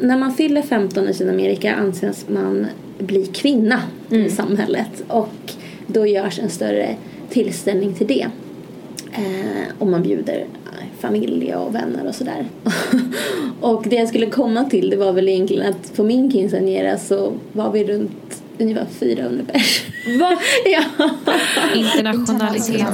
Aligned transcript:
när 0.00 0.18
man 0.18 0.34
fyller 0.34 0.62
15 0.62 1.08
i 1.08 1.14
Sydamerika 1.14 1.74
anses 1.74 2.28
man 2.28 2.66
bli 2.98 3.26
kvinna 3.26 3.82
i 4.10 4.30
samhället 4.30 5.04
och 5.08 5.52
då 5.86 6.06
görs 6.06 6.38
en 6.38 6.50
större 6.50 6.96
tillställning 7.30 7.94
till 7.94 8.06
det. 8.06 8.26
Eh, 9.12 9.72
och 9.78 9.86
man 9.86 10.02
bjuder 10.02 10.46
familj 10.98 11.54
och 11.54 11.74
vänner 11.74 12.08
och 12.08 12.14
sådär. 12.14 12.46
och 13.60 13.84
det 13.88 13.96
jag 13.96 14.08
skulle 14.08 14.26
komma 14.26 14.64
till 14.64 14.90
det 14.90 14.96
var 14.96 15.12
väl 15.12 15.28
egentligen 15.28 15.66
att 15.66 15.96
på 15.96 16.04
min 16.04 16.30
quinceañera 16.30 16.96
så 16.96 17.32
var 17.52 17.72
vi 17.72 17.84
runt 17.84 18.42
ungefär 18.58 18.86
400 19.00 19.44
pers. 19.52 19.82
Va? 20.20 20.38
ja. 20.64 20.84
Internationality. 21.74 22.84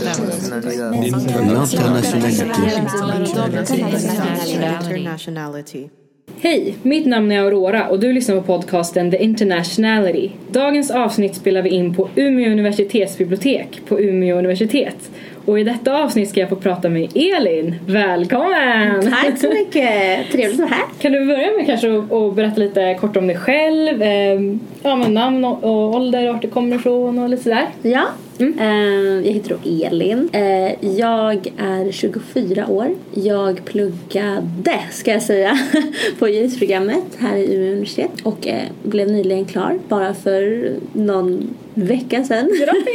Hej, 6.46 6.74
mitt 6.82 7.06
namn 7.06 7.32
är 7.32 7.40
Aurora 7.40 7.88
och 7.88 8.00
du 8.00 8.12
lyssnar 8.12 8.36
på 8.36 8.42
podcasten 8.42 9.10
The 9.10 9.16
Internationality. 9.16 10.30
Dagens 10.50 10.90
avsnitt 10.90 11.34
spelar 11.34 11.62
vi 11.62 11.70
in 11.70 11.94
på 11.94 12.08
Umeå 12.14 12.52
universitetsbibliotek 12.52 13.80
på 13.88 14.00
Umeå 14.00 14.38
universitet. 14.38 15.10
Och 15.44 15.60
i 15.60 15.64
detta 15.64 16.02
avsnitt 16.02 16.28
ska 16.30 16.40
jag 16.40 16.48
få 16.48 16.56
prata 16.56 16.88
med 16.88 17.10
Elin. 17.14 17.74
Välkommen! 17.86 19.10
Tack 19.10 19.38
så 19.38 19.48
mycket! 19.48 20.30
Trevligt 20.32 20.52
att 20.52 20.58
vara 20.58 20.68
här. 20.68 20.84
Kan 20.98 21.12
du 21.12 21.26
börja 21.26 21.56
med 21.56 21.66
kanske 21.66 21.98
att 21.98 22.34
berätta 22.34 22.60
lite 22.60 22.94
kort 23.00 23.16
om 23.16 23.26
dig 23.26 23.36
själv? 23.36 24.02
Eh, 24.02 24.40
ja, 24.82 24.96
men 24.96 25.14
namn 25.14 25.44
och, 25.44 25.64
och 25.64 25.94
ålder, 25.94 26.32
vart 26.32 26.42
du 26.42 26.48
kommer 26.48 26.76
ifrån 26.76 27.18
och 27.18 27.28
lite 27.28 27.42
sådär. 27.42 27.66
Ja, 27.82 28.04
eh, 28.38 29.26
jag 29.26 29.32
heter 29.32 29.58
då 29.64 29.86
Elin. 29.86 30.28
Eh, 30.32 30.96
jag 30.98 31.52
är 31.56 31.92
24 31.92 32.66
år. 32.66 32.94
Jag 33.14 33.64
pluggade, 33.64 34.80
ska 34.90 35.10
jag 35.10 35.22
säga, 35.22 35.58
på 36.18 36.28
juristprogrammet 36.28 37.04
här 37.18 37.36
i 37.36 37.54
Umeå 37.54 37.72
universitet 37.72 38.10
och 38.22 38.46
eh, 38.46 38.62
blev 38.82 39.10
nyligen 39.10 39.44
klar, 39.44 39.78
bara 39.88 40.14
för 40.14 40.72
någon 40.92 41.54
vecka 41.74 42.24
sedan. 42.24 42.50
Grattis! 42.58 42.94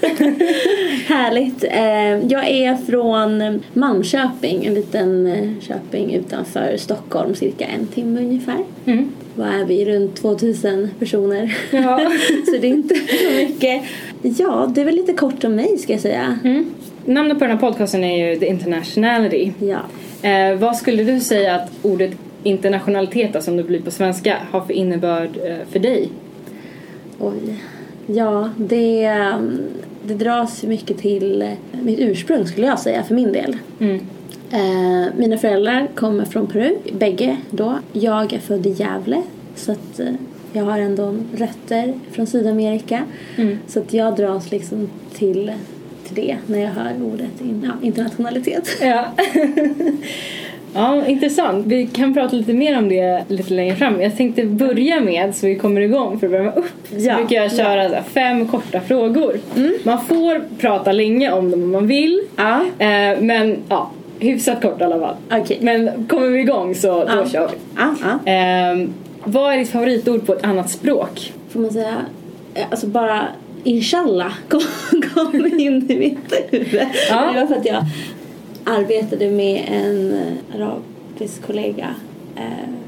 Härligt. 1.06 1.62
Jag 2.32 2.48
är 2.48 2.76
från 2.76 3.62
Malmköping, 3.72 4.64
en 4.66 4.74
liten 4.74 5.56
köping 5.60 6.14
utanför 6.14 6.76
Stockholm, 6.76 7.34
cirka 7.34 7.64
en 7.64 7.86
timme 7.86 8.20
ungefär. 8.20 8.64
Mm. 8.86 9.10
Vad 9.36 9.48
är 9.48 9.64
vi? 9.64 9.84
Runt 9.84 10.16
2000 10.16 10.90
personer. 10.98 11.56
Ja. 11.70 12.12
så 12.46 12.52
det 12.60 12.66
är 12.66 12.70
inte 12.70 12.94
så 12.94 13.30
mycket. 13.30 13.82
Ja, 14.26 14.72
det 14.74 14.80
är 14.80 14.84
väl 14.84 14.94
lite 14.94 15.12
kort 15.12 15.44
om 15.44 15.54
mig 15.54 15.78
ska 15.78 15.92
jag 15.92 16.02
säga. 16.02 16.38
Mm. 16.44 16.70
Namnet 17.04 17.38
på 17.38 17.44
den 17.44 17.50
här 17.50 17.60
podcasten 17.60 18.04
är 18.04 18.28
ju 18.28 18.36
The 18.38 18.46
Internationality. 18.46 19.52
Ja. 19.58 19.78
Eh, 20.28 20.58
vad 20.58 20.76
skulle 20.76 21.04
du 21.04 21.20
säga 21.20 21.54
att 21.54 21.70
ordet 21.82 22.10
internationalitet, 22.42 23.44
som 23.44 23.56
det 23.56 23.62
blir 23.62 23.80
på 23.80 23.90
svenska, 23.90 24.36
har 24.50 24.60
för 24.60 24.72
innebörd 24.72 25.30
eh, 25.44 25.56
för 25.70 25.78
dig? 25.78 26.08
Oj. 27.18 27.62
Ja, 28.06 28.50
det, 28.56 29.10
um, 29.34 29.60
det 30.02 30.14
dras 30.14 30.62
mycket 30.62 30.98
till 30.98 31.42
eh, 31.42 31.48
mitt 31.82 31.98
ursprung 31.98 32.46
skulle 32.46 32.66
jag 32.66 32.78
säga 32.78 33.02
för 33.02 33.14
min 33.14 33.32
del. 33.32 33.56
Mm. 33.80 34.00
Eh, 34.50 35.14
mina 35.16 35.38
föräldrar 35.38 35.88
kommer 35.94 36.24
från 36.24 36.46
Peru, 36.46 36.76
bägge 36.92 37.36
då. 37.50 37.78
Jag 37.92 38.32
är 38.32 38.38
född 38.38 38.66
i 38.66 38.70
Gävle 38.70 39.22
så 39.54 39.72
att 39.72 40.00
eh, 40.00 40.06
jag 40.56 40.64
har 40.64 40.78
ändå 40.78 41.14
rötter 41.36 41.94
från 42.12 42.26
Sydamerika. 42.26 43.02
Mm. 43.36 43.58
Så 43.66 43.80
att 43.80 43.94
jag 43.94 44.16
dras 44.16 44.50
liksom 44.50 44.88
till, 45.14 45.52
till 46.06 46.14
det 46.14 46.36
när 46.46 46.58
jag 46.58 46.68
hör 46.70 46.92
ordet 47.12 47.40
in, 47.40 47.62
ja, 47.64 47.86
internationalitet. 47.86 48.68
Ja. 48.82 49.04
ja, 50.74 51.06
intressant. 51.06 51.66
Vi 51.66 51.86
kan 51.86 52.14
prata 52.14 52.36
lite 52.36 52.52
mer 52.52 52.78
om 52.78 52.88
det 52.88 53.24
lite 53.28 53.54
längre 53.54 53.76
fram. 53.76 54.00
Jag 54.00 54.16
tänkte 54.16 54.44
börja 54.44 55.00
med, 55.00 55.34
så 55.36 55.46
vi 55.46 55.54
kommer 55.54 55.80
igång 55.80 56.18
för 56.20 56.26
att 56.26 56.32
värma 56.32 56.50
upp, 56.52 56.88
så 56.90 56.96
Ja. 56.98 57.16
brukar 57.16 57.36
jag 57.36 57.52
köra 57.56 57.82
här 57.82 58.02
fem 58.02 58.48
korta 58.48 58.80
frågor. 58.80 59.36
Man 59.82 60.04
får 60.04 60.42
prata 60.58 60.92
länge 60.92 61.32
om 61.32 61.50
dem 61.50 61.62
om 61.62 61.70
man 61.72 61.86
vill. 61.86 62.20
Ja. 62.36 62.60
Eh, 62.78 63.20
men 63.20 63.56
ja, 63.68 63.90
hyfsat 64.18 64.62
kort 64.62 64.80
i 64.80 64.84
alla 64.84 64.98
fall. 65.00 65.14
Okej. 65.42 65.58
Men 65.60 66.06
kommer 66.06 66.28
vi 66.28 66.40
igång 66.40 66.74
så 66.74 67.04
då 67.04 67.10
Ja. 67.16 67.26
kör 67.28 67.48
vi. 67.48 68.88
Vad 69.26 69.52
är 69.54 69.58
ditt 69.58 69.68
favoritord 69.68 70.26
på 70.26 70.34
ett 70.34 70.44
annat 70.44 70.70
språk? 70.70 71.32
Får 71.48 71.60
man 71.60 71.70
säga, 71.70 71.94
eh, 72.54 72.64
alltså 72.70 72.86
bara 72.86 73.28
inshallah 73.64 74.32
kom, 74.48 74.60
kom 75.14 75.46
in 75.60 75.90
i 75.90 75.96
mitt 75.98 76.46
huvud. 76.50 76.80
Ja. 77.10 77.32
Det 77.34 77.40
var 77.40 77.46
för 77.46 77.54
att 77.54 77.66
jag 77.66 77.84
arbetade 78.64 79.30
med 79.30 79.64
en 79.72 80.16
arabisk 80.54 81.42
kollega 81.46 81.86
eh, 82.36 82.42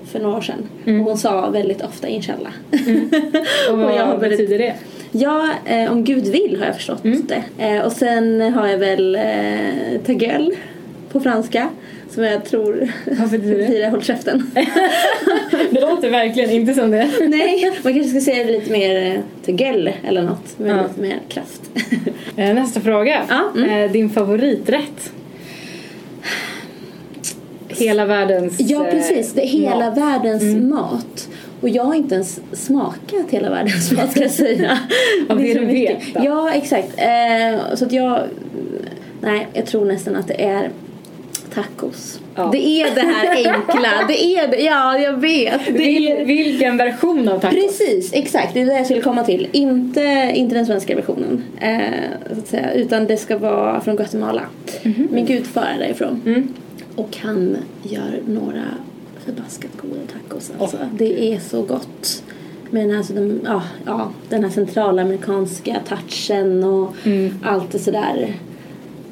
för 0.06 0.21
några 0.21 0.37
år 0.37 0.41
sedan. 0.41 0.69
Och 1.00 1.04
hon 1.06 1.19
sa 1.19 1.50
väldigt 1.50 1.82
ofta 1.82 2.09
inshallah. 2.09 2.53
Och 3.70 3.78
vad 3.78 3.94
jag 3.97 4.06
har 4.06 4.16
väldigt- 4.16 4.38
betyder 4.38 4.59
det? 4.59 4.75
Ja, 5.12 5.49
eh, 5.65 5.93
om 5.93 6.05
Gud 6.05 6.25
vill 6.26 6.56
har 6.59 6.66
jag 6.66 6.75
förstått 6.76 7.03
det. 7.03 7.43
Eh, 7.59 7.81
och 7.84 7.93
sen 7.93 8.41
har 8.53 8.66
jag 8.69 8.78
väl 8.78 9.15
eh, 9.15 10.00
ta 10.06 10.12
gueule 10.12 10.50
på 11.13 11.21
franska. 11.21 11.69
Som 12.11 12.25
jag 12.25 12.45
tror 12.45 12.93
Vad 13.21 13.31
betyder 13.31 13.69
det? 13.81 13.89
håll 13.89 14.03
käften. 14.03 14.51
Det 15.71 15.81
låter 15.81 16.11
verkligen 16.11 16.51
inte 16.51 16.75
som 16.75 16.91
det. 16.91 17.11
Nej, 17.29 17.73
man 17.85 17.95
kanske 17.95 18.11
ska 18.11 18.21
säga 18.21 18.45
det 18.45 18.53
lite 18.53 18.71
mer 18.73 19.15
eh, 19.17 19.21
ta 19.47 19.53
gueule 19.53 19.95
eller 20.05 20.23
något. 20.23 20.59
Med 20.59 20.71
Ja. 20.79 20.83
lite 20.83 21.01
mer 21.01 21.19
kraft. 21.29 21.61
Eh, 22.37 22.55
Nästa 22.55 22.81
fråga. 22.81 23.23
Ja, 23.29 23.43
mm. 23.57 23.71
Eh, 23.85 23.93
Din 23.93 24.11
favoriträtt? 24.11 25.13
Hela 27.69 28.07
världens 28.07 28.61
Ja, 28.61 28.87
precis. 28.91 29.33
Det 29.33 29.43
är 29.43 29.47
hela 29.47 29.77
mat. 29.91 29.99
världens 29.99 30.57
mat. 30.71 31.29
Och 31.61 31.69
jag 31.69 31.85
har 31.85 31.95
inte 31.95 32.15
ens 32.15 32.41
smakat 32.53 33.27
hela 33.31 33.51
världens 33.51 33.93
mat 33.93 34.11
ska 34.11 34.21
jag 34.23 34.31
säga. 34.31 34.79
Av 35.29 35.39
det 35.39 35.53
så 35.55 35.59
du 35.61 35.67
vet, 35.67 35.99
då? 36.15 36.21
Ja, 36.25 36.53
exakt. 36.55 36.95
Så 37.75 37.85
att 37.85 37.93
jag... 37.93 38.21
Nej, 39.21 39.47
jag 39.53 39.67
tror 39.67 39.85
nästan 39.85 40.17
att 40.17 40.29
det 40.29 40.43
är 40.45 40.71
tacos. 41.63 42.21
Ja. 42.35 42.49
Det 42.53 42.67
är 42.83 42.95
det 42.95 43.01
här 43.01 43.37
enkla. 43.55 43.89
Det 44.09 44.25
är 44.25 44.49
det. 44.49 44.63
Ja, 44.63 44.99
jag 44.99 45.21
vet. 45.21 45.61
Det 45.67 46.11
är... 46.11 46.25
vilken 46.25 46.77
version 46.77 47.29
av 47.29 47.39
tacos? 47.41 47.55
Precis, 47.55 48.13
exakt. 48.13 48.55
Det 48.55 48.61
är 48.61 48.67
det 48.67 48.77
jag 48.77 48.85
skulle 48.85 49.01
komma 49.01 49.25
till. 49.25 49.49
Inte, 49.53 50.33
inte 50.35 50.55
den 50.55 50.67
svenska 50.67 50.97
versionen. 50.97 51.45
Eh, 51.61 51.81
så 52.35 52.39
att 52.41 52.47
säga, 52.47 52.73
utan 52.73 53.07
det 53.07 53.17
ska 53.17 53.39
vara 53.39 53.81
från 53.81 53.97
Guatemala. 53.97 54.43
Min 55.11 55.27
gudfar 55.27 55.63
är 55.63 55.79
därifrån. 55.79 56.23
Mm. 56.27 56.49
Och 56.97 57.17
han 57.23 57.57
gör 57.83 58.21
några 58.27 58.65
förbaskat 59.25 59.71
goda 59.83 60.01
tacos. 60.13 60.53
Alltså. 60.59 60.77
Det 60.93 61.35
är 61.35 61.39
så 61.39 61.63
gott. 61.63 62.23
Men 62.71 62.99
alltså 62.99 63.13
de, 63.13 63.41
ja, 63.45 63.63
ja, 63.87 64.11
den 64.29 64.45
här 64.45 64.51
centralamerikanska 64.51 65.77
touchen 65.89 66.65
och 66.65 66.95
Mm. 67.05 67.35
allt 67.45 67.73
det 67.73 67.79
sådär. 67.79 68.35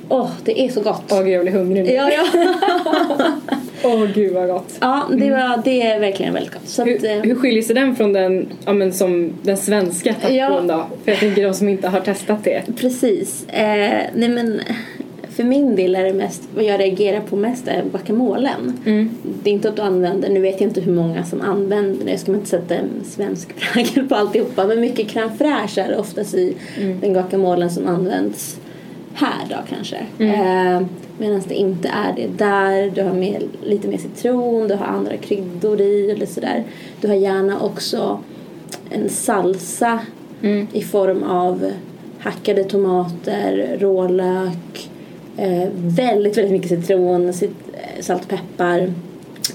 Åh, 0.08 0.30
det 0.44 0.60
är 0.64 0.68
så 0.68 0.80
gott. 0.80 1.02
Åh 1.10 1.18
gud 1.22 1.28
jag 1.32 1.42
blir 1.42 1.52
hungrig 1.52 1.84
nu. 1.84 1.90
Ja, 1.92 2.10
ja. 2.10 2.24
Åh 3.84 4.04
gud 4.14 4.32
vad 4.34 4.48
gott. 4.48 4.74
ja 4.80 5.02
det, 5.10 5.30
var, 5.30 5.62
det 5.64 5.82
är 5.82 6.00
verkligen 6.00 6.34
väldigt 6.34 6.52
gott. 6.52 6.68
Så 6.68 6.82
att, 6.82 6.88
eh, 6.88 6.94
Hur, 7.10 7.22
hur 7.22 7.34
skiljer 7.34 7.62
sig 7.62 7.74
den 7.74 7.96
från 7.96 8.12
den, 8.12 8.46
ja, 8.64 8.72
men 8.72 8.92
som 8.92 9.32
den 9.42 9.56
svenska 9.56 10.14
tacon 10.14 10.36
Ja. 10.36 10.60
då? 10.60 10.86
För 11.04 11.10
jag 11.12 11.20
tänker 11.20 11.42
de 11.46 11.54
som 11.54 11.68
inte 11.68 11.88
har 11.88 12.00
testat 12.00 12.44
det. 12.44 12.62
Precis. 12.76 13.46
Eh, 13.48 14.00
nej 14.14 14.28
men 14.28 14.60
för 15.36 15.44
min 15.44 15.76
del 15.76 15.96
är 15.96 16.04
det 16.04 16.12
mest, 16.12 16.42
vad 16.54 16.64
jag 16.64 16.80
reagerar 16.80 17.20
på 17.20 17.36
mest 17.36 17.68
är 17.68 17.82
guacamolen. 17.92 18.72
Mm. 18.86 19.10
Det 19.42 19.50
är 19.50 19.54
inte 19.54 19.68
att 19.68 19.76
du 19.76 19.82
använder, 19.82 20.28
nu 20.28 20.40
vet 20.40 20.60
jag 20.60 20.70
inte 20.70 20.80
hur 20.80 20.92
många 20.92 21.24
som 21.24 21.40
använder 21.40 22.04
det, 22.04 22.10
jag 22.10 22.20
ska 22.20 22.32
inte 22.32 22.46
sätta 22.48 22.74
en 22.74 22.88
svensk 23.04 23.48
prägel 23.72 24.08
på 24.08 24.14
alltihopa, 24.14 24.66
men 24.66 24.80
mycket 24.80 25.06
crème 25.08 25.30
fraîche 25.38 25.78
är 25.84 25.88
det 25.88 25.96
oftast 25.96 26.34
i 26.34 26.54
Mm. 26.80 27.00
den 27.00 27.12
guacamolen 27.12 27.70
som 27.70 27.86
används 27.86 28.56
här 29.16 29.46
då 29.50 29.56
kanske. 29.68 29.96
Mm. 30.18 30.76
Eh, 30.82 30.86
Medan 31.18 31.42
det 31.48 31.54
inte 31.54 31.88
är 31.88 32.12
det 32.16 32.26
där. 32.44 32.90
Du 32.94 33.02
har 33.02 33.12
med, 33.12 33.42
lite 33.64 33.88
mer 33.88 33.98
citron, 33.98 34.68
du 34.68 34.74
har 34.74 34.86
andra 34.86 35.16
kryddor 35.16 35.80
i 35.80 36.10
eller 36.10 36.26
sådär. 36.26 36.64
Du 37.00 37.08
har 37.08 37.14
gärna 37.14 37.60
också 37.60 38.18
en 38.90 39.08
salsa 39.08 39.98
Mm. 40.42 40.66
i 40.72 40.82
form 40.82 41.22
av 41.22 41.70
hackade 42.18 42.64
tomater, 42.64 43.76
rålök, 43.80 44.90
eh, 45.36 45.68
väldigt, 45.76 46.36
väldigt 46.38 46.52
mycket 46.52 46.68
citron, 46.68 47.32
cit- 47.32 47.50
eh, 47.72 48.02
salt 48.02 48.22
och 48.22 48.28
peppar 48.28 48.92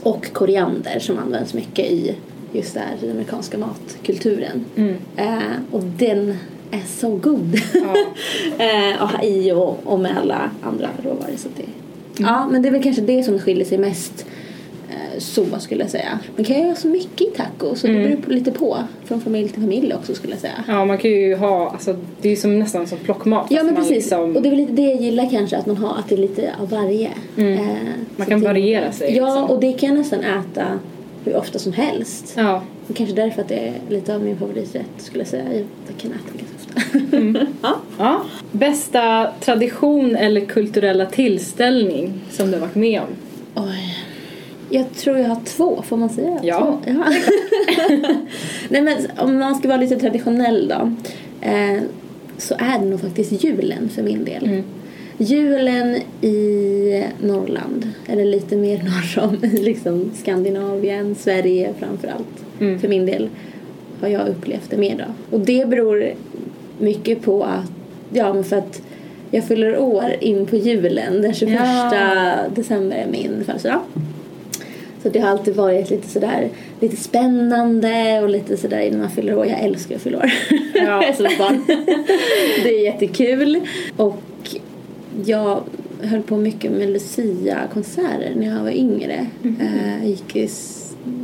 och 0.03 0.33
koriander 0.33 0.99
som 0.99 1.17
används 1.17 1.53
mycket 1.53 1.85
i 1.85 2.15
just 2.53 2.73
där, 2.73 2.83
den 3.01 3.11
amerikanska 3.11 3.57
matkulturen. 3.57 4.65
Mm. 4.75 4.95
Eh, 5.15 5.41
och 5.71 5.81
den 5.83 6.35
är 6.71 6.83
så 6.99 7.09
god 7.09 7.55
Ja. 7.73 7.95
eh, 8.65 9.07
ha 9.07 9.23
i 9.23 9.51
och, 9.51 9.79
och 9.83 9.99
med 9.99 10.17
alla 10.17 10.51
andra 10.63 10.89
råvaror. 11.03 11.35
Så 11.37 11.49
det, 11.57 11.63
Mm. 12.19 12.33
Ja, 12.33 12.47
men 12.51 12.61
det 12.61 12.67
är 12.67 12.71
väl 12.71 12.83
kanske 12.83 13.01
det 13.01 13.23
som 13.23 13.39
skiljer 13.39 13.65
sig 13.65 13.77
mest 13.77 14.25
eh, 14.89 15.19
så 15.19 15.45
skulle 15.59 15.81
jag 15.81 15.89
säga. 15.91 16.19
Man 16.35 16.45
kan 16.45 16.61
göra 16.61 16.75
så 16.75 16.87
mycket 16.87 17.21
i 17.21 17.25
taco 17.31 17.75
så 17.75 17.87
det 17.87 17.93
Mm. 17.93 18.03
beror 18.09 18.21
på, 18.21 18.31
lite 18.31 18.51
på. 18.51 18.77
Från 19.05 19.21
familj 19.21 19.49
till 19.49 19.61
familj 19.61 19.93
också 19.93 20.15
skulle 20.15 20.33
jag 20.33 20.41
säga. 20.41 20.63
ja 20.67 20.85
man 20.85 20.97
kan 20.97 21.11
ju 21.11 21.35
ha, 21.35 21.69
alltså 21.69 21.95
det 22.21 22.27
är 22.27 22.29
ju 22.29 22.35
som 22.35 22.59
nästan 22.59 22.87
som 22.87 22.97
plockmat. 22.97 23.47
Ja 23.49 23.63
men 23.63 23.75
precis. 23.75 23.91
liksom- 23.91 24.35
Och 24.35 24.41
det 24.41 24.47
är 24.47 24.51
väl 24.51 24.59
lite 24.59 24.73
det 24.73 24.81
jag 24.81 25.01
gillar 25.01 25.29
kanske 25.29 25.57
att 25.57 25.65
man 25.65 25.77
har 25.77 25.95
att 25.99 26.09
det 26.09 26.15
är 26.15 26.19
lite 26.19 26.51
av 26.61 26.69
varje. 26.69 27.09
Mm. 27.37 27.53
Eh, 27.53 27.65
Man 28.15 28.27
kan 28.27 28.39
det- 28.41 28.47
variera 28.47 28.91
sig, 28.91 29.15
Ja 29.17 29.25
liksom. 29.25 29.43
och 29.43 29.59
det 29.61 29.73
kan 29.73 29.89
jag 29.89 29.97
nästan 29.97 30.19
äta 30.19 30.65
hur 31.25 31.35
ofta 31.35 31.59
som 31.59 31.73
helst. 31.73 32.33
Ja. 32.37 32.61
Och 32.87 32.95
kanske 32.95 33.15
därför 33.15 33.41
att 33.41 33.47
det 33.47 33.55
är 33.67 33.73
lite 33.89 34.15
av 34.15 34.21
min 34.23 34.37
favoriträtt 34.37 34.85
skulle 34.97 35.21
jag 35.21 35.27
säga. 35.27 35.43
Jag 35.53 35.97
kan 35.97 36.11
äta 36.11 36.37
ganska 36.37 36.50
ofta. 36.75 37.47
ja. 37.61 37.75
ja. 37.97 38.21
Bästa 38.51 39.31
tradition 39.39 40.15
eller 40.15 40.41
kulturella 40.41 41.05
tillställning 41.05 42.13
som 42.29 42.47
du 42.47 42.53
har 42.53 42.61
varit 42.61 42.75
med 42.75 43.01
om? 43.01 43.07
Oj. 43.63 43.97
Jag 44.69 44.93
tror 44.93 45.17
jag 45.17 45.27
har 45.27 45.41
två, 45.45 45.83
får 45.87 45.97
man 45.97 46.09
säga? 46.09 46.39
Ja. 46.43 46.79
Ja. 46.85 46.93
Nej 48.69 48.81
men 48.81 48.97
om 49.17 49.37
man 49.37 49.55
ska 49.55 49.67
vara 49.67 49.77
lite 49.77 49.95
traditionell 49.95 50.67
då. 50.67 50.91
Eh, 51.41 51.81
så 52.37 52.55
är 52.57 52.79
det 52.79 52.85
nog 52.85 53.01
faktiskt 53.01 53.43
julen 53.43 53.89
för 53.89 54.03
min 54.03 54.25
del. 54.25 54.45
Mm. 54.45 54.63
Julen 55.17 55.97
i 56.21 57.03
Norrland, 57.21 57.89
eller 58.07 58.25
lite 58.25 58.55
mer 58.55 58.77
norr 58.83 59.23
om 59.23 59.37
liksom 59.41 60.11
Skandinavien, 60.15 61.15
Sverige 61.15 61.73
framförallt. 61.79 62.45
Mm. 62.59 62.79
För 62.79 62.87
min 62.87 63.05
del 63.05 63.29
har 64.01 64.07
jag 64.07 64.27
upplevt 64.27 64.69
det 64.69 64.77
mer 64.77 64.97
då. 64.97 65.37
Och 65.37 65.45
det 65.45 65.69
beror 65.69 66.13
mycket 66.81 67.21
på 67.21 67.43
att, 67.43 67.71
ja 68.13 68.33
men 68.33 68.43
för 68.43 68.55
att 68.57 68.81
jag 69.31 69.43
fyller 69.43 69.77
år 69.77 70.05
in 70.19 70.45
på 70.45 70.55
julen. 70.55 71.21
Den 71.21 71.33
21 71.33 71.59
Ja. 71.91 72.35
december 72.55 72.95
är 72.97 73.07
min 73.11 73.43
födelsedag. 73.45 73.79
Så 75.03 75.09
det 75.09 75.19
har 75.19 75.29
alltid 75.29 75.55
varit 75.55 75.89
lite 75.89 76.07
sådär, 76.07 76.49
lite 76.79 76.95
spännande 76.95 78.19
och 78.23 78.29
lite 78.29 78.57
sådär 78.57 78.79
innan 78.79 78.99
man 78.99 79.09
fyller 79.09 79.37
år. 79.37 79.45
Jag 79.45 79.59
älskar 79.59 79.95
att 79.95 80.01
fylla 80.01 80.17
år. 80.17 80.31
Ja. 80.73 81.13
Som 81.17 81.25
barn. 81.37 81.63
det 82.63 82.69
är 82.79 82.83
jättekul. 82.85 83.59
Och 83.97 84.19
jag 85.25 85.61
höll 86.01 86.21
på 86.21 86.37
mycket 86.37 86.71
med 86.71 86.89
Lucia-konserter 86.89 88.31
när 88.35 88.55
jag 88.55 88.63
var 88.63 88.71
yngre. 88.71 89.25
Eh, 89.43 89.97
Jag 90.01 90.09
gick 90.09 90.35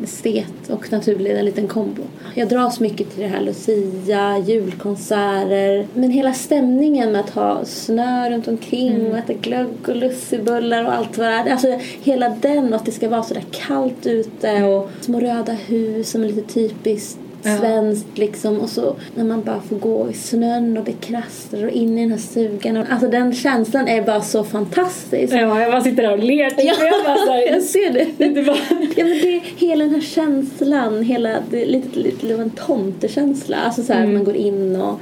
estet 0.03 0.69
och 0.69 0.91
naturled, 0.91 1.38
en 1.38 1.45
liten 1.45 1.68
kombo. 1.68 2.01
Jag 2.35 2.50
dras 2.50 2.79
mycket 2.79 3.12
till 3.12 3.21
det 3.21 3.27
här 3.27 3.41
Lucia, 3.41 4.38
julkonserter. 4.38 5.88
Men 5.94 6.12
hela 6.12 6.33
stämningen 6.33 7.12
med 7.12 7.21
att 7.21 7.29
ha 7.29 7.65
snö 7.65 8.29
runt 8.29 8.47
omkring 8.47 9.12
och 9.12 9.18
äta 9.18 9.33
glögg 9.33 9.68
och 9.88 9.95
lussebullar 9.95 10.85
och 10.85 10.94
allt 10.94 11.18
vad 11.18 11.27
det 11.27 11.33
är. 11.33 11.51
Alltså 11.51 11.79
hela 12.03 12.29
den 12.29 12.74
och 12.74 12.75
att 12.75 12.85
det 12.85 12.91
ska 12.91 13.09
vara 13.09 13.24
sådär 13.24 13.44
kallt 13.51 14.06
ute 14.06 14.63
och 14.63 14.89
små 15.01 15.19
röda 15.19 15.53
hus 15.53 16.09
som 16.09 16.24
är 16.24 16.27
lite 16.27 16.53
typiskt. 16.53 17.19
Svenskt 17.59 18.17
liksom 18.17 18.59
och 18.59 18.69
så 18.69 18.95
när 19.15 19.23
man 19.23 19.41
bara 19.44 19.61
får 19.61 19.75
gå 19.75 20.09
i 20.09 20.13
snön 20.13 20.77
och 20.77 20.83
det 20.83 20.91
krastrar 20.91 21.63
och 21.65 21.71
in 21.71 21.97
i 21.97 22.01
den 22.01 22.11
här 22.11 22.17
stugan. 22.17 22.77
Alltså 22.89 23.07
den 23.07 23.33
känslan 23.33 23.88
är 23.88 24.01
bara 24.01 24.21
så 24.21 24.44
fantastisk. 24.44 25.33
Ja, 25.33 25.61
jag 25.61 25.71
bara 25.71 25.81
sitter 25.81 26.03
där 26.03 26.11
och 26.13 26.23
ler. 26.23 26.51
Ja, 26.57 26.63
Jag 26.79 27.03
bara 27.05 27.17
så 27.17 27.31
här, 27.31 27.47
jag 27.53 27.63
ser 27.63 27.94
det. 28.17 28.27
det 28.29 28.41
var... 28.41 28.57
Ja, 28.95 29.03
men 29.05 29.17
det, 29.21 29.41
hela 29.57 29.83
den 29.85 29.94
här 29.94 30.01
känslan, 30.01 31.03
hela, 31.03 31.29
det 31.51 31.65
lite, 31.65 31.99
lite, 31.99 32.25
lite 32.25 32.41
en 32.41 32.49
tomtekänsla. 32.49 33.57
Alltså 33.57 33.83
så 33.83 33.93
här, 33.93 34.01
Mm. 34.03 34.13
man 34.13 34.23
går 34.23 34.35
in 34.35 34.75
och... 34.75 35.00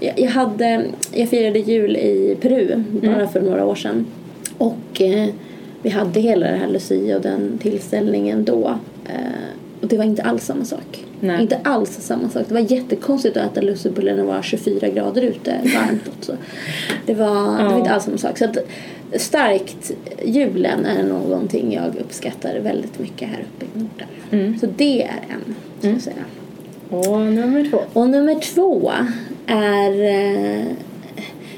Jag, 0.00 0.20
jag, 0.20 0.30
hade, 0.30 0.84
jag 1.12 1.28
firade 1.28 1.58
jul 1.58 1.96
i 1.96 2.36
Peru 2.40 2.84
bara 2.90 3.14
Mm. 3.14 3.28
för 3.28 3.40
några 3.40 3.66
år 3.66 3.74
sedan. 3.74 4.06
Och 4.58 5.00
eh, 5.02 5.26
vi 5.82 5.90
hade 5.90 6.20
hela 6.20 6.46
det 6.50 6.56
här 6.56 6.68
Lucia 6.68 7.16
och 7.16 7.22
den 7.22 7.58
tillställningen 7.62 8.44
då. 8.44 8.68
Eh, 9.06 9.14
och 9.80 9.88
det 9.88 9.96
var 9.96 10.04
inte 10.04 10.22
alls 10.22 10.44
samma 10.44 10.64
sak. 10.64 11.04
Nej. 11.20 11.42
Inte 11.42 11.58
alls 11.64 11.90
samma 12.00 12.28
sak. 12.28 12.44
Det 12.48 12.54
var 12.54 12.72
jättekonstigt 12.72 13.36
att 13.36 13.52
äta 13.52 13.60
lussebullar 13.60 14.12
när 14.12 14.22
det 14.22 14.28
var 14.28 14.42
24 14.42 14.88
grader 14.88 15.22
ute, 15.22 15.54
varmt 15.74 16.08
också. 16.18 16.36
Det 17.06 17.14
var, 17.14 17.58
det 17.58 17.64
var 17.64 17.78
inte 17.78 17.90
alls 17.90 18.04
samma 18.04 18.18
sak. 18.18 18.38
Så 18.38 18.44
att, 18.44 18.56
starkt, 19.16 19.92
julen 20.24 20.86
är 20.86 21.02
någonting 21.02 21.72
jag 21.72 21.96
uppskattar 22.00 22.58
väldigt 22.58 22.98
mycket 22.98 23.28
här 23.28 23.38
uppe 23.54 23.64
i 23.64 23.78
Norden. 23.78 24.08
Mm. 24.30 24.58
Så 24.58 24.66
det 24.76 25.02
är 25.02 25.20
en, 25.28 25.54
ska 25.78 25.88
jag 25.88 26.00
säga. 26.00 26.24
Och 26.90 27.20
nummer 27.20 27.70
två. 27.70 27.80
Och 27.92 28.10
nummer 28.10 28.34
två 28.34 28.92
är 29.46 30.02
eh, 30.02 30.64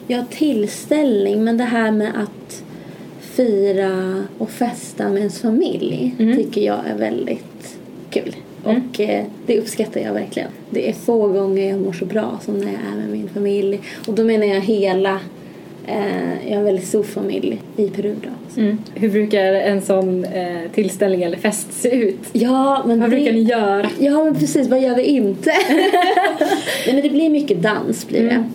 ja, 0.06 0.24
tillställning, 0.30 1.44
men 1.44 1.56
det 1.56 1.64
här 1.64 1.90
med 1.90 2.12
att 2.22 2.62
fira 3.20 4.24
och 4.38 4.50
festa 4.50 5.08
med 5.08 5.18
ens 5.18 5.40
familj 5.40 6.14
Mm. 6.18 6.36
tycker 6.36 6.60
jag 6.60 6.78
är 6.86 6.98
väldigt 6.98 7.49
kul. 8.64 8.80
Och 8.90 9.00
eh, 9.00 9.24
det 9.46 9.58
uppskattar 9.58 10.00
jag 10.00 10.12
verkligen. 10.12 10.48
Det 10.70 10.88
är 10.88 10.92
få 10.92 11.28
gånger 11.28 11.70
jag 11.70 11.80
mår 11.80 11.92
så 11.92 12.04
bra 12.04 12.38
som 12.44 12.58
när 12.58 12.66
jag 12.66 12.92
är 12.92 12.96
med 12.96 13.10
min 13.10 13.28
familj. 13.28 13.80
Och 14.06 14.14
då 14.14 14.24
menar 14.24 14.46
jag 14.46 14.60
hela, 14.60 15.20
eh, 15.86 16.48
jag 16.48 16.52
har 16.52 16.58
en 16.58 16.64
väldigt 16.64 16.86
stor 16.86 17.02
familj 17.02 17.62
i 17.76 17.88
Peru 17.88 18.14
då. 18.22 18.60
Mm. 18.60 18.78
Hur 18.94 19.10
brukar 19.10 19.44
en 19.44 19.82
sån 19.82 20.24
eh, 20.24 20.70
tillställning 20.74 21.22
eller 21.22 21.38
fest 21.38 21.72
se 21.72 21.90
ut? 21.90 22.18
Ja, 22.32 22.82
men 22.86 23.00
Vad 23.00 23.10
det... 23.10 23.16
brukar 23.16 23.32
ni 23.32 23.42
göra? 23.42 23.90
Ja, 23.98 24.24
men 24.24 24.34
precis. 24.34 24.68
Vad 24.68 24.80
gör 24.80 24.96
vi 24.96 25.02
inte? 25.02 25.50
Nej, 26.86 26.94
men 26.94 27.02
det 27.02 27.10
blir 27.10 27.30
mycket 27.30 27.62
dans 27.62 28.08
blir 28.08 28.22
det. 28.22 28.30
Mm. 28.30 28.50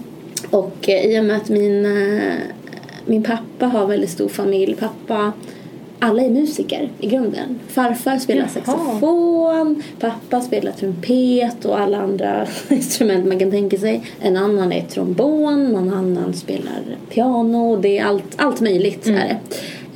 Och 0.50 0.90
eh, 0.90 1.06
i 1.06 1.20
och 1.20 1.26
med 1.26 1.38
att 1.38 1.50
min, 1.50 1.86
eh, 1.86 2.34
min 3.06 3.24
pappa 3.24 3.66
har 3.66 3.88
väldigt 3.88 4.10
stor 4.10 4.28
familj. 4.28 4.76
Pappa, 4.80 5.32
alla 6.00 6.22
är 6.22 6.30
musiker 6.30 6.90
i 7.00 7.08
grunden. 7.08 7.60
Farfar 7.68 8.18
spelar 8.18 8.42
Jaha. 8.42 8.50
saxofon, 8.50 9.84
pappa 10.00 10.42
spelar 10.42 10.72
trumpet 10.72 11.66
och 11.66 11.80
alla 11.80 11.98
andra 11.98 12.48
instrument 12.70 13.26
man 13.28 13.40
kan 13.40 13.52
tänka 13.52 13.78
sig. 13.78 14.02
En 14.22 14.38
annan 14.38 14.72
är 14.72 14.82
trombon, 14.82 15.72
någon 15.72 15.94
annan 15.94 16.34
spelar 16.34 16.82
piano. 17.10 17.76
Det 17.76 17.98
är 17.98 18.06
allt, 18.06 18.24
allt 18.36 18.62
möjligt. 18.62 19.08
Mm. 19.08 19.20
Är 19.22 19.28
det. 19.28 19.38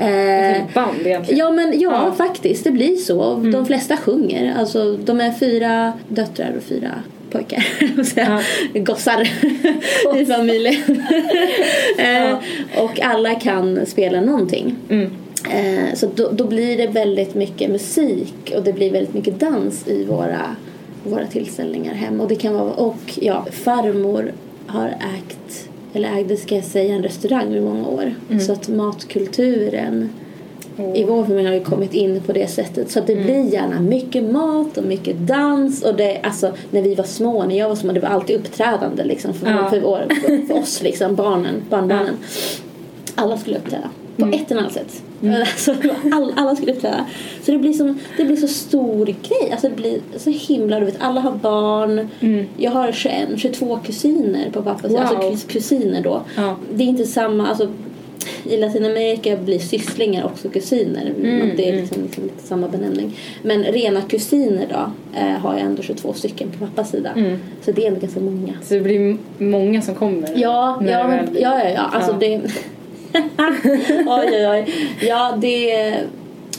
Eh, 0.03 0.63
band 0.73 0.97
egentligen. 1.05 1.39
Ja 1.39 1.51
men 1.51 1.79
ja, 1.79 1.91
Ja. 1.91 2.03
Mm. 2.03 2.15
faktiskt 2.15 2.63
det 2.63 2.71
blir 2.71 2.95
så. 2.95 3.35
De 3.35 3.65
flesta 3.65 3.97
sjunger. 3.97 4.55
Alltså 4.59 4.97
de 4.97 5.21
är 5.21 5.31
fyra 5.31 5.93
döttrar 6.07 6.53
och 6.57 6.63
fyra 6.63 6.91
pojkar. 7.31 8.03
säga. 8.03 8.41
Gossar 8.73 9.21
i 10.21 10.25
familjen. 10.25 11.01
eh, 11.97 12.37
och 12.83 12.99
alla 13.01 13.35
kan 13.35 13.85
spela 13.85 14.21
någonting. 14.21 14.75
Mm. 14.89 15.09
Eh, 15.45 15.93
så 15.95 16.07
då, 16.15 16.29
då 16.31 16.47
blir 16.47 16.77
det 16.77 16.87
väldigt 16.87 17.35
mycket 17.35 17.69
musik 17.69 18.53
och 18.55 18.63
det 18.63 18.73
blir 18.73 18.91
väldigt 18.91 19.13
mycket 19.13 19.39
dans 19.39 19.87
i 19.87 20.05
våra, 20.05 20.55
våra 21.03 21.27
tillställningar 21.27 21.93
hem. 21.93 22.21
Och 22.21 22.27
det 22.27 22.35
kan 22.35 22.53
vara, 22.53 22.73
och 22.73 23.19
ja, 23.21 23.45
farmor 23.51 24.33
har 24.67 24.87
ägt, 24.87 25.69
eller 25.93 26.17
ägde 26.17 26.37
ska 26.37 26.55
jag 26.55 26.63
säga, 26.63 26.95
en 26.95 27.03
restaurang 27.03 27.53
i 27.53 27.61
många 27.61 27.87
år. 27.87 28.13
Så 28.39 28.51
att 28.51 28.67
matkulturen 28.67 30.09
i 30.95 31.03
vår 31.03 31.25
familj 31.25 31.47
har 31.47 31.53
ju 31.53 31.63
kommit 31.63 31.93
in 31.93 32.21
på 32.21 32.33
det 32.33 32.47
sättet. 32.47 32.91
Så 32.91 32.99
att 32.99 33.07
det 33.07 33.15
blir 33.15 33.53
gärna 33.53 33.79
mycket 33.81 34.23
mat 34.23 34.77
och 34.77 34.83
mycket 34.83 35.17
dans. 35.27 35.83
Och 35.83 35.95
det, 35.95 36.19
alltså, 36.23 36.51
när 36.71 36.81
vi 36.81 36.95
var 36.95 37.03
små, 37.03 37.45
när 37.45 37.57
jag 37.57 37.69
var 37.69 37.75
små, 37.75 37.91
det 37.91 37.99
var 37.99 38.09
alltid 38.09 38.35
uppträdande 38.35 39.03
liksom, 39.03 39.33
för, 39.33 39.47
Ja. 39.47 39.69
för, 39.69 39.81
vår, 39.81 40.07
för, 40.21 40.47
för 40.47 40.59
oss, 40.61 40.81
liksom, 40.83 41.15
barnen, 41.15 41.55
barnbarnen. 41.69 42.15
Alla 43.15 43.37
skulle 43.37 43.57
uppträda. 43.57 43.89
På 44.19 44.25
ett 44.35 44.51
eller 44.51 44.61
annat 44.61 44.73
sätt. 44.73 45.03
Alltså, 45.23 45.75
all, 46.11 46.33
alla 46.35 46.55
skulle 46.55 46.73
uppträda. 46.73 47.05
Så 47.43 47.51
det 47.51 47.57
blir, 47.57 47.73
som, 47.73 47.99
det 48.17 48.25
blir 48.25 48.35
så 48.35 48.47
stor 48.47 49.05
grej. 49.05 49.51
Alltså 49.51 49.69
det 49.69 49.75
blir 49.75 49.99
så 50.17 50.29
himla, 50.29 50.79
du 50.79 50.85
vet, 50.85 50.95
alla 51.01 51.21
har 51.21 51.31
barn. 51.31 52.07
Jag 52.57 52.71
har 52.71 52.91
21, 52.91 53.27
22 53.37 53.79
kusiner 53.85 54.49
på 54.51 54.61
pappas 54.61 54.81
sida. 54.91 55.09
Wow. 55.11 55.25
Alltså 55.31 55.47
kus- 55.47 55.51
kusiner 55.51 56.01
då. 56.03 56.21
Ja. 56.37 56.55
Det 56.73 56.83
är 56.83 56.87
inte 56.87 57.05
samma, 57.05 57.47
alltså 57.47 57.67
i 58.49 58.57
Latinamerika 58.57 59.37
blir 59.37 59.59
sysslingar 59.59 60.25
också 60.25 60.49
kusiner. 60.49 61.13
Mm, 61.19 61.49
det 61.57 61.69
är 61.69 61.73
liksom, 61.75 62.03
liksom 62.03 62.23
lite 62.23 62.47
samma 62.47 62.67
benämning. 62.67 63.17
Men 63.43 63.63
rena 63.63 64.01
kusiner 64.01 64.67
då 64.69 64.91
eh, 65.19 65.39
har 65.39 65.53
jag 65.53 65.61
ändå 65.61 65.81
22 65.81 66.13
stycken 66.13 66.49
på 66.51 66.65
pappas 66.65 66.89
sida. 66.91 67.09
Mm. 67.15 67.37
Så 67.61 67.71
det 67.71 67.83
är 67.83 67.87
ändå 67.87 67.99
ganska 67.99 68.19
många. 68.19 68.53
Så 68.63 68.73
det 68.73 68.79
blir 68.79 69.17
många 69.37 69.81
som 69.81 69.95
kommer? 69.95 70.29
Ja, 70.35 70.81
ja, 70.87 71.07
väl- 71.07 71.37
ja, 71.41 71.63
ja, 71.63 71.69
ja. 71.69 71.81
Alltså 71.93 72.11
Ja. 72.11 72.17
det... 72.19 72.41
oj, 74.07 74.29
oj, 74.31 74.47
oj. 74.47 74.65
Ja, 75.01 75.37
det... 75.41 75.95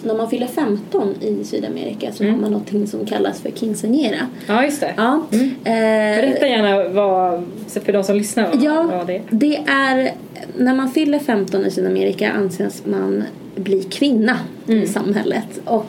När 0.05 0.15
man 0.15 0.31
fyller 0.31 0.47
15 0.47 1.15
i 1.21 1.45
Sydamerika 1.45 2.13
så 2.13 2.23
Mm. 2.23 2.35
har 2.35 2.41
man 2.43 2.51
någonting 2.51 2.87
som 2.87 3.07
kallas 3.07 3.41
för 3.41 3.51
quinceañera. 3.51 4.19
Ja, 4.47 4.65
just 4.65 4.81
det. 4.81 4.95
Ja. 4.97 5.23
Mm. 5.33 5.45
Eh, 5.65 6.21
Berätta 6.23 6.47
gärna 6.49 6.89
vad, 6.89 7.45
för 7.85 7.93
de 7.93 8.05
som 8.05 8.17
lyssnar 8.17 8.49
vad, 8.53 8.63
Ja, 8.63 8.83
vad 8.83 9.07
det 9.07 9.17
är. 9.17 9.23
det 9.31 9.57
är 9.69 10.13
när 10.57 10.75
man 10.75 10.91
fyller 10.91 11.19
15 11.19 11.65
i 11.67 11.71
Sydamerika 11.71 12.31
anses 12.33 12.83
man 12.87 13.25
bli 13.55 13.83
kvinna 13.83 14.37
Mm. 14.69 14.83
i 14.83 14.87
samhället 14.87 15.61
och 15.65 15.87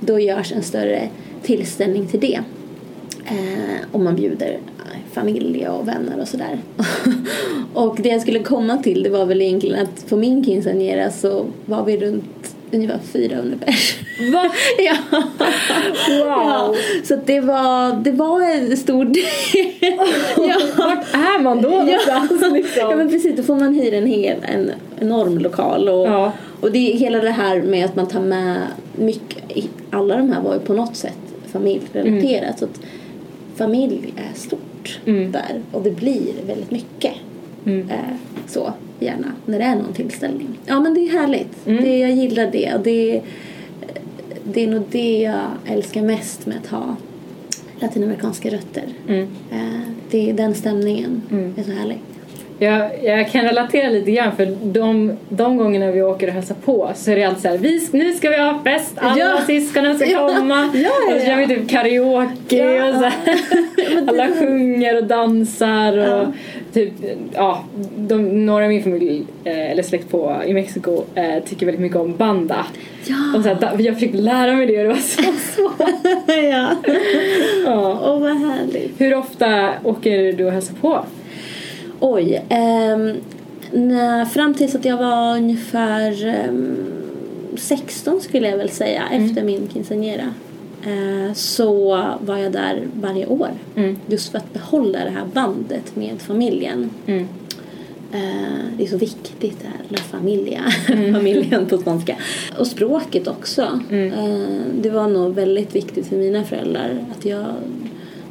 då 0.00 0.20
görs 0.20 0.52
en 0.52 0.62
större 0.62 1.08
tillställning 1.42 2.06
till 2.06 2.20
det. 2.20 2.40
Eh, 3.26 3.80
och 3.92 4.00
man 4.00 4.16
bjuder 4.16 4.58
familj 5.12 5.68
och 5.68 5.88
vänner 5.88 6.20
och 6.20 6.28
sådär. 6.28 6.58
och 7.74 7.98
det 8.02 8.08
jag 8.08 8.22
skulle 8.22 8.38
komma 8.38 8.76
till 8.76 9.02
det 9.02 9.10
var 9.10 9.26
väl 9.26 9.42
egentligen 9.42 9.82
att 9.82 10.08
på 10.08 10.16
min 10.16 10.44
quinceañera 10.44 11.10
så 11.10 11.46
var 11.66 11.84
vi 11.84 11.96
runt 11.96 12.56
ungefär 12.70 12.98
400 13.12 13.58
pers. 13.66 13.98
Va? 14.32 14.50
ja. 14.78 14.96
ja. 16.08 16.66
Wow! 16.66 16.76
Så 17.04 17.14
att 17.14 17.26
det 17.26 17.40
var, 17.40 18.02
det 18.02 18.12
var 18.12 18.42
en 18.42 18.76
stor 18.76 19.04
del. 19.04 19.24
ja. 20.48 20.60
Vart 20.76 21.14
är 21.14 21.42
man 21.42 21.62
då 21.62 21.68
någonstans 21.68 22.52
liksom? 22.52 22.90
Ja 22.90 22.96
men 22.96 23.08
precis, 23.08 23.36
då 23.36 23.42
får 23.42 23.56
man 23.56 23.74
hyra 23.74 23.96
en 23.96 24.06
hel 24.06 24.36
en 24.42 24.70
enorm 25.00 25.38
lokal 25.38 25.88
och, 25.88 26.06
Ja. 26.06 26.32
och 26.60 26.72
det 26.72 26.78
hela 26.78 27.18
det 27.18 27.30
här 27.30 27.62
med 27.62 27.84
att 27.84 27.96
man 27.96 28.06
tar 28.08 28.20
med 28.20 28.56
mycket, 28.96 29.64
alla 29.90 30.16
de 30.16 30.32
här 30.32 30.42
var 30.42 30.54
ju 30.54 30.60
på 30.60 30.72
något 30.72 30.96
sätt 30.96 31.18
familjerelaterat. 31.52 32.58
Så 32.58 32.64
att 32.64 32.80
familj 33.56 34.14
är 34.16 34.38
stort 34.38 34.60
Mm. 35.06 35.32
där 35.32 35.60
och 35.72 35.82
det 35.82 35.90
blir 35.90 36.32
väldigt 36.46 36.70
mycket. 36.70 37.12
Mm. 37.66 37.90
Eh, 37.90 37.96
så 38.46 38.72
gärna 39.00 39.26
när 39.46 39.58
det 39.58 39.64
är 39.64 39.76
någon 39.76 39.92
tillställning. 39.92 40.48
Ja 40.66 40.80
men 40.80 40.94
det 40.94 41.00
är 41.00 41.08
härligt. 41.20 41.66
Mm. 41.66 41.84
Det, 41.84 41.98
jag 41.98 42.10
gillar 42.10 42.50
det 42.52 42.72
det, 42.84 43.22
det 44.52 44.64
är 44.64 44.66
nog 44.68 44.82
det 44.90 45.20
jag 45.20 45.46
älskar 45.66 46.02
mest 46.02 46.46
med 46.46 46.56
att 46.56 46.66
ha 46.66 46.96
latinamerikanska 47.80 48.50
rötter. 48.50 48.84
Mm. 49.08 49.28
Eh, 49.52 49.80
det, 50.10 50.32
den 50.32 50.54
stämningen 50.54 51.22
Mm. 51.30 51.54
är 51.56 51.62
så 51.62 51.70
härlig. 51.70 51.98
Jag, 52.58 52.90
jag 53.04 53.30
kan 53.30 53.42
relatera 53.44 53.88
lite 53.88 54.10
grann 54.10 54.36
för 54.36 54.56
de, 54.62 55.12
de 55.28 55.56
gångerna 55.56 55.90
vi 55.90 56.02
åker 56.02 56.26
och 56.26 56.32
hälsar 56.32 56.54
på 56.64 56.90
så 56.94 57.10
är 57.10 57.16
det 57.16 57.24
alltid 57.24 57.42
så 57.42 57.48
här, 57.48 57.58
vi, 57.58 57.88
nu 57.92 58.12
ska 58.12 58.30
vi 58.30 58.36
ha 58.38 58.60
fest, 58.64 58.92
alla 58.96 59.18
Ja. 59.18 59.38
syskonen 59.46 59.98
ska 59.98 60.06
komma. 60.28 60.70
Ja, 60.74 60.80
ja, 61.08 61.14
Och 61.14 61.20
så 61.20 61.26
kör 61.26 61.36
vi 61.36 61.46
typ 61.46 61.68
karaoke 61.70 62.82
och 62.88 62.94
så 62.94 63.04
här. 63.04 63.12
Alla 64.08 64.28
sjunger 64.28 64.96
och 64.96 65.04
dansar 65.04 65.98
och 66.20 66.26
typ, 66.72 66.92
ja, 67.34 67.64
de, 67.96 68.46
några 68.46 68.64
i 68.64 68.68
min 68.68 68.82
familj, 68.82 69.24
eh, 69.44 69.70
eller 69.70 69.82
släkt 69.82 70.10
på 70.10 70.36
i 70.46 70.52
Mexiko, 70.54 71.04
eh, 71.14 71.44
tycker 71.44 71.66
väldigt 71.66 71.82
mycket 71.82 71.98
om 71.98 72.16
banda. 72.16 72.66
Ja! 73.06 73.16
Och 73.36 73.42
så 73.42 73.48
här, 73.48 73.80
jag 73.82 73.94
försökte 73.94 74.18
lära 74.18 74.52
mig 74.52 74.66
det 74.66 74.76
och 74.78 74.82
det 74.82 74.88
var 74.88 74.96
så 74.96 75.22
svårt. 75.54 75.88
ja. 76.26 76.68
Ja. 77.64 78.00
Åh 78.04 78.20
vad 78.20 78.36
härligt. 78.36 79.00
Hur 79.00 79.14
ofta 79.14 79.70
åker 79.84 80.32
du 80.32 80.44
och 80.46 80.52
hälsar 80.52 80.74
på? 80.74 81.04
Oj. 82.00 82.42
ehm, 82.48 83.12
när, 83.72 84.24
fram 84.24 84.54
tills 84.54 84.74
att 84.74 84.84
jag 84.84 84.96
var 84.96 85.36
ungefär 85.36 86.26
ehm, 86.26 86.76
16 87.56 88.20
skulle 88.20 88.48
jag 88.48 88.56
väl 88.56 88.70
säga 88.70 89.02
efter 89.12 89.44
min 89.44 89.68
quinceañera. 89.68 90.34
eh, 90.86 91.32
så 91.34 91.88
var 92.20 92.36
jag 92.36 92.52
där 92.52 92.82
varje 93.00 93.26
år. 93.26 93.50
Mm. 93.76 93.96
Just 94.06 94.28
för 94.30 94.38
att 94.38 94.52
behålla 94.52 94.98
det 94.98 95.10
här 95.10 95.26
bandet 95.34 95.96
med 95.96 96.20
familjen. 96.20 96.90
Mm. 97.06 97.28
Eh, 98.12 98.64
det 98.76 98.84
är 98.84 98.88
så 98.88 98.96
viktigt 98.96 99.56
det 99.62 99.68
här, 99.68 99.80
la 99.88 99.98
familia, 99.98 100.62
familjen 101.12 101.66
på 101.66 101.78
spanska. 101.78 102.16
Och 102.58 102.66
språket 102.66 103.28
också. 103.28 103.80
Mm. 103.90 104.12
Eh, 104.12 104.48
det 104.80 104.90
var 104.90 105.08
nog 105.08 105.34
väldigt 105.34 105.74
viktigt 105.76 106.06
för 106.06 106.16
mina 106.16 106.44
föräldrar 106.44 106.98
att 107.18 107.24
jag, 107.24 107.46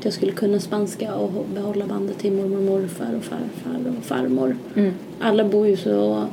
att 0.06 0.14
jag 0.14 0.14
skulle 0.14 0.32
kunna 0.32 0.60
spanska 0.60 1.16
och 1.16 1.46
behålla 1.54 1.86
bandet 1.86 2.18
till 2.18 2.32
mormor, 2.32 2.62
morfar 2.62 3.16
och 3.18 3.24
farfar 3.24 3.94
och 3.98 4.06
farmor. 4.06 4.58
Mm. 4.76 4.94
Alla 5.20 5.44
bor 5.44 5.68
ju 5.68 5.78
så 5.78 6.28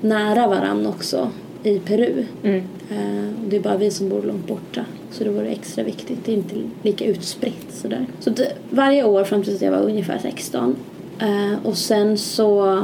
nära 0.00 0.48
varann 0.48 0.86
också 0.86 1.30
i 1.62 1.78
Peru. 1.78 2.24
Mm. 2.42 2.62
Eh, 2.90 3.42
och 3.42 3.48
det 3.48 3.56
är 3.56 3.60
bara 3.60 3.76
vi 3.76 3.90
som 3.90 4.08
bor 4.08 4.22
långt 4.22 4.46
borta. 4.46 4.84
Så 5.10 5.24
det 5.24 5.30
var 5.30 5.42
det 5.42 5.48
extra 5.48 5.84
viktigt. 5.84 6.18
Det 6.24 6.32
är 6.32 6.36
inte 6.36 6.54
lika 6.82 7.04
utspritt 7.04 7.66
sådär. 7.70 8.06
Så 8.20 8.30
det, 8.30 8.52
varje 8.70 9.04
år 9.04 9.24
fram 9.24 9.42
tills 9.42 9.62
jag 9.62 9.70
var 9.70 9.82
ungefär 9.82 10.18
16. 10.18 10.76
Eh, 11.18 11.66
och 11.66 11.76
sen 11.76 12.18
så 12.18 12.82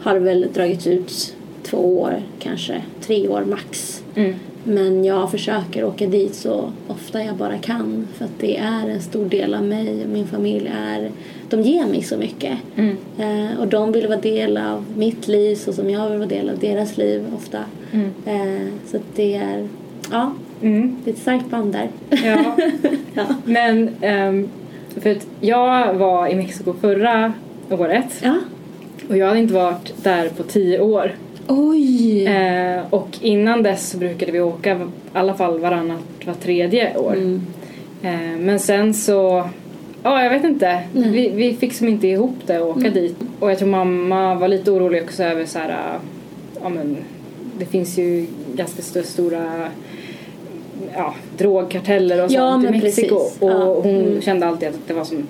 har 0.00 0.14
det 0.14 0.20
väl 0.20 0.48
dragits 0.54 0.86
ut 0.86 1.34
två 1.62 2.00
år, 2.00 2.22
kanske 2.38 2.82
tre 3.00 3.28
år 3.28 3.44
max. 3.44 4.02
Mm. 4.14 4.34
Men 4.64 5.04
jag 5.04 5.30
försöker 5.30 5.84
åka 5.84 6.06
dit 6.06 6.34
så 6.34 6.72
ofta 6.88 7.24
jag 7.24 7.36
bara 7.36 7.58
kan. 7.58 8.08
För 8.14 8.24
att 8.24 8.38
det 8.38 8.56
är 8.56 8.88
en 8.88 9.00
stor 9.00 9.24
del 9.24 9.54
av 9.54 9.64
mig 9.64 10.04
och 10.04 10.10
min 10.10 10.26
familj 10.26 10.70
är... 10.74 11.10
De 11.48 11.60
ger 11.60 11.86
mig 11.86 12.02
så 12.02 12.16
mycket. 12.16 12.58
Mm. 12.76 12.96
Eh, 13.18 13.60
och 13.60 13.68
de 13.68 13.92
vill 13.92 14.06
vara 14.06 14.20
del 14.20 14.56
av 14.56 14.84
mitt 14.96 15.28
liv 15.28 15.56
så 15.56 15.72
som 15.72 15.90
jag 15.90 16.10
vill 16.10 16.18
vara 16.18 16.28
del 16.28 16.50
av 16.50 16.58
deras 16.58 16.96
liv 16.96 17.24
ofta. 17.36 17.58
Mm. 17.92 18.10
Eh, 18.26 18.72
så 18.86 18.98
det 19.14 19.34
är... 19.34 19.68
Ja, 20.10 20.32
Mm. 20.62 20.96
det 21.04 21.10
är 21.10 21.14
ett 21.14 21.20
starkt 21.20 21.50
band 21.50 21.72
där. 21.72 21.88
Ja. 22.10 22.56
ja. 23.14 23.26
Men 23.44 23.90
ehm, 24.00 24.48
för 24.96 25.10
att 25.10 25.26
jag 25.40 25.94
var 25.94 26.28
i 26.28 26.34
Mexiko 26.34 26.72
förra 26.80 27.32
året 27.70 28.20
ja. 28.22 28.36
och 29.08 29.16
jag 29.16 29.26
hade 29.26 29.38
inte 29.40 29.54
varit 29.54 30.04
där 30.04 30.28
på 30.28 30.42
tio 30.42 30.80
år. 30.80 31.14
Oj! 31.50 32.26
Eh, 32.26 32.80
och 32.90 33.08
innan 33.20 33.62
dess 33.62 33.90
så 33.90 33.98
brukade 33.98 34.32
vi 34.32 34.40
åka 34.40 34.72
i 34.72 34.78
alla 35.12 35.34
fall 35.34 35.58
varannat, 35.60 35.98
var 36.26 36.34
tredje 36.34 36.96
år. 36.96 37.12
Mm. 37.12 37.40
Eh, 38.02 38.38
men 38.40 38.58
sen 38.60 38.94
så, 38.94 39.44
ja 40.02 40.22
jag 40.22 40.30
vet 40.30 40.44
inte, 40.44 40.80
vi, 40.92 41.28
vi 41.28 41.54
fick 41.54 41.72
som 41.72 41.88
inte 41.88 42.08
ihop 42.08 42.34
det 42.46 42.56
att 42.56 42.62
åka 42.76 42.90
dit. 42.90 43.16
Och 43.40 43.50
jag 43.50 43.58
tror 43.58 43.68
mamma 43.68 44.34
var 44.34 44.48
lite 44.48 44.70
orolig 44.70 45.02
också 45.02 45.22
över 45.24 45.44
så 45.44 45.58
här, 45.58 45.98
ja 46.62 46.68
men 46.68 46.96
det 47.58 47.64
finns 47.64 47.98
ju 47.98 48.26
ganska 48.54 48.78
st- 48.80 49.02
stora 49.02 49.68
ja, 50.96 51.14
drogkarteller 51.38 52.24
och 52.24 52.30
Ja, 52.32 52.52
sånt 52.52 52.64
i 52.68 52.70
Mexiko. 52.70 53.16
precis. 53.18 53.42
Och 53.42 53.50
Ja. 53.50 53.74
hon 53.82 54.00
Mm. 54.00 54.20
kände 54.20 54.46
alltid 54.46 54.68
att 54.68 54.78
det 54.86 54.94
var 54.94 55.04
som 55.04 55.26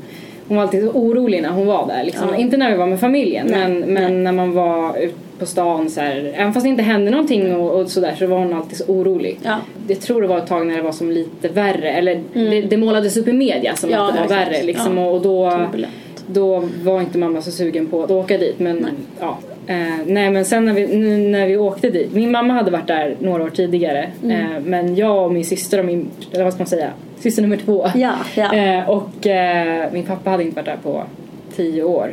hon 0.48 0.56
var 0.56 0.64
alltid 0.64 0.82
så 0.84 0.90
orolig 0.90 1.42
när 1.42 1.50
hon 1.50 1.66
var 1.66 1.86
där. 1.86 2.04
Liksom. 2.04 2.28
Ja. 2.28 2.36
Inte 2.36 2.56
när 2.56 2.70
vi 2.70 2.76
var 2.76 2.86
med 2.86 3.00
familjen 3.00 3.46
Nej, 3.50 3.68
men, 3.68 3.80
men 3.80 3.94
nej. 4.12 4.12
när 4.22 4.32
man 4.32 4.52
var 4.52 4.96
ute 4.98 5.14
på 5.40 5.46
stan 5.46 5.90
så 5.90 6.00
här, 6.00 6.32
även 6.34 6.52
fast 6.52 6.64
det 6.64 6.70
inte 6.70 6.82
hände 6.82 7.10
någonting 7.10 7.56
och, 7.56 7.80
och 7.80 7.90
sådär 7.90 8.14
så 8.18 8.26
var 8.26 8.38
hon 8.38 8.54
alltid 8.54 8.76
så 8.78 8.84
orolig. 8.92 9.38
Ja. 9.42 9.56
Jag 9.88 10.00
tror 10.00 10.22
det 10.22 10.28
var 10.28 10.38
ett 10.38 10.46
tag 10.46 10.66
när 10.66 10.76
det 10.76 10.82
var 10.82 10.92
som 10.92 11.10
lite 11.10 11.48
värre, 11.48 11.90
eller 11.92 12.20
det, 12.32 12.60
det 12.60 12.76
målades 12.76 13.16
upp 13.16 13.28
i 13.28 13.32
media 13.32 13.76
som 13.76 13.88
Mm. 13.90 14.00
Ja, 14.00 14.08
att 14.08 14.14
det 14.14 14.20
var 14.20 14.26
exakt. 14.26 14.52
värre 14.52 14.62
liksom 14.62 14.98
Ja. 14.98 15.06
och, 15.06 15.14
och 15.16 15.22
då, 15.22 15.50
Turbulent. 15.50 15.92
då 16.26 16.62
var 16.84 17.00
inte 17.00 17.18
mamma 17.18 17.42
så 17.42 17.50
sugen 17.50 17.86
på 17.86 18.02
att 18.04 18.10
åka 18.10 18.38
dit 18.38 18.58
men 18.58 18.76
Nej. 18.76 18.92
ja. 19.20 19.38
Eh, 19.66 19.76
nej 20.06 20.30
men 20.30 20.44
sen 20.44 20.64
när 20.64 20.72
vi, 20.74 20.86
nu 20.96 21.16
när 21.28 21.46
vi 21.46 21.56
åkte 21.56 21.90
dit, 21.90 22.12
min 22.14 22.30
mamma 22.30 22.52
hade 22.54 22.70
varit 22.70 22.86
där 22.86 23.16
några 23.18 23.44
år 23.44 23.50
tidigare 23.50 24.10
Mm. 24.24 24.40
eh, 24.40 24.60
men 24.64 24.96
jag 24.96 25.24
och 25.24 25.32
min 25.32 25.44
syster 25.44 25.78
och 25.78 25.84
min, 25.84 26.08
eller 26.32 26.44
vad 26.44 26.52
ska 26.52 26.60
man 26.60 26.66
säga, 26.68 26.90
syster 27.18 27.42
nummer 27.42 27.56
två 27.56 27.86
Ja, 27.94 28.12
ja. 28.36 28.54
Eh, 28.54 28.90
och 28.90 29.26
eh, 29.26 29.92
min 29.92 30.02
pappa 30.04 30.30
hade 30.30 30.42
inte 30.42 30.56
varit 30.56 30.66
där 30.66 30.78
på 30.82 31.02
tio 31.56 31.82
år. 31.82 32.10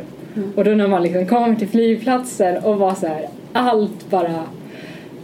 Och 0.56 0.64
då 0.64 0.70
när 0.70 0.88
man 0.88 1.02
liksom 1.02 1.26
kommer 1.26 1.54
till 1.54 1.68
flygplatsen 1.68 2.64
och 2.64 2.78
var 2.78 2.94
så 2.94 3.06
här, 3.06 3.28
allt 3.52 4.10
bara 4.10 4.42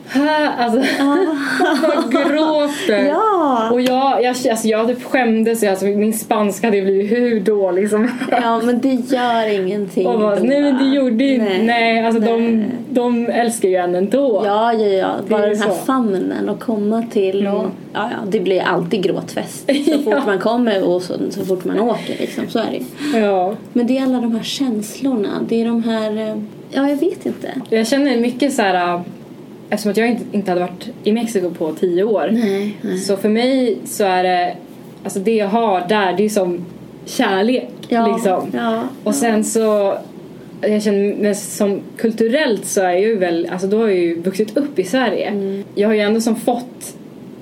Hä? 0.09 0.49
Alltså, 0.59 0.79
bara 2.13 2.23
gråter. 2.29 3.05
Ah. 3.05 3.09
Ja. 3.09 3.71
Och 3.73 3.81
jag, 3.81 4.23
jag, 4.23 4.27
alltså 4.51 4.69
jag 4.69 4.89
typ 4.89 5.03
skämdes, 5.05 5.63
alltså 5.63 5.85
min 5.87 6.13
spanska 6.15 6.67
hade 6.67 6.83
blivit 6.83 7.11
hur 7.13 7.41
dålig 7.41 7.91
som 7.91 8.11
ja, 8.31 8.61
men 8.65 8.81
det 8.81 8.89
gör 8.89 9.55
ingenting 9.61 10.07
Och 10.07 10.19
bara, 10.21 10.35
nej 10.35 10.63
men 10.63 10.79
det 10.79 10.97
gjorde 10.97 11.25
ju 11.25 11.39
nej, 11.39 11.63
nej 11.65 12.07
alltså 12.07 12.21
De, 12.21 12.57
nej. 12.57 12.67
de 12.91 13.27
älskar 13.27 13.69
ju 13.69 13.75
en 13.75 13.95
ändå. 13.95 14.43
Ja, 14.47 14.73
ja, 14.73 14.87
ja. 14.87 15.15
Bara 15.29 15.45
är 15.45 15.51
den 15.51 15.63
här 15.63 15.69
så. 15.71 15.75
famnen 15.75 16.49
och 16.49 16.61
komma 16.61 17.03
till. 17.13 17.47
Och, 17.47 17.55
Mm. 17.61 17.71
ja, 17.93 18.09
ja, 18.11 18.17
det 18.31 18.41
blir 18.41 18.61
alltid 18.63 19.03
gråtfest 19.03 19.71
så 19.87 19.99
fort 20.05 20.15
Ja. 20.17 20.23
man 20.27 20.39
kommer 20.39 20.89
och 20.89 21.03
så, 21.03 21.15
så 21.31 21.45
fort 21.45 21.65
man 21.65 21.81
åker. 21.81 22.17
Liksom. 22.21 22.45
Så 22.49 22.59
är 22.59 22.79
det. 23.13 23.19
Ja. 23.19 23.55
Men 23.73 23.87
det 23.87 23.99
är 23.99 24.03
alla 24.03 24.21
de 24.21 24.35
här 24.35 24.43
känslorna. 24.43 25.29
Det 25.49 25.61
är 25.61 25.65
de 25.65 25.83
här... 25.85 26.29
eh, 26.31 26.37
Ja, 26.77 26.89
jag 26.89 26.97
vet 26.97 27.27
inte. 27.27 27.49
Jag 27.71 27.87
känner 27.87 28.17
mycket 28.21 28.53
så 28.55 28.63
här. 28.63 29.01
Eftersom 29.75 29.91
att 29.91 29.97
jag 29.97 30.09
inte, 30.09 30.25
inte 30.33 30.51
hade 30.51 30.61
varit 30.61 30.89
i 31.05 31.13
Mexiko 31.13 31.51
på 31.51 31.73
tio 31.73 32.05
år. 32.05 32.29
Nej, 32.33 32.77
nej. 32.83 32.99
Så 32.99 33.17
för 33.17 33.29
mig 33.29 33.79
så 33.85 34.05
är 34.05 34.23
det, 34.23 34.55
alltså 35.05 35.19
det 35.19 35.35
jag 35.35 35.49
har 35.49 35.89
där 35.89 36.13
det 36.17 36.25
är 36.25 36.29
som 36.29 36.65
kärlek 37.05 37.71
Ja, 37.89 38.15
liksom. 38.15 38.51
ja, 38.55 38.83
Och 39.05 39.15
sen 39.15 39.45
så, 39.45 39.99
jag 40.61 40.83
känner 40.83 41.15
men 41.15 41.35
som 41.35 41.81
kulturellt 41.97 42.65
så 42.65 42.81
är 42.81 42.93
jag 42.93 43.01
ju 43.01 43.19
väl, 43.19 43.49
alltså 43.53 43.67
då 43.67 43.79
har 43.79 43.89
jag 43.89 43.97
ju 43.97 44.21
vuxit 44.21 44.57
upp 44.57 44.79
i 44.79 44.85
Sverige. 44.85 45.27
Mm. 45.27 45.65
Jag 45.75 45.89
har 45.89 45.95
ju 45.95 46.01
ändå 46.01 46.21
som 46.21 46.37
fått 46.37 46.97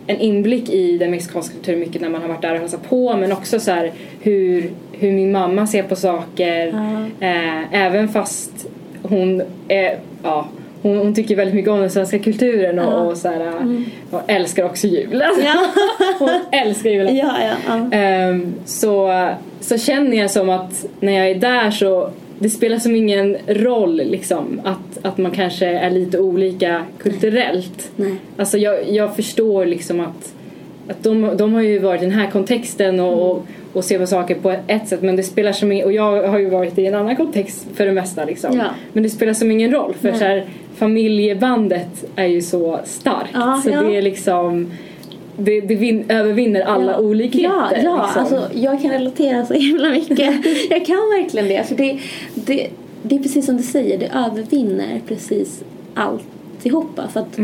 en 0.07 0.19
inblick 0.19 0.71
i 0.71 0.99
den 0.99 1.11
mexikanska 1.11 1.55
kulturen 1.55 1.81
mycket 1.81 2.03
när 2.03 2.09
man 2.09 2.23
har 2.23 2.29
varit 2.29 2.43
där 2.43 2.53
och 2.55 2.61
hälsat 2.61 2.89
på 2.89 3.17
men 3.17 3.33
också 3.33 3.61
så 3.61 3.71
här 3.71 3.93
hur, 4.21 4.71
hur 4.93 5.13
min 5.13 5.33
mamma 5.33 5.67
ser 5.67 5.83
på 5.83 5.97
saker. 5.97 6.67
Ja. 6.67 7.27
Eh, 7.27 7.75
även 7.85 8.09
fast 8.09 8.67
hon 9.03 9.43
är, 9.69 9.99
ja 10.23 10.49
hon, 10.83 10.97
hon 10.97 11.15
tycker 11.15 11.37
väldigt 11.37 11.55
mycket 11.55 11.71
om 11.71 11.81
den 11.81 11.91
svenska 11.91 12.19
kulturen 12.19 12.79
och, 12.79 12.93
Ja. 12.93 12.97
och 12.97 13.17
så 13.17 13.29
här, 13.29 13.53
och 14.11 14.21
älskar 14.27 14.65
också 14.65 14.87
jul. 14.87 15.25
Ja. 15.45 15.67
hon 16.19 16.31
älskar 16.53 16.91
julen. 16.91 17.17
Ja. 17.17 17.31
Ehm, 17.93 18.55
så, 18.65 19.29
så 19.61 19.79
känner 19.79 20.17
jag 20.17 20.31
som 20.31 20.51
att 20.51 20.87
när 21.01 21.13
jag 21.13 21.31
är 21.31 21.35
där 21.35 21.71
så 21.71 22.11
det 22.39 22.51
spelar 22.51 22.79
som 22.79 22.97
ingen 22.97 23.37
roll 23.47 23.97
liksom 23.97 24.61
att, 24.65 24.99
att 25.07 25.19
man 25.19 25.31
kanske 25.31 25.67
är 25.67 25.91
lite 25.91 26.19
olika 26.19 26.85
kulturellt. 26.99 27.91
Nej. 27.97 28.15
Alltså 28.37 28.59
jag, 28.59 28.91
jag 28.91 29.17
förstår 29.17 29.67
liksom 29.67 30.01
att, 30.01 30.35
att 30.89 31.03
de, 31.03 31.37
de 31.37 31.55
har 31.55 31.63
ju 31.63 31.79
varit 31.79 32.03
i 32.03 32.05
den 32.05 32.15
här 32.15 32.31
kontexten 32.31 33.01
och, 33.01 33.31
och, 33.31 33.47
och 33.73 33.85
ser 33.85 33.99
på 33.99 34.07
saker 34.07 34.35
på 34.35 34.55
ett 34.67 34.89
sätt 34.89 35.03
men 35.03 35.17
det 35.17 35.23
spelar 35.23 35.53
som 35.53 35.73
ing- 35.73 35.85
och 35.85 35.93
jag 35.93 36.29
har 36.29 36.39
ju 36.39 36.51
varit 36.51 36.79
i 36.79 36.87
en 36.87 36.95
annan 36.95 37.17
kontext 37.17 37.67
för 37.75 37.87
det 37.87 37.93
mesta 37.93 38.25
liksom. 38.25 38.57
Ja. 38.57 38.65
Men 38.93 39.03
det 39.03 39.11
spelar 39.11 39.33
som 39.33 39.51
ingen 39.51 39.71
roll 39.71 39.95
för 40.01 40.11
Nej. 40.11 40.19
så 40.19 40.25
här, 40.25 40.45
familjebandet 40.77 42.05
är 42.17 42.27
ju 42.27 42.43
så 42.43 42.81
starkt 42.85 43.31
Ja, 43.33 43.61
så 43.65 43.71
ja. 43.71 43.83
det 43.83 43.97
är 43.97 44.03
liksom 44.03 44.71
det, 45.37 45.61
det 45.61 45.75
vin, 45.75 46.05
övervinner 46.09 46.61
alla 46.61 46.93
ja. 46.93 46.99
olikheter. 46.99 47.49
Ja, 47.55 47.71
ja 47.85 48.05
liksom. 48.05 48.21
alltså, 48.21 48.59
jag 48.59 48.83
kan 48.83 48.91
relatera 48.91 49.47
så 49.47 49.55
himla 49.55 49.91
mycket. 49.91 50.19
jag 50.71 50.87
kan 50.87 50.97
verkligen 50.97 51.49
det. 51.49 51.69
För 51.69 51.75
det, 51.75 51.99
det, 52.35 52.69
det 53.03 53.15
är 53.15 53.19
precis 53.19 53.47
som 53.47 53.57
du 53.57 53.63
säger, 53.63 53.99
det 53.99 54.07
övervinner 54.07 55.01
precis 55.09 55.65
allt 55.95 56.25
alltihopa. 56.63 57.09
För 57.09 57.21
att 57.21 57.39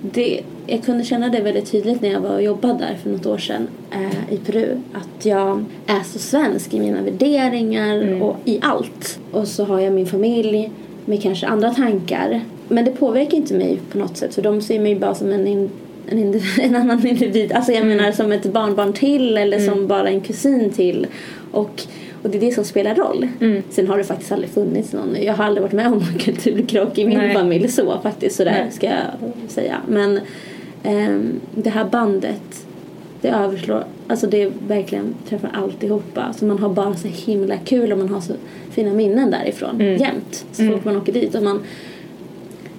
det, 0.00 0.40
jag 0.66 0.84
kunde 0.84 1.04
känna 1.04 1.28
det 1.28 1.40
väldigt 1.40 1.70
tydligt 1.70 2.02
när 2.02 2.12
jag 2.12 2.20
var 2.20 2.34
och 2.34 2.42
jobbade 2.42 2.78
där 2.78 2.96
för 3.02 3.10
något 3.10 3.26
år 3.26 3.38
sedan 3.38 3.68
eh, 3.90 4.34
i 4.34 4.36
Peru. 4.36 4.76
Att 4.92 5.26
jag 5.26 5.64
är 5.86 6.02
så 6.02 6.18
svensk 6.18 6.74
i 6.74 6.80
mina 6.80 7.02
värderingar 7.02 8.22
och 8.22 8.36
i 8.44 8.58
allt. 8.62 9.18
Och 9.32 9.48
så 9.48 9.64
har 9.64 9.80
jag 9.80 9.92
min 9.92 10.06
familj 10.06 10.70
med 11.04 11.22
kanske 11.22 11.46
andra 11.46 11.74
tankar. 11.74 12.40
Men 12.68 12.84
det 12.84 12.90
påverkar 12.90 13.36
inte 13.36 13.54
mig 13.54 13.78
på 13.92 13.98
något 13.98 14.16
sätt 14.16 14.34
för 14.34 14.42
de 14.42 14.62
ser 14.62 14.80
mig 14.80 14.96
bara 14.96 15.14
som 15.14 15.32
en, 15.32 15.46
in, 15.46 15.70
en, 16.08 16.18
individ, 16.18 16.50
en 16.64 16.76
annan 16.76 17.06
individ. 17.06 17.52
Alltså 17.52 17.72
jag 17.72 17.86
menar 17.86 18.12
som 18.12 18.32
ett 18.32 18.52
barnbarn 18.52 18.92
till 18.92 19.36
eller 19.36 19.58
som 19.58 19.86
bara 19.86 20.08
en 20.08 20.20
kusin 20.20 20.70
till. 20.70 21.06
Och, 21.52 21.82
och 22.24 22.30
det 22.30 22.38
är 22.38 22.40
det 22.40 22.52
som 22.52 22.64
spelar 22.64 22.94
roll. 22.94 23.28
Sen 23.70 23.88
har 23.88 23.98
det 23.98 24.04
faktiskt 24.04 24.32
aldrig 24.32 24.50
funnits 24.50 24.92
någon. 24.92 25.16
Jag 25.22 25.34
har 25.34 25.44
aldrig 25.44 25.62
varit 25.62 25.72
med 25.72 25.86
om 25.86 25.92
någon 25.92 26.18
kulturkrock 26.18 26.98
i 26.98 27.04
min 27.04 27.18
Nej. 27.18 27.34
familj 27.34 27.68
så 27.68 28.00
faktiskt 28.02 28.36
sådär 28.36 28.60
Nej. 28.62 28.72
ska 28.72 28.86
jag 28.86 29.32
säga. 29.48 29.80
Men 29.88 30.20
ehm, 30.82 31.40
det 31.54 31.70
här 31.70 31.84
bandet 31.84 32.66
det 33.20 33.28
överslår, 33.28 33.84
alltså 34.08 34.26
det 34.26 34.52
verkligen 34.68 35.14
träffar 35.28 35.50
alltihopa. 35.54 36.32
Så 36.32 36.44
man 36.44 36.58
har 36.58 36.68
bara 36.68 36.94
så 36.94 37.08
himla 37.08 37.56
kul 37.56 37.92
och 37.92 37.98
man 37.98 38.08
har 38.08 38.20
så 38.20 38.32
fina 38.70 38.92
minnen 38.94 39.30
därifrån 39.30 39.80
jämt. 39.80 40.46
Så 40.52 40.66
fort 40.66 40.84
man 40.84 40.96
åker 40.96 41.12
dit 41.12 41.34
och 41.34 41.42
man 41.42 41.62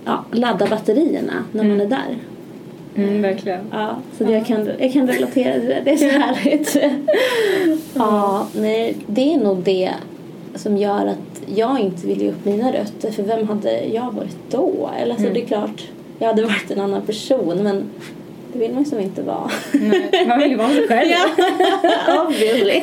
ja, 0.06 0.26
laddar 0.32 0.68
batterierna 0.68 1.44
när 1.52 1.64
man 1.64 1.82
är 1.82 1.86
där. 1.86 2.18
Mm, 2.98 3.22
verkligen. 3.22 3.62
Ja, 3.72 3.96
så 4.18 4.24
det 4.24 4.32
jag, 4.32 4.46
kan, 4.46 4.70
jag 4.80 4.94
kan 4.94 5.08
relatera 5.08 5.54
till 5.54 5.70
det. 5.70 5.82
Det 5.86 5.92
är 5.92 5.98
så 5.98 6.20
härligt. 6.20 6.78
ja, 7.94 8.48
nej, 8.56 8.96
det 9.08 9.34
är 9.34 9.38
nog 9.38 9.58
det 9.58 9.92
som 10.56 10.78
gör 10.78 11.06
att 11.06 11.42
jag 11.56 11.80
inte 11.80 12.08
vill 12.08 12.22
ge 12.22 12.30
upp 12.30 12.46
mina 12.46 12.74
rötter. 12.74 13.12
För 13.12 13.24
vem 13.24 13.48
hade 13.48 13.86
jag 13.86 14.12
varit 14.12 14.38
då? 14.50 14.90
Eller 15.00 15.14
alltså, 15.14 15.30
det 15.34 15.42
är 15.42 15.46
klart, 15.46 15.84
jag 16.20 16.28
hade 16.28 16.44
varit 16.44 16.72
en 16.72 16.80
annan 16.80 17.02
person 17.02 17.64
men 17.64 17.84
det 18.54 18.60
vill 18.60 18.74
man 18.74 18.84
ju 18.84 18.90
som 18.90 19.00
inte 19.00 19.22
vara. 19.22 19.52
Nej, 19.74 20.26
man 20.28 20.40
vill 20.40 20.50
ju 20.52 20.58
vara 20.58 20.70
sig 20.70 20.88
själv. 20.88 21.12
Ja, 22.08 22.28
obviously. 22.28 22.82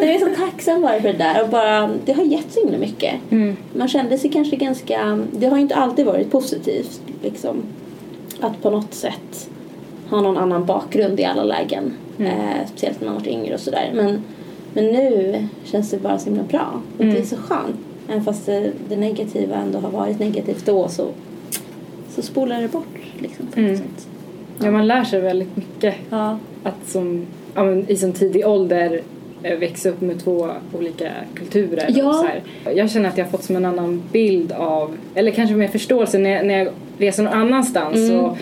jag 0.00 0.10
är 0.14 0.18
så 0.18 0.42
tacksam 0.42 0.82
bara 0.82 1.00
för 1.00 1.08
det 1.08 1.18
där 1.18 1.42
och 1.42 1.48
bara, 1.48 1.90
det 2.04 2.12
har 2.12 2.24
gett 2.24 2.52
så 2.52 2.60
himla 2.60 2.78
mycket. 2.78 3.14
Mm. 3.30 3.56
Man 3.74 3.88
kände 3.88 4.18
sig 4.18 4.30
kanske 4.30 4.56
ganska, 4.56 5.24
det 5.32 5.46
har 5.46 5.56
ju 5.56 5.62
inte 5.62 5.74
alltid 5.74 6.06
varit 6.06 6.30
positivt 6.30 7.00
liksom. 7.22 7.62
Att 8.40 8.62
på 8.62 8.70
något 8.70 8.94
sätt 8.94 9.50
ha 10.10 10.20
någon 10.20 10.36
annan 10.36 10.66
bakgrund 10.66 11.20
i 11.20 11.24
alla 11.24 11.44
lägen. 11.44 11.92
Eh, 12.18 12.66
speciellt 12.66 13.00
när 13.00 13.06
man 13.08 13.16
varit 13.16 13.26
yngre 13.26 13.54
och 13.54 13.60
sådär. 13.60 13.90
Men, 13.94 14.22
men 14.72 14.84
nu 14.84 15.46
känns 15.64 15.90
det 15.90 15.98
bara 15.98 16.18
så 16.18 16.24
himla 16.24 16.42
bra. 16.42 16.80
Och 16.98 17.04
det 17.04 17.18
är 17.18 17.24
så 17.24 17.36
skönt. 17.36 17.76
Även 18.08 18.24
fast 18.24 18.46
det, 18.46 18.72
det 18.88 18.96
negativa 18.96 19.56
ändå 19.56 19.78
har 19.78 19.90
varit 19.90 20.18
negativt 20.18 20.66
då 20.66 20.88
så, 20.88 21.08
så 22.08 22.22
spolar 22.22 22.62
det 22.62 22.68
bort 22.68 22.98
liksom 23.18 23.46
på 23.46 23.60
något 23.60 23.78
sätt. 23.78 24.08
Ja, 24.58 24.70
man 24.70 24.86
lär 24.86 25.04
sig 25.04 25.20
väldigt 25.20 25.56
mycket. 25.56 25.94
Ja. 26.10 26.38
Att 26.62 26.88
som, 26.88 27.26
ja, 27.54 27.64
men, 27.64 27.90
i 27.90 27.96
så 27.96 28.12
tidig 28.12 28.46
ålder 28.46 29.02
växa 29.42 29.88
upp 29.88 30.00
med 30.00 30.24
två 30.24 30.50
olika 30.78 31.10
kulturer. 31.34 31.86
Ja. 31.88 32.08
Och 32.08 32.14
så 32.14 32.26
här. 32.26 32.42
Jag 32.74 32.90
känner 32.90 33.08
att 33.08 33.18
jag 33.18 33.24
har 33.24 33.30
fått 33.30 33.44
som 33.44 33.56
en 33.56 33.64
annan 33.64 34.02
bild 34.12 34.52
av, 34.52 34.96
eller 35.14 35.30
kanske 35.30 35.56
mer 35.56 35.68
förståelse 35.68 36.18
när 36.18 36.30
jag, 36.30 36.46
när 36.46 36.58
jag 36.58 36.68
reser 36.98 37.22
någon 37.22 37.32
annanstans. 37.32 38.10
Och 38.10 38.36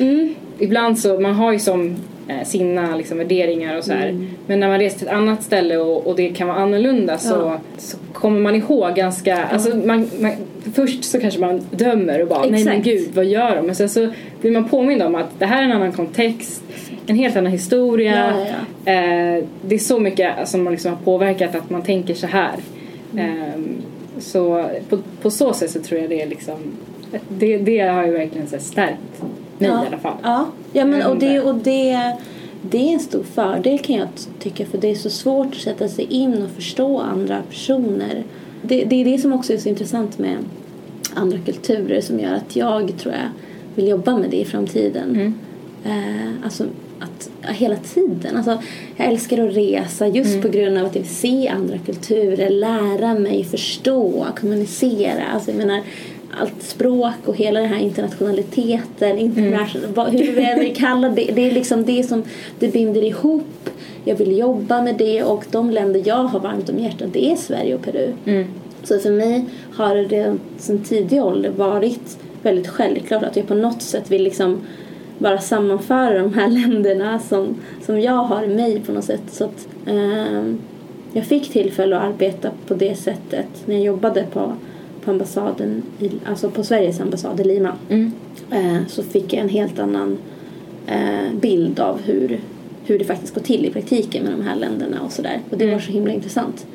Ibland 0.59 0.99
så, 0.99 1.21
man 1.21 1.35
har 1.35 1.53
ju 1.53 1.59
som 1.59 1.97
eh, 2.29 2.45
sina 2.47 2.97
liksom, 2.97 3.19
värderingar 3.19 3.79
och 3.79 3.85
så 3.85 3.93
här. 3.93 4.27
Men 4.47 4.61
när 4.61 4.69
man 4.69 4.79
reser 4.79 4.99
till 4.99 5.07
ett 5.07 5.13
annat 5.15 5.43
ställe 5.43 5.77
och, 5.77 6.07
och 6.07 6.17
det 6.17 6.29
kan 6.29 6.49
vara 6.49 6.57
annorlunda 6.59 7.19
så, 7.19 7.35
Ja. 7.35 7.61
så 7.79 7.97
kommer 8.13 8.41
man 8.41 8.55
ihåg 8.55 8.95
ganska, 8.95 9.45
alltså 9.45 9.77
man, 9.77 10.11
man, 10.21 10.33
först 10.75 11.05
så 11.05 11.21
kanske 11.21 11.41
man 11.41 11.61
dömer 11.71 12.23
och 12.23 12.29
bara 12.29 12.41
nej 12.41 12.51
men 12.51 12.61
Exakt. 12.61 12.85
gud 12.85 13.09
vad 13.15 13.25
gör 13.25 13.57
de? 13.57 13.67
Men 13.67 13.75
sen 13.75 13.89
så 13.89 14.09
blir 14.41 14.51
man 14.53 14.69
påmind 14.69 15.03
om 15.03 15.15
att 15.15 15.39
det 15.39 15.47
här 15.47 15.59
är 15.59 15.65
en 15.65 15.73
annan 15.73 15.93
kontext, 15.93 16.63
en 17.07 17.17
helt 17.17 17.37
annan 17.37 17.53
historia. 17.53 18.17
Ja, 18.17 18.41
ja, 18.41 18.93
Eh, 18.93 19.45
det 19.63 19.75
är 19.75 19.79
så 19.79 20.01
mycket 20.01 20.49
som 20.49 20.71
liksom 20.71 20.91
har 20.91 20.99
påverkat 20.99 21.55
att 21.55 21.71
man 21.71 21.83
tänker 21.83 22.15
så 22.15 22.27
här. 22.27 22.55
Eh, 23.17 23.61
så 24.19 24.69
på, 24.89 24.99
på 25.23 25.31
så 25.31 25.53
sätt 25.53 25.71
så 25.71 25.81
tror 25.81 26.01
jag 26.01 26.11
det 26.11 26.23
är 26.23 26.27
liksom, 26.27 26.55
det, 27.29 27.59
det 27.59 27.81
har 27.81 28.07
ju 28.07 28.13
verkligen 28.13 28.47
så 28.47 28.59
stärkt 28.59 29.23
mig 29.59 29.71
ja. 29.71 29.85
i 29.85 29.87
alla 29.87 29.99
fall. 29.99 30.17
Ja, 30.23 30.47
ja 30.73 30.85
men 30.85 31.03
och, 31.03 31.19
det, 31.19 31.35
inte. 31.35 31.49
och 31.49 31.55
det, 31.55 32.13
det 32.63 32.79
är 32.79 32.93
en 32.93 33.01
stor 33.01 33.23
fördel 33.23 33.79
kan 33.79 33.97
jag 33.97 34.09
tycka 34.39 34.67
för 34.67 34.79
det 34.79 34.91
är 34.91 34.95
så 34.95 35.11
svårt 35.11 35.47
att 35.47 35.61
sätta 35.61 35.89
sig 35.89 36.05
in 36.05 36.43
och 36.43 36.51
förstå 36.51 37.01
andra 37.01 37.43
personer. 37.51 38.25
Det, 38.63 38.85
det 38.85 39.01
är 39.01 39.05
det 39.05 39.19
som 39.19 39.33
också 39.33 39.53
är 39.53 39.59
så 39.59 39.69
intressant 39.69 40.19
med 40.19 40.37
andra 41.15 41.39
kulturer 41.39 42.01
som 42.01 42.21
gör 42.21 42.35
att 42.35 42.57
jag 42.57 42.99
tror 42.99 43.15
jag 43.15 43.31
vill 43.75 43.89
jobba 43.89 44.19
med 44.19 44.31
det 44.31 44.37
i 44.37 44.45
framtiden. 44.45 45.35
Eh, 45.85 46.45
alltså 46.45 46.65
att 47.01 47.31
hela 47.55 47.77
tiden. 47.77 48.37
Alltså, 48.37 48.63
jag 48.97 49.07
älskar 49.09 49.49
att 49.49 49.57
resa 49.57 50.07
just 50.07 50.43
på 50.43 50.49
grund 50.49 50.79
av 50.79 50.87
att 50.87 50.95
jag 50.95 51.03
vill 51.03 51.11
se 51.11 51.49
andra 51.49 51.79
kulturer, 51.79 52.51
lära 52.51 53.15
mig, 53.15 53.45
förstå, 53.45 54.27
kommunicera. 54.41 55.25
Alltså, 55.35 55.51
jag 55.51 55.59
menar, 55.59 55.81
allt 56.41 56.63
språk 56.63 57.15
och 57.25 57.37
hela 57.37 57.61
den 57.61 57.69
här 57.69 57.81
internationaliteten, 57.81 59.19
international, 59.19 59.87
vad, 59.95 60.09
hur 60.09 60.33
vi 60.33 60.45
än 60.45 60.59
vill 60.59 60.77
kalla 60.77 61.09
det. 61.09 61.31
Det 61.35 61.49
är 61.49 61.53
liksom 61.53 61.85
det 61.85 62.03
som 62.03 62.23
det 62.59 62.69
binder 62.69 63.05
ihop. 63.05 63.71
Jag 64.05 64.17
vill 64.17 64.39
jobba 64.39 64.83
med 64.83 64.97
det 64.97 65.23
och 65.23 65.45
de 65.51 65.71
länder 65.71 66.03
jag 66.05 66.25
har 66.25 66.41
varmt 66.41 66.69
om 66.69 66.79
hjärtat 66.79 67.09
det 67.13 67.33
är 67.33 67.37
Sverige 67.37 67.75
och 67.75 67.83
Peru. 67.83 68.13
Så 68.83 68.99
för 68.99 69.11
mig 69.11 69.45
har 69.73 69.97
det 69.97 70.37
sedan 70.59 70.79
tidig 70.79 71.23
ålder 71.23 71.51
varit 71.51 72.19
väldigt 72.43 72.69
självklart 72.69 73.23
att 73.23 73.37
jag 73.37 73.49
på 73.49 73.55
något 73.55 73.83
sätt 73.83 74.11
vill 74.11 74.23
liksom 74.23 74.61
bara 75.19 75.39
sammanföra 75.39 76.19
de 76.19 76.35
här 76.35 76.49
länderna 76.69 77.19
som, 77.19 77.55
som 77.83 78.01
jag 78.01 78.13
har 78.25 78.45
i 78.45 78.49
mig 78.49 78.81
på 78.81 78.93
något 78.93 79.05
sätt. 79.05 79.23
Så 79.27 79.45
att, 79.45 79.69
ehm, 79.87 80.59
jag 81.13 81.25
fick 81.25 81.53
tillfälle 81.53 81.97
att 81.97 82.03
arbeta 82.03 82.51
på 82.67 82.75
det 82.75 82.95
sättet 82.95 83.47
när 83.67 83.75
jag 83.75 83.85
jobbade 83.85 84.27
på, 84.33 84.53
på 85.05 85.11
ambassaden, 85.11 85.83
i, 85.99 86.11
alltså 86.27 86.51
på 86.51 86.65
Sveriges 86.65 87.01
ambassad 87.01 87.41
i 87.41 87.45
Lima. 87.45 87.73
Eh, 88.51 88.87
så 88.89 89.03
fick 89.03 89.33
jag 89.33 89.43
en 89.43 89.49
helt 89.49 89.79
annan 89.79 90.19
eh, 90.87 91.35
bild 91.41 91.81
av 91.81 92.01
hur, 92.03 92.41
hur 92.85 92.99
det 92.99 93.05
faktiskt 93.05 93.35
går 93.35 93.43
till 93.43 93.65
i 93.65 93.71
praktiken 93.71 94.25
med 94.25 94.33
de 94.33 94.43
här 94.43 94.57
länderna 94.57 95.01
och 95.01 95.13
sådär. 95.13 95.41
Och 95.51 95.59
det 95.59 95.73
var 95.73 95.79
så 95.79 95.93
himla 95.93 96.13
intressant. 96.13 96.67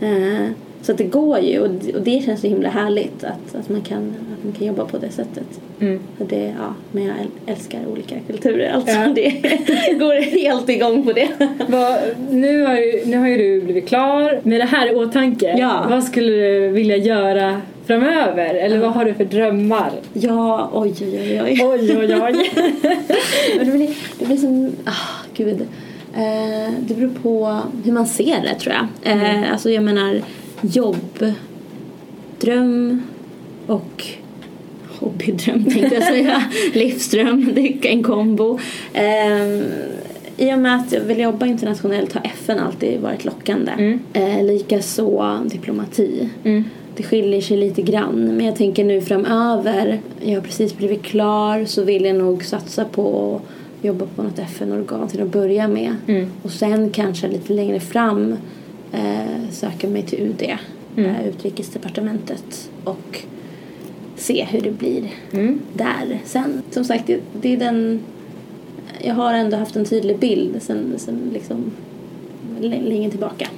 Eh, 0.00 0.50
så 0.82 0.92
att 0.92 0.98
det 0.98 1.04
går 1.04 1.38
ju 1.38 1.60
och 1.60 1.70
det, 1.70 1.94
och 1.94 2.02
det 2.02 2.24
känns 2.24 2.40
så 2.40 2.46
himla 2.46 2.68
härligt 2.68 3.24
att, 3.24 3.54
att, 3.54 3.68
man, 3.68 3.80
kan, 3.80 3.98
att 4.38 4.44
man 4.44 4.52
kan 4.58 4.66
jobba 4.66 4.84
på 4.84 4.98
det 4.98 5.10
sättet. 5.10 5.60
Och 6.18 6.26
det, 6.26 6.54
ja, 6.58 6.74
men 6.92 7.04
jag 7.04 7.14
äl- 7.16 7.50
älskar 7.52 7.78
olika 7.92 8.14
kulturer. 8.26 8.72
Alltså 8.72 8.92
Ja. 8.92 9.06
det 9.14 9.30
går 9.98 10.20
helt 10.40 10.68
igång 10.68 11.02
på 11.02 11.12
det. 11.12 11.28
Vad, 11.68 11.98
nu, 12.30 12.62
har 12.66 12.74
ju, 12.76 13.02
nu 13.06 13.16
har 13.18 13.28
ju 13.28 13.36
du 13.36 13.60
blivit 13.60 13.88
klar 13.88 14.40
med 14.42 14.60
det 14.60 14.64
här 14.64 14.92
i 14.92 14.94
åtanke. 14.94 15.56
Ja. 15.58 15.86
Vad 15.90 16.04
skulle 16.04 16.32
du 16.32 16.68
vilja 16.68 16.96
göra 16.96 17.60
framöver? 17.86 18.54
Eller 18.54 18.78
vad 18.78 18.90
har 18.92 19.04
du 19.04 19.14
för 19.14 19.24
drömmar? 19.24 19.90
Ja, 20.12 20.70
oj 20.72 20.94
oj 21.00 21.18
oj 21.20 21.42
oj. 21.42 21.60
Oj, 21.64 22.16
oj, 22.22 22.50
det 23.58 23.64
blir, 23.64 23.90
det 24.18 24.24
blir 24.26 24.36
som, 24.36 24.70
ah, 24.84 25.24
gud. 25.36 25.60
Eh, 26.14 26.72
det 26.80 26.94
beror 26.94 27.10
på 27.22 27.58
hur 27.84 27.92
man 27.92 28.06
ser 28.06 28.40
det 28.42 28.54
tror 28.60 28.74
jag. 28.74 29.12
Eh, 29.12 29.52
Alltså 29.52 29.70
jag 29.70 29.84
menar 29.84 30.20
jobb, 30.62 31.24
dröm 32.38 33.02
och 33.66 34.04
hobbydröm 34.98 35.64
tänkte 35.64 35.94
jag 35.94 36.04
säga. 36.04 36.42
Livsdröm, 36.72 37.50
det 37.54 37.60
är 37.60 37.86
en 37.86 38.02
kombo. 38.02 38.58
Eh, 38.92 39.60
I 40.36 40.54
och 40.54 40.58
med 40.58 40.76
att 40.76 40.92
jag 40.92 41.00
vill 41.00 41.20
jobba 41.20 41.46
internationellt 41.46 42.12
har 42.12 42.22
FN 42.24 42.58
alltid 42.58 43.00
varit 43.00 43.24
lockande. 43.24 43.72
Mm. 43.72 44.00
Eh, 44.12 44.44
Likaså 44.44 45.40
diplomati. 45.46 46.28
Det 46.96 47.02
skiljer 47.02 47.40
sig 47.40 47.56
lite 47.56 47.82
grann. 47.82 48.36
Men 48.36 48.46
jag 48.46 48.56
tänker 48.56 48.84
nu 48.84 49.00
framöver, 49.00 50.00
jag 50.20 50.34
har 50.34 50.40
precis 50.40 50.76
blivit 50.76 51.02
klar 51.02 51.64
så 51.64 51.84
vill 51.84 52.04
jag 52.04 52.16
nog 52.16 52.44
satsa 52.44 52.84
på 52.84 53.34
att 53.36 53.84
jobba 53.84 54.06
på 54.16 54.22
något 54.22 54.38
FN-organ 54.38 55.08
till 55.08 55.22
att 55.22 55.32
börja 55.32 55.68
med. 55.68 55.94
Och 56.42 56.50
sen 56.50 56.90
kanske 56.90 57.28
lite 57.28 57.52
längre 57.52 57.80
fram 57.80 58.36
eh, 58.92 59.50
söka 59.50 59.88
mig 59.88 60.02
till 60.02 60.18
UD, 60.20 60.42
eh, 60.96 61.26
Utrikesdepartementet. 61.28 62.70
Och 62.84 63.18
se 64.16 64.44
hur 64.44 64.60
det 64.60 64.70
blir 64.70 65.02
där 65.72 66.18
sen. 66.24 66.62
Som 66.70 66.84
sagt, 66.84 67.06
det, 67.06 67.20
det 67.40 67.52
är 67.52 67.56
den... 67.56 68.00
Jag 69.02 69.14
har 69.14 69.34
ändå 69.34 69.56
haft 69.56 69.76
en 69.76 69.84
tydlig 69.84 70.18
bild 70.18 70.62
sen, 70.62 70.94
sen 70.96 71.30
liksom 71.32 71.70
lä- 72.60 72.82
länge 72.82 73.10
tillbaka. 73.10 73.48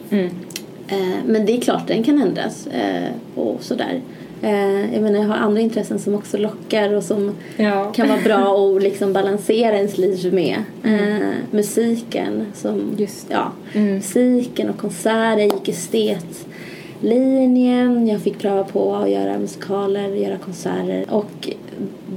Eh, 0.88 1.18
men 1.26 1.46
det 1.46 1.56
är 1.56 1.60
klart, 1.60 1.88
den 1.88 2.02
kan 2.02 2.22
ändras 2.22 2.66
eh, 2.66 3.10
och 3.34 3.62
sådär. 3.62 4.00
Eh, 4.42 4.94
jag 4.94 5.02
menar, 5.02 5.18
jag 5.20 5.28
har 5.28 5.34
andra 5.34 5.60
intressen 5.60 5.98
som 5.98 6.14
också 6.14 6.38
lockar 6.38 6.94
och 6.94 7.02
som 7.04 7.32
Ja. 7.56 7.92
kan 7.92 8.08
vara 8.08 8.20
bra 8.20 8.56
att 8.76 8.82
liksom 8.82 9.12
balansera 9.12 9.76
ens 9.76 9.98
liv 9.98 10.34
med. 10.34 10.56
Eh, 10.84 11.28
musiken, 11.50 12.46
som, 12.54 12.96
ja, 13.28 13.52
musiken 13.74 14.68
och 14.70 14.78
konserter. 14.78 15.38
Jag 15.38 15.52
gick 15.54 15.68
estetlinjen. 15.68 18.06
Jag 18.06 18.20
fick 18.20 18.38
pröva 18.38 18.64
på 18.64 18.94
att 18.94 19.10
göra 19.10 19.38
musikaler, 19.38 20.08
göra 20.08 20.38
konserter. 20.38 21.04
Och 21.10 21.48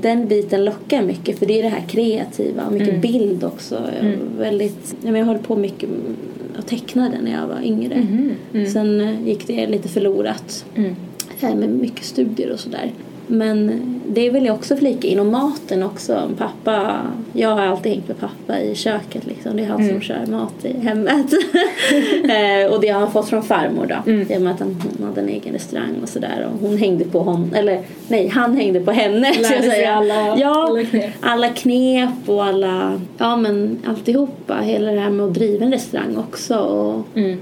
den 0.02 0.28
biten 0.28 0.66
lockar 0.66 1.02
mycket 1.02 1.40
för 1.40 1.46
det 1.46 1.60
är 1.60 1.64
det 1.64 1.70
här 1.70 1.84
kreativa 1.88 2.66
och 2.66 2.72
mycket 2.74 2.90
Mm. 2.90 3.02
bild 3.02 3.44
också. 3.44 3.76
Jag, 4.02 4.10
är 4.12 4.18
väldigt, 4.40 4.96
ja, 5.02 5.12
men 5.12 5.16
jag 5.16 5.26
höll 5.26 5.38
på 5.38 5.56
mycket 5.56 5.90
att 6.60 6.68
teckna 6.68 7.10
den 7.10 7.24
när 7.24 7.32
jag 7.32 7.48
var 7.48 7.60
yngre. 7.64 7.96
Mhm. 7.96 8.32
Mm. 8.54 8.68
Sen 8.72 9.18
gick 9.26 9.48
det 9.48 9.68
lite 9.68 9.88
förlorat 9.90 10.66
Mm. 10.76 10.96
Med 11.42 11.70
mycket 11.70 12.06
studier 12.06 12.52
och 12.52 12.60
sådär. 12.60 12.92
Men 13.28 13.82
det 14.08 14.30
vill 14.30 14.46
jag 14.46 14.56
också 14.56 14.76
flika 14.78 15.08
in 15.08 15.20
och 15.20 15.26
maten 15.26 15.84
också. 15.84 16.30
Pappa, 16.38 17.02
jag 17.34 17.50
har 17.50 17.62
alltid 17.62 17.92
hängt 17.92 18.08
med 18.08 18.20
pappa 18.20 18.60
i 18.60 18.76
köket 18.76 19.26
liksom. 19.26 19.58
Det 19.58 19.64
är 19.64 19.68
han 19.68 19.80
Mm. 19.82 19.92
som 19.92 20.02
kör 20.02 20.26
mat 20.26 20.66
i 20.66 20.80
hemmet. 20.80 21.26
eh, 22.24 22.74
och 22.74 22.82
det 22.82 22.90
har 22.90 23.00
han 23.00 23.12
fått 23.12 23.30
från 23.30 23.44
farmor 23.44 23.86
då. 23.86 24.12
Mm. 24.12 24.32
I 24.32 24.38
och 24.38 24.42
med 24.42 24.54
att 24.54 24.60
han, 24.60 24.82
hon 24.98 25.08
hade 25.08 25.22
en 25.22 25.30
egen 25.30 25.54
restaurang 25.54 25.96
och 26.04 26.10
sådär. 26.10 26.48
Och 26.54 26.68
hon 26.68 26.78
hängde 26.78 27.06
på 27.06 27.20
honom, 27.20 27.54
eller 27.54 27.82
nej 28.08 28.28
han 28.28 28.56
hängde 28.58 28.80
på 28.80 28.92
henne. 28.92 29.34
Lärde 29.42 29.64
sig 29.64 29.86
alla, 29.86 30.38
ja, 30.40 30.64
alla 30.70 30.84
knep. 30.84 31.12
alla 31.22 31.50
knep 31.50 32.10
och 32.30 32.46
alla, 32.46 33.02
ja 33.18 33.36
men 33.38 33.78
alltihopa. 33.88 34.56
Hela 34.62 34.92
det 34.92 35.00
här 35.00 35.10
med 35.10 35.26
att 35.26 35.34
driva 35.34 35.66
en 35.66 35.72
restaurang 35.72 36.18
också. 36.18 36.56
Och 36.58 37.18
Mm. 37.18 37.38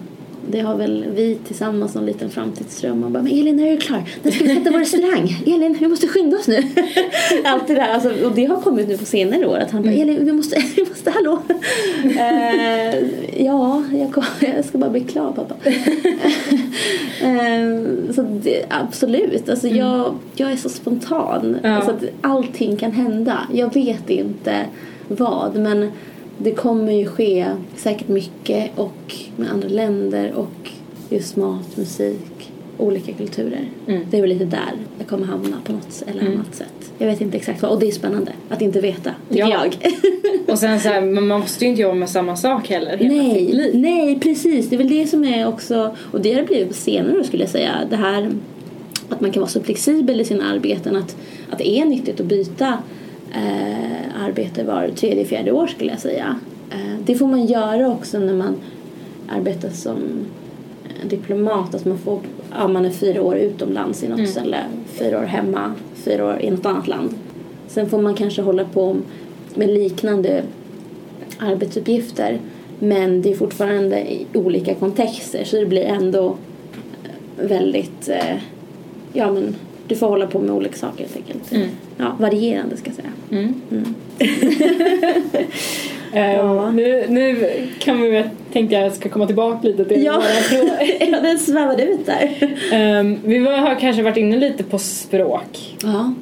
Det 0.50 0.60
har 0.60 0.76
väl 0.78 1.06
vi 1.16 1.38
tillsammans 1.48 1.96
någon 1.96 2.06
liten 2.06 2.30
framtidsdröm. 2.30 3.04
Och 3.04 3.12
bara, 3.12 3.24
men 3.24 3.32
Elin 3.32 3.56
när 3.56 3.68
är 3.68 3.72
du 3.72 3.78
klar? 3.78 4.04
När 4.24 4.32
ska 4.32 4.44
vi 4.44 4.56
sätta 4.56 4.72
vår 4.72 4.80
restaurang? 4.80 5.36
Elin, 5.46 5.78
vi 5.80 5.88
måste 5.88 6.08
skynda 6.08 6.38
oss 6.38 6.48
nu. 6.48 6.64
Allt 7.46 7.68
det 7.68 7.74
där. 7.74 7.94
Alltså, 7.94 8.26
och 8.26 8.32
det 8.36 8.46
har 8.46 8.62
kommit 8.62 8.88
nu 8.88 8.98
på 8.98 9.06
senare 9.06 9.48
år. 9.48 9.58
Att 9.58 9.72
han 9.72 9.84
bara, 9.84 9.94
Elin, 9.94 10.26
vi 10.26 10.32
måste, 10.32 10.64
vi 10.76 10.86
måste, 10.90 11.12
hallå. 11.12 11.40
eh, 12.04 12.96
ja, 13.46 13.84
jag, 13.94 14.14
kom, 14.14 14.24
jag 14.56 14.66
ska 14.66 14.78
bara 14.78 14.90
bli 14.90 15.02
klar 15.02 15.32
pappa. 15.32 15.56
eh, 17.22 18.14
så 18.16 18.22
det, 18.22 18.66
absolut. 18.70 19.50
Alltså, 19.50 19.68
jag, 19.68 20.16
jag 20.36 20.52
är 20.52 20.56
så 20.56 20.70
spontan. 20.70 21.58
Ja. 21.64 21.70
Alltså, 21.70 21.92
att 21.92 22.04
allting 22.22 22.78
kan 22.78 22.92
hända. 22.92 23.38
Jag 23.54 23.74
vet 23.74 24.10
inte 24.10 24.66
vad. 25.08 25.56
Men 25.56 25.92
det 26.38 26.52
kommer 26.52 26.92
ju 26.92 27.06
ske 27.08 27.48
säkert 27.76 28.08
mycket 28.08 28.72
och 28.76 29.16
med 29.36 29.52
andra 29.52 29.68
länder 29.68 30.32
och 30.36 30.70
just 31.10 31.36
mat, 31.36 31.78
musik, 31.78 32.52
olika 32.78 33.14
kulturer. 33.14 33.70
Mm. 33.88 34.02
Det 34.12 34.18
är 34.18 34.22
väl 34.22 34.30
lite 34.30 34.46
där 34.46 34.74
jag 34.98 35.08
kommer 35.08 35.26
hamna 35.26 35.58
på 35.66 35.72
något 35.72 36.04
eller 36.08 36.22
Mm. 36.22 36.34
annat 36.34 36.56
sätt. 36.56 36.92
Jag 36.98 37.08
vet 37.08 37.22
inte 37.22 37.38
exakt 37.38 37.62
vad 37.62 37.72
och 37.72 37.80
det 37.80 37.88
är 37.88 37.92
spännande 37.92 38.32
att 38.50 38.62
inte 38.62 38.82
veta, 38.82 39.12
tycker 39.30 39.42
Ja. 39.48 39.66
jag. 39.66 39.94
Och 40.48 40.60
sen 40.60 40.80
så 40.80 40.90
här, 40.90 41.02
man 41.02 41.28
måste 41.28 41.64
ju 41.66 41.70
inte 41.70 41.82
jobba 41.82 41.94
med 41.94 42.10
samma 42.10 42.36
sak 42.36 42.70
heller 42.70 42.98
hela 42.98 43.14
sitt 43.14 43.24
nej, 43.34 43.52
liv. 43.54 43.72
nej 43.76 44.20
precis. 44.20 44.70
Det 44.70 44.76
är 44.76 44.78
väl 44.78 44.90
det 44.90 45.08
som 45.08 45.24
är 45.24 45.48
också, 45.48 45.96
och 46.12 46.22
det 46.22 46.34
har 46.34 46.42
det 46.42 46.48
blivit 46.48 46.76
senare 46.76 47.24
skulle 47.24 47.44
jag 47.44 47.50
säga, 47.50 47.72
det 47.90 47.96
här 47.96 48.32
att 49.10 49.22
man 49.22 49.32
kan 49.32 49.42
vara 49.42 49.50
så 49.50 49.62
flexibel 49.64 50.22
i 50.22 50.26
sina 50.26 50.50
arbeten 50.52 50.96
att, 50.96 51.16
att 51.50 51.58
det 51.58 51.70
är 51.70 51.86
nyttigt 51.86 52.20
att 52.20 52.26
byta 52.26 52.78
eh, 53.34 54.24
arbete 54.26 54.64
var 54.64 54.88
tredje, 54.88 55.26
fjärde 55.26 55.52
år 55.52 55.68
skulle 55.68 55.92
jag 55.92 56.00
säga. 56.00 56.36
Eh, 56.72 57.00
det 57.06 57.16
får 57.16 57.28
man 57.28 57.46
göra 57.46 57.88
också 57.92 58.20
när 58.20 58.34
man 58.34 58.56
arbetar 59.30 59.70
som 59.70 59.98
eh, 60.84 61.08
diplomat, 61.08 61.76
att 61.76 61.86
man 61.86 61.98
får, 61.98 62.20
ja 62.52 62.68
man 62.68 62.86
är 62.86 62.90
fyra 62.90 63.22
år 63.22 63.36
utomlands 63.36 64.04
i 64.04 64.08
något 64.08 64.20
Mm. 64.20 64.32
ställe, 64.32 64.58
fyra 64.88 65.20
år 65.20 65.24
hemma, 65.24 65.72
fyra 65.96 66.26
år 66.26 66.40
i 66.42 66.50
något 66.52 66.66
annat 66.66 66.88
land. 66.88 67.14
Sen 67.68 67.90
får 67.90 68.02
man 68.02 68.14
kanske 68.14 68.42
hålla 68.42 68.66
på 68.66 68.98
med 69.56 69.70
liknande 69.70 70.44
arbetsuppgifter 71.40 72.40
men 72.80 73.22
det 73.22 73.32
är 73.32 73.36
fortfarande 73.36 74.00
i 74.14 74.26
olika 74.34 74.76
kontexter 74.76 75.44
så 75.44 75.56
det 75.56 75.66
blir 75.66 75.84
ändå 75.84 76.26
eh, 77.04 77.48
väldigt, 77.48 78.10
eh, 78.10 78.36
ja 79.14 79.32
men 79.32 79.56
du 79.88 79.96
får 79.96 80.08
hålla 80.08 80.28
på 80.28 80.40
med 80.40 80.52
olika 80.52 80.76
saker 80.76 81.00
helt 81.04 81.16
enkelt. 81.16 81.52
Mm. 81.52 81.68
Ja, 81.98 82.16
varierande 82.20 82.78
ska 82.78 82.90
jag 82.90 82.96
säga. 82.96 83.12
Mm. 83.32 83.54
Mm. 83.72 83.94
Eh, 86.16 86.32
Ja. 86.36 86.72
nu, 86.72 87.06
nu 87.10 87.50
kan 87.80 88.02
vi 88.02 88.24
tänkte 88.54 88.76
jag 88.76 88.94
ska 88.94 89.10
komma 89.10 89.26
tillbaka 89.28 89.68
lite 89.68 89.86
till 89.86 90.04
Ja. 90.04 90.14
våra 90.14 90.24
frågor. 90.50 90.72
ja, 91.12 91.22
den 91.22 91.40
svävade 91.40 91.84
ut 91.84 92.06
där. 92.06 92.56
Ehm, 92.72 93.18
vi 93.24 93.38
har 93.38 93.80
kanske 93.80 94.04
varit 94.04 94.18
inne 94.18 94.38
lite 94.38 94.64
på 94.64 94.80
språk. 94.80 95.76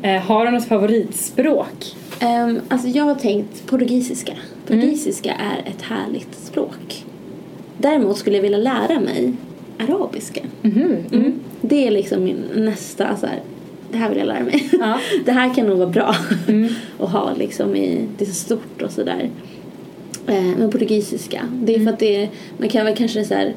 Eh, 0.04 0.22
har 0.22 0.46
du 0.46 0.52
något 0.52 0.66
favoritspråk? 0.68 1.96
Um, 2.22 2.60
alltså 2.70 2.88
jag 2.88 3.04
har 3.04 3.16
tänkt 3.16 3.66
portugisiska. 3.68 4.34
Portugisiska 4.68 5.32
är 5.32 5.70
ett 5.72 5.82
härligt 5.82 6.36
språk. 6.36 7.06
Däremot 7.78 8.18
skulle 8.18 8.36
jag 8.36 8.44
vilja 8.44 8.58
lära 8.58 9.00
mig 9.00 9.34
arabiska. 9.80 10.42
Mhm. 10.62 10.96
Mm. 11.14 11.34
Det 11.62 11.88
är 11.88 11.92
liksom 11.92 12.24
min 12.24 12.44
nästa 12.56 13.16
så 13.18 13.26
här, 13.26 13.40
det 13.92 13.98
här 13.98 14.10
vill 14.10 14.18
jag 14.18 14.28
lära 14.28 14.44
mig. 14.44 14.70
Ja. 14.80 15.00
det 15.26 15.32
här 15.32 15.54
kan 15.56 15.68
nog 15.68 15.78
vara 15.78 15.90
bra 15.90 16.16
Mm. 16.48 16.70
att 17.00 17.10
ha 17.12 17.34
liksom 17.38 17.76
i, 17.76 18.08
det 18.18 18.24
är 18.26 18.30
så 18.30 18.34
stort 18.34 18.82
och 18.82 18.92
sådär. 18.92 19.30
Eh, 20.28 20.44
men 20.58 20.72
portugisiska, 20.72 21.42
det 21.54 21.72
är 21.74 21.76
Mm. 21.76 21.88
för 21.88 21.94
att 21.94 22.00
det 22.00 22.24
är, 22.24 22.30
man 22.58 22.70
kan 22.70 22.86
väl 22.86 22.96
kanske 22.96 23.24
så 23.24 23.34
här, 23.34 23.54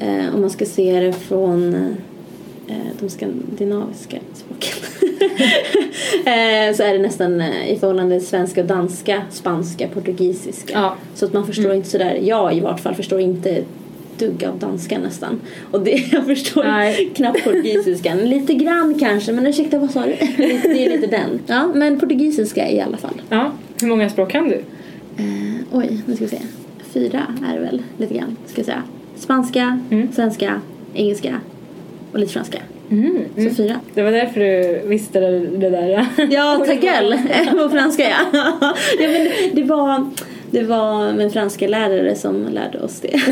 eh, 0.00 0.34
om 0.34 0.40
man 0.40 0.50
ska 0.50 0.64
se 0.64 1.00
det 1.00 1.12
från 1.12 1.74
eh, 2.68 2.76
de 3.00 3.08
skandinaviska 3.08 4.16
språken. 4.34 4.72
eh, 6.24 6.74
så 6.76 6.82
är 6.82 6.92
det 6.92 6.98
nästan 6.98 7.40
eh, 7.40 7.68
i 7.72 7.76
förhållande 7.78 8.18
till 8.18 8.28
svenska, 8.28 8.62
danska, 8.62 9.22
spanska, 9.30 9.88
portugisiska. 9.88 10.72
Ja. 10.72 10.94
Så 11.14 11.26
att 11.26 11.32
man 11.32 11.46
förstår 11.46 11.64
Mm. 11.64 11.76
inte 11.76 11.88
sådär, 11.90 12.18
jag 12.22 12.56
i 12.56 12.60
vart 12.60 12.80
fall 12.80 12.94
förstår 12.94 13.20
inte 13.20 13.62
dugg 14.18 14.44
av 14.44 14.58
danska 14.58 14.98
nästan. 14.98 15.40
Och 15.70 15.80
det, 15.80 15.90
jag 16.12 16.26
förstår 16.26 16.64
Nej. 16.64 17.10
knappt 17.14 17.44
portugisiskan. 17.44 18.18
Lite 18.18 18.54
grann 18.54 18.94
kanske, 18.98 19.32
men 19.32 19.46
ursäkta 19.46 19.78
vad 19.78 19.90
sa 19.90 20.00
du? 20.06 20.12
det 20.62 20.86
är 20.86 20.90
lite 20.90 21.06
den. 21.06 21.40
Ja, 21.46 21.70
men 21.74 22.00
portugisiska 22.00 22.70
i 22.70 22.80
alla 22.80 22.96
fall. 22.96 23.22
ja. 23.30 23.52
Hur 23.80 23.88
många 23.88 24.08
språk 24.08 24.30
kan 24.30 24.48
du? 24.48 24.54
Eh, 25.16 25.24
oj, 25.72 26.02
nu 26.06 26.14
ska 26.16 26.24
vi 26.24 26.30
se. 26.30 26.38
Fyra 26.92 27.26
är 27.50 27.54
det 27.54 27.60
väl 27.60 27.82
lite 27.98 28.14
grann, 28.14 28.36
ska 28.46 28.58
jag 28.58 28.66
säga. 28.66 28.82
Spanska, 29.16 29.80
Mm. 29.90 30.08
svenska, 30.12 30.60
engelska 30.94 31.40
och 32.12 32.18
lite 32.18 32.32
franska. 32.32 32.58
Mm. 32.90 33.18
Så 33.36 33.54
fyra. 33.54 33.80
Det 33.94 34.02
var 34.02 34.12
därför 34.12 34.40
du 34.40 34.80
visste 34.88 35.20
det, 35.20 35.38
det 35.40 35.70
där. 35.70 36.06
Ja, 36.30 36.64
tagel 36.66 37.18
på 37.50 37.68
franska 37.68 38.02
ja. 38.02 38.50
ja 38.98 39.08
men 39.08 39.28
det 39.54 39.62
var, 39.62 40.06
det 40.54 40.62
var 40.62 41.04
en 41.04 41.30
franska 41.30 41.68
lärare 41.68 42.14
som 42.14 42.48
lärde 42.48 42.80
oss 42.80 43.00
det. 43.00 43.20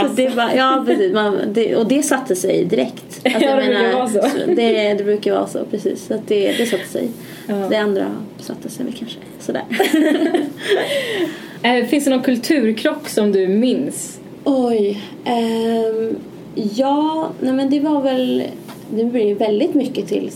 Så 0.00 0.08
det 0.16 0.28
var, 0.28 0.50
ja, 0.56 0.82
precis. 0.86 1.12
Man, 1.12 1.38
det, 1.48 1.76
och 1.76 1.88
det 1.88 2.02
satte 2.02 2.36
sig 2.36 2.64
direkt. 2.64 3.20
Alltså, 3.24 3.40
Ja, 3.40 3.56
det 3.56 3.62
brukar 3.62 3.92
vara 3.92 4.08
så. 4.08 4.20
Det, 4.46 4.94
det 4.94 5.04
brukar 5.04 5.32
vara 5.32 5.46
så, 5.46 5.64
precis. 5.70 6.06
Så 6.06 6.14
det, 6.26 6.52
det 6.52 6.66
satte 6.66 6.88
sig. 6.88 7.08
Ja. 7.46 7.54
Det 7.54 7.76
andra 7.76 8.06
satte 8.38 8.68
sig 8.68 8.84
väl 8.84 8.94
kanske 8.94 9.18
sådär. 9.38 9.64
Eh, 11.62 11.84
finns 11.86 12.04
det 12.04 12.10
någon 12.10 12.22
kulturkrock 12.22 13.08
som 13.08 13.32
du 13.32 13.48
minns? 13.48 14.20
Oj. 14.44 15.02
ehm, 15.24 16.16
ja, 16.54 17.30
nej 17.40 17.52
men 17.52 17.70
det 17.70 17.80
var 17.80 18.02
väl... 18.02 18.42
Det 18.94 19.04
blir 19.04 19.34
väldigt 19.34 19.74
mycket 19.74 20.08
till 20.08 20.30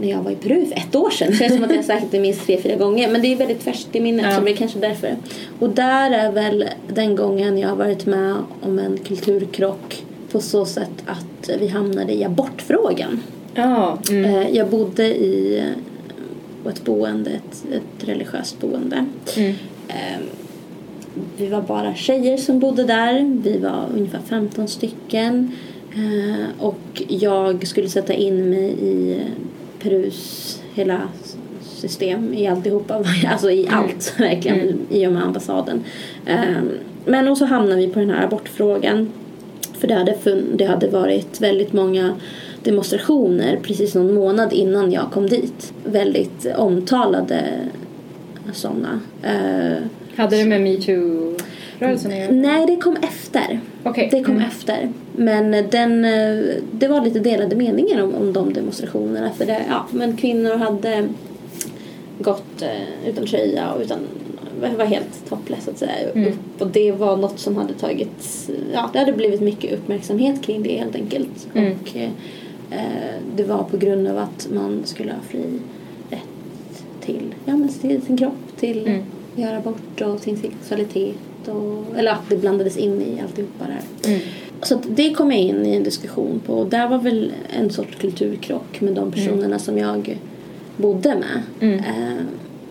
när 0.00 0.10
jag 0.10 0.22
var 0.22 0.30
i 0.30 0.34
Peru 0.36 0.66
för 0.66 0.76
ett 0.76 0.94
år 0.94 1.10
sedan. 1.10 1.28
Det 1.30 1.36
känns 1.36 1.54
som 1.54 1.64
att 1.64 1.74
jag 1.74 1.84
sagt 1.84 2.06
det 2.10 2.20
minst 2.20 2.46
tre, 2.46 2.60
fyra 2.62 2.76
gånger. 2.76 3.10
Men 3.10 3.22
det 3.22 3.32
är 3.32 3.36
väldigt 3.36 3.62
färskt 3.62 3.96
i 3.96 4.00
minnet 4.00 4.26
Ja. 4.30 4.36
så 4.36 4.40
det 4.40 4.50
är 4.50 4.56
kanske 4.56 4.78
därför. 4.78 5.16
Och 5.58 5.68
där 5.70 6.10
är 6.10 6.32
väl 6.32 6.64
den 6.88 7.16
gången 7.16 7.58
jag 7.58 7.68
har 7.68 7.76
varit 7.76 8.06
med 8.06 8.34
om 8.60 8.78
en 8.78 8.98
kulturkrock 8.98 10.04
på 10.32 10.40
så 10.40 10.64
sätt 10.64 10.90
att 11.06 11.50
vi 11.60 11.68
hamnade 11.68 12.12
i 12.12 12.24
abortfrågan. 12.24 13.20
Ja. 13.54 13.98
Mm. 14.10 14.24
Eh, 14.24 14.48
Jag 14.56 14.68
bodde 14.68 15.04
i 15.06 15.58
eh, 15.58 16.72
ett 16.72 16.84
boende, 16.84 17.30
ett, 17.30 17.64
ett 17.72 18.08
religiöst 18.08 18.60
boende. 18.60 19.06
Mm. 19.36 19.54
Eh, 19.88 19.94
Vi 21.36 21.46
var 21.46 21.62
bara 21.62 21.94
tjejer 21.94 22.36
som 22.36 22.58
bodde 22.58 22.84
där. 22.84 23.40
Vi 23.44 23.58
var 23.58 23.84
ungefär 23.96 24.20
15 24.28 24.68
stycken. 24.68 25.52
Eh, 25.96 26.44
Och 26.58 27.02
jag 27.08 27.66
skulle 27.66 27.88
sätta 27.88 28.12
in 28.12 28.50
mig 28.50 28.70
i 28.80 29.20
Perus 29.82 30.60
hela 30.74 31.00
system, 31.62 32.34
i 32.34 32.46
alltihopa. 32.46 33.04
Alltså 33.28 33.50
i 33.50 33.68
allt 33.70 34.14
verkligen, 34.20 34.60
Mm. 34.60 34.78
i 34.90 35.06
och 35.06 35.12
med 35.12 35.22
ambassaden. 35.22 35.84
Eh, 36.26 36.38
Men 37.04 37.28
och 37.28 37.38
så 37.38 37.44
hamnade 37.44 37.76
vi 37.80 37.88
på 37.88 37.98
den 37.98 38.10
här 38.10 38.24
abortfrågan. 38.24 39.12
För 39.78 39.88
det 39.88 39.94
hade, 39.94 40.16
det 40.54 40.64
hade 40.64 40.88
varit 40.88 41.40
väldigt 41.40 41.72
många 41.72 42.14
demonstrationer 42.62 43.58
precis 43.62 43.94
någon 43.94 44.14
månad 44.14 44.52
innan 44.52 44.92
jag 44.92 45.10
kom 45.12 45.26
dit. 45.28 45.72
Väldigt 45.84 46.46
omtalade 46.56 47.44
sådana. 48.52 49.00
Eh, 49.22 49.76
Hade 50.16 50.36
det 50.36 50.44
med 50.44 50.60
metoo-rörelsen 50.60 52.12
att 52.12 52.18
göra? 52.18 52.30
nej, 52.32 52.66
det 52.66 52.76
kom 52.76 52.96
efter. 52.96 53.60
Okej. 53.82 54.08
Det 54.12 54.22
kom 54.22 54.34
Mm. 54.36 54.48
efter. 54.48 54.92
Men 55.16 55.50
den, 55.70 56.04
eh, 56.04 56.54
det 56.72 56.88
var 56.88 57.00
lite 57.00 57.18
delade 57.18 57.56
meningar 57.56 58.02
om, 58.02 58.14
om 58.14 58.32
de 58.32 58.52
demonstrationerna. 58.52 59.30
För 59.30 59.46
det, 59.46 59.64
ja, 59.68 59.86
men 59.90 60.16
kvinnor 60.16 60.54
hade 60.54 61.08
gått 62.18 62.62
eh, 62.62 63.08
utan 63.08 63.26
tröja 63.26 63.72
och 63.72 63.80
utan 63.80 63.98
var 64.76 64.84
helt 64.84 65.28
topless 65.28 65.64
så 65.64 65.70
att 65.70 65.78
säga. 65.78 66.10
Mm. 66.14 66.28
Upp, 66.28 66.62
och 66.62 66.66
det 66.66 66.92
var 66.92 67.16
något 67.16 67.38
som 67.38 67.56
hade 67.56 67.74
tagits, 67.74 68.50
ja 68.72 68.90
det 68.92 68.98
hade 68.98 69.12
blivit 69.12 69.40
mycket 69.40 69.72
uppmärksamhet 69.72 70.42
kring 70.42 70.62
det 70.62 70.78
helt 70.78 70.96
enkelt. 70.96 71.48
Mm. 71.54 71.72
Och 71.72 71.96
eh, 71.96 72.10
Eh, 72.70 73.20
det 73.36 73.44
var 73.44 73.62
på 73.62 73.76
grund 73.76 74.08
av 74.08 74.18
att 74.18 74.48
man 74.52 74.82
skulle 74.84 75.12
ha 75.12 75.20
fri 75.28 75.44
rätt 76.10 76.84
till, 77.00 77.34
ja, 77.44 77.56
men 77.56 77.68
till 77.68 78.02
sin 78.02 78.16
kropp, 78.16 78.56
till 78.56 78.86
Mm. 78.86 79.02
göra 79.36 79.56
abort 79.56 80.00
och 80.00 80.20
sin 80.20 80.36
sexualitet. 80.36 81.16
Och, 81.46 81.98
eller 81.98 82.12
att 82.12 82.28
det 82.28 82.36
blandades 82.36 82.76
in 82.76 83.02
i 83.02 83.20
alltihopa 83.20 83.64
där. 83.66 84.10
Mm. 84.10 84.20
Så 84.62 84.80
det 84.88 85.14
kom 85.14 85.32
jag 85.32 85.40
in 85.40 85.66
i 85.66 85.74
en 85.76 85.82
diskussion 85.82 86.40
på 86.46 86.54
och 86.54 86.66
där 86.66 86.88
var 86.88 86.98
väl 86.98 87.32
en 87.58 87.70
sorts 87.70 87.96
kulturkrock 88.00 88.80
med 88.80 88.94
de 88.94 89.12
personerna 89.12 89.58
som 89.58 89.78
jag 89.78 90.18
bodde 90.76 91.08
med. 91.14 91.42
Mm. 91.60 91.78
Eh, 91.78 92.24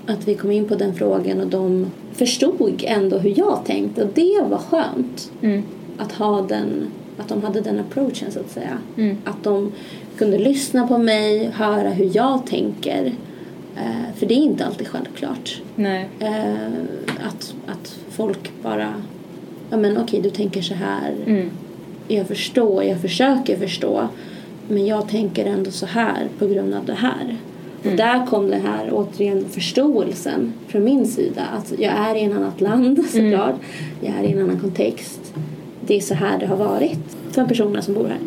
att 0.06 0.28
vi 0.28 0.36
kom 0.36 0.52
in 0.52 0.66
på 0.66 0.76
den 0.76 0.94
frågan 0.96 1.42
och 1.42 1.48
de 1.48 1.86
förstod 2.14 2.84
ändå 2.88 3.18
hur 3.18 3.34
jag 3.38 3.66
tänkte 3.66 4.04
och 4.04 4.10
det 4.14 4.44
var 4.50 4.58
skönt 4.58 5.32
Mm. 5.42 5.64
att 5.98 6.12
ha 6.12 6.42
den, 6.42 6.88
att 7.18 7.28
de 7.30 7.42
hade 7.44 7.62
den 7.62 7.80
approachen 7.80 8.32
så 8.32 8.40
att 8.40 8.50
säga. 8.52 8.78
Mm. 8.98 9.18
Att 9.24 9.44
de 9.44 9.72
kunde 10.18 10.38
lyssna 10.38 10.88
på 10.88 10.98
mig, 10.98 11.50
höra 11.54 11.90
hur 11.90 12.10
jag 12.14 12.46
tänker. 12.46 13.06
Eh, 13.76 14.16
för 14.16 14.26
det 14.26 14.34
är 14.34 14.38
inte 14.44 14.66
alltid 14.66 14.88
självklart. 14.88 15.62
Nej. 15.76 16.10
Eh, 16.20 16.68
att, 17.28 17.56
att 17.68 18.00
folk 18.10 18.52
bara, 18.64 18.94
ja 19.70 19.78
men 19.78 19.98
okej 19.98 20.22
du 20.22 20.30
tänker 20.30 20.62
så 20.62 20.74
här. 20.74 21.16
Mm. 21.26 21.50
Jag 22.08 22.28
förstår, 22.28 22.84
jag 22.84 23.02
försöker 23.02 23.58
förstå. 23.58 24.08
Men 24.68 24.86
jag 24.86 25.10
tänker 25.10 25.46
ändå 25.46 25.72
så 25.72 25.86
här 25.86 26.28
på 26.40 26.48
grund 26.48 26.74
av 26.74 26.86
det 26.86 26.94
här. 26.94 27.38
Och 27.86 27.98
där 27.98 28.26
kom 28.26 28.50
det 28.50 28.62
här 28.66 28.90
återigen 28.92 29.46
förståelsen 29.50 30.54
från 30.68 30.84
min 30.84 31.08
sida. 31.08 31.42
Att 31.58 31.74
jag 31.80 31.94
är 31.94 32.16
i 32.16 32.24
en 32.24 32.34
annat 32.34 32.62
land 32.62 33.06
såklart. 33.10 33.56
Jag 34.02 34.16
är 34.16 34.24
i 34.24 34.32
en 34.32 34.42
annan 34.42 34.60
kontext. 34.60 35.34
Det 35.86 35.98
är 35.98 36.02
så 36.02 36.14
här 36.14 36.40
det 36.40 36.46
har 36.46 36.58
varit 36.58 37.18
för 37.32 37.46
personerna 37.46 37.82
som 37.82 37.94
bor 37.94 38.08
här. 38.08 38.20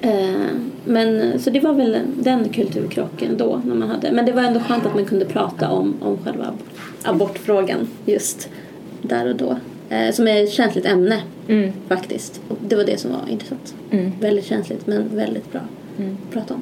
Eh, 0.00 0.56
men 0.84 1.38
så 1.40 1.50
det 1.50 1.60
var 1.60 1.72
väl 1.72 1.98
den 2.14 2.48
kulturkrocken 2.48 3.36
då 3.36 3.60
när 3.64 3.74
man 3.74 3.88
hade. 3.88 4.12
Men 4.12 4.26
det 4.26 4.32
var 4.32 4.42
ändå 4.42 4.60
skönt 4.60 4.86
att 4.86 4.94
man 4.94 5.04
kunde 5.04 5.24
prata 5.24 5.70
om, 5.70 5.94
om 6.00 6.18
själva 6.24 6.44
abort, 6.44 6.60
abortfrågan 7.02 7.88
just 8.06 8.48
där 9.02 9.30
och 9.30 9.36
då. 9.36 9.56
Eh, 9.92 10.12
som 10.12 10.28
är 10.28 10.44
ett 10.44 10.50
känsligt 10.52 10.86
ämne 10.86 11.20
Mm. 11.48 11.72
faktiskt. 11.88 12.40
Och 12.48 12.56
det 12.68 12.76
var 12.76 12.84
det 12.84 12.96
som 13.00 13.10
var 13.10 13.20
intressant. 13.30 13.74
Mm. 13.90 14.12
Väldigt 14.20 14.44
känsligt 14.46 14.86
men 14.86 15.16
väldigt 15.16 15.52
bra 15.52 15.60
Mm. 15.98 16.16
att 16.28 16.34
prata 16.34 16.54
om. 16.54 16.60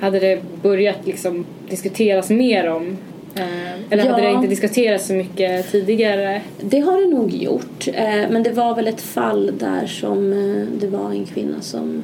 Hade 0.00 0.18
det 0.20 0.42
börjat 0.62 1.06
liksom 1.06 1.44
diskuteras 1.70 2.30
mer 2.30 2.68
om 2.68 2.96
eh, 3.34 3.72
eller 3.90 4.10
hade 4.10 4.22
Ja. 4.22 4.28
det 4.28 4.34
inte 4.34 4.48
diskuterats 4.48 5.06
så 5.06 5.12
mycket 5.12 5.70
tidigare? 5.72 6.42
Det 6.60 6.80
har 6.80 7.00
det 7.00 7.06
nog 7.16 7.34
gjort. 7.34 7.88
Eh, 7.94 8.04
men 8.30 8.42
det 8.42 8.50
var 8.50 8.74
väl 8.74 8.86
ett 8.88 9.00
fall 9.00 9.50
där 9.58 9.86
som 9.86 10.32
eh, 10.32 10.66
det 10.80 10.86
var 10.86 11.10
en 11.10 11.24
kvinna 11.24 11.60
som, 11.60 12.02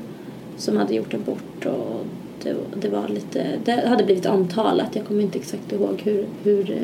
som 0.56 0.76
hade 0.76 0.94
gjort 0.94 1.14
abort 1.14 1.66
och 1.66 2.04
det, 2.42 2.54
det 2.80 2.88
var 2.88 3.08
lite, 3.08 3.44
det 3.64 3.72
hade 3.88 4.04
blivit 4.04 4.26
omtalat. 4.26 4.88
Jag 4.92 5.04
kommer 5.04 5.22
inte 5.22 5.38
exakt 5.38 5.72
ihåg 5.72 6.00
hur, 6.04 6.26
hur 6.44 6.78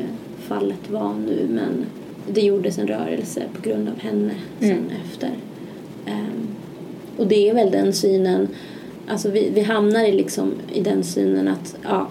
fallet 0.47 0.89
var 0.89 1.13
nu 1.13 1.47
men 1.49 1.85
det 2.27 2.41
gjordes 2.41 2.77
en 2.79 2.87
rörelse 2.87 3.43
på 3.55 3.61
grund 3.69 3.87
av 3.89 3.99
henne 3.99 4.33
sen 4.59 4.69
Mm. 4.71 4.83
efter. 5.11 5.29
Ehm, 6.05 6.47
och 7.17 7.27
det 7.27 7.49
är 7.49 7.53
väl 7.53 7.71
den 7.71 7.93
synen, 7.93 8.47
alltså 9.07 9.29
vi, 9.29 9.49
vi 9.53 9.61
hamnar 9.61 10.03
i 10.05 10.11
liksom 10.11 10.51
i 10.73 10.81
den 10.81 11.03
synen 11.03 11.47
att 11.47 11.75
ja, 11.83 12.07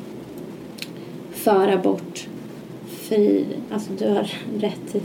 för 1.32 1.68
abort, 1.68 2.28
fri, 2.88 3.44
alltså 3.70 3.90
du 3.98 4.08
har 4.08 4.30
rätt 4.60 4.92
till, 4.92 5.00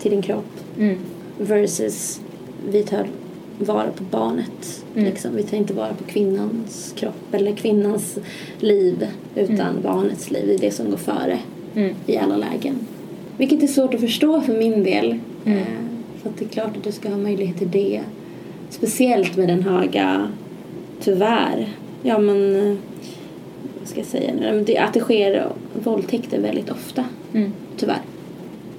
till 0.00 0.10
din 0.10 0.22
kropp 0.22 0.44
Mm. 0.78 0.98
versus 1.38 2.20
vi 2.70 2.82
tar 2.82 3.06
vara 3.58 3.90
på 3.90 4.04
barnet. 4.04 4.84
Mm. 4.94 5.04
Liksom. 5.04 5.36
Vi 5.36 5.42
tar 5.42 5.56
inte 5.56 5.74
vara 5.74 5.94
på 5.94 6.04
kvinnans 6.04 6.92
kropp 6.96 7.34
eller 7.34 7.52
kvinnans 7.52 8.18
liv 8.58 9.06
utan 9.34 9.80
barnets 9.82 10.30
liv. 10.30 10.44
Det 10.46 10.54
är 10.54 10.58
det 10.58 10.70
som 10.70 10.90
går 10.90 10.96
före 10.96 11.38
Mm. 11.74 11.94
i 12.06 12.16
alla 12.16 12.36
lägen. 12.36 12.78
Vilket 13.36 13.62
är 13.62 13.66
svårt 13.66 13.94
att 13.94 14.00
förstå 14.00 14.40
för 14.40 14.58
min 14.58 14.84
del. 14.84 15.18
Mm. 15.44 15.58
Eh, 15.58 15.64
för 16.22 16.30
det 16.38 16.44
är 16.44 16.48
klart 16.48 16.76
att 16.76 16.84
du 16.84 16.92
ska 16.92 17.08
ha 17.08 17.16
möjlighet 17.16 17.58
till 17.58 17.70
det. 17.70 18.00
Speciellt 18.70 19.36
med 19.36 19.48
den 19.48 19.62
höga, 19.62 20.28
tyvärr, 21.00 21.68
ja 22.02 22.18
men 22.18 22.56
eh, 22.56 22.76
vad 23.78 23.88
ska 23.88 24.00
jag 24.00 24.06
säga 24.06 24.34
nu, 24.34 24.76
att 24.76 24.94
det 24.94 25.00
sker 25.00 25.48
våldtäkter 25.84 26.40
väldigt 26.40 26.70
ofta. 26.70 27.04
Mm. 27.34 27.52
Tyvärr. 27.76 28.02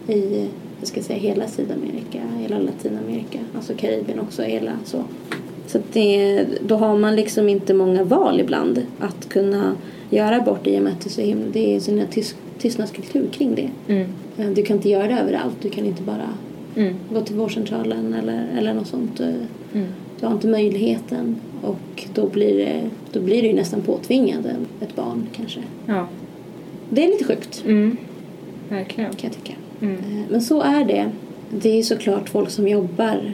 I, 0.07 0.47
jag 0.79 0.87
ska 0.87 1.01
säga 1.01 1.19
hela 1.19 1.47
Sydamerika, 1.47 2.21
hela 2.41 2.59
Latinamerika, 2.59 3.39
alltså 3.55 3.73
Karibien 3.77 4.19
också, 4.19 4.41
hela 4.41 4.71
så. 4.85 5.03
Så 5.67 5.79
det, 5.93 6.45
då 6.61 6.75
har 6.75 6.97
man 6.97 7.15
liksom 7.15 7.49
inte 7.49 7.73
många 7.73 8.03
val 8.03 8.39
ibland 8.39 8.85
att 8.99 9.29
kunna 9.29 9.75
göra 10.09 10.35
abort 10.35 10.67
i 10.67 10.77
och 10.77 10.83
med 10.83 10.93
att 10.93 11.01
det 11.01 11.07
är 11.07 11.11
så 11.11 11.21
himla, 11.21 11.45
det 11.53 11.75
är 11.75 12.05
tyst, 12.11 12.35
tystnadskultur 12.59 13.27
kring 13.31 13.55
det. 13.55 13.93
Mm. 13.93 14.09
Eh, 14.37 14.49
Du 14.49 14.63
kan 14.63 14.75
inte 14.77 14.89
göra 14.89 15.07
det 15.07 15.13
överallt, 15.19 15.55
du 15.61 15.69
kan 15.69 15.85
inte 15.85 16.01
bara 16.03 16.29
Mm. 16.77 16.93
gå 17.13 17.21
till 17.21 17.35
vårdcentralen 17.35 18.13
eller, 18.13 18.47
eller 18.57 18.73
något 18.73 18.87
sånt. 18.87 19.19
Eh, 19.19 19.27
Mm. 19.73 19.87
Du 20.19 20.25
har 20.25 20.33
inte 20.33 20.47
möjligheten 20.47 21.35
och 21.61 22.05
då 22.13 22.27
blir 22.27 22.57
det, 22.57 22.81
då 23.11 23.19
blir 23.21 23.41
det 23.41 23.47
ju 23.47 23.53
nästan 23.53 23.81
påtvingande 23.81 24.55
ett 24.81 24.95
barn 24.95 25.27
kanske. 25.35 25.59
Ja. 25.85 26.07
Det 26.89 27.03
är 27.03 27.07
lite 27.07 27.23
sjukt 27.23 27.63
Mm. 27.65 27.97
Verkligen. 28.69 29.13
kan 29.15 29.29
jag 29.29 29.33
tycka. 29.43 29.53
Mm. 29.81 29.95
Eh, 29.95 30.23
Men 30.29 30.41
så 30.41 30.61
är 30.61 30.85
det. 30.85 31.09
Det 31.61 31.69
är 31.79 31.83
såklart 31.83 32.29
folk 32.29 32.49
som 32.49 32.67
jobbar 32.67 33.31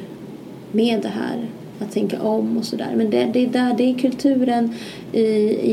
med 0.72 1.02
det 1.02 1.08
här. 1.08 1.46
Att 1.80 1.92
tänka 1.92 2.22
om 2.22 2.58
och 2.58 2.66
sådär. 2.66 2.90
Men 2.96 3.10
det, 3.10 3.26
det, 3.34 3.44
är 3.44 3.48
där, 3.48 3.74
det 3.78 3.84
är 3.84 3.94
kulturen 3.94 4.74
i, 5.12 5.22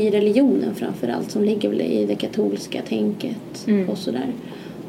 i 0.05 0.09
religionen 0.11 0.75
framförallt 0.75 1.31
som 1.31 1.43
ligger 1.43 1.81
i 1.81 2.05
det 2.05 2.15
katolska 2.15 2.81
tänket 2.81 3.67
Mm. 3.67 3.89
och 3.89 3.97
sådär. 3.97 4.27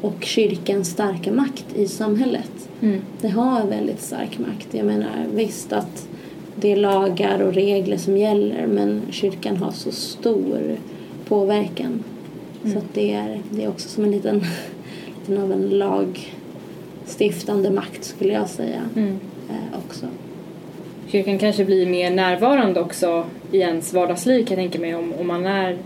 Och 0.01 0.23
kyrkans 0.23 0.89
starka 0.89 1.31
makt 1.31 1.65
i 1.75 1.87
samhället. 1.87 2.69
Mm. 2.81 3.01
Det 3.21 3.27
har 3.27 3.65
väldigt 3.67 4.01
stark 4.01 4.39
makt. 4.39 4.67
Jag 4.71 4.85
menar 4.85 5.25
visst 5.33 5.73
att 5.73 6.07
det 6.55 6.71
är 6.71 6.75
lagar 6.75 7.39
och 7.41 7.53
regler 7.53 7.97
som 7.97 8.17
gäller 8.17 8.67
men 8.67 9.01
kyrkan 9.11 9.57
har 9.57 9.71
så 9.71 9.91
stor 9.91 10.75
påverkan. 11.27 12.03
Så 12.63 12.77
att 12.77 12.93
det 12.93 13.13
är, 13.13 13.39
det 13.49 13.63
är 13.63 13.69
också 13.69 13.89
som 13.89 14.03
en 14.03 14.11
liten, 14.11 14.41
liten 15.27 15.43
av 15.43 15.51
en 15.51 15.69
lagstiftande 15.69 17.71
makt 17.71 18.03
skulle 18.03 18.33
jag 18.33 18.49
säga 18.49 18.81
Mm. 18.95 19.19
eh, 19.49 19.79
också. 19.85 20.05
Kyrkan 21.07 21.37
kanske 21.39 21.65
blir 21.65 21.87
mer 21.87 22.11
närvarande 22.11 22.81
också 22.81 23.25
i 23.51 23.57
ens 23.57 23.93
vardagsliv 23.93 24.45
kan 24.45 24.57
jag 24.57 24.71
tänka 24.71 24.79
mig 24.79 24.95
om, 24.95 25.13
om 25.19 25.27
man 25.27 25.45
är, 25.45 25.77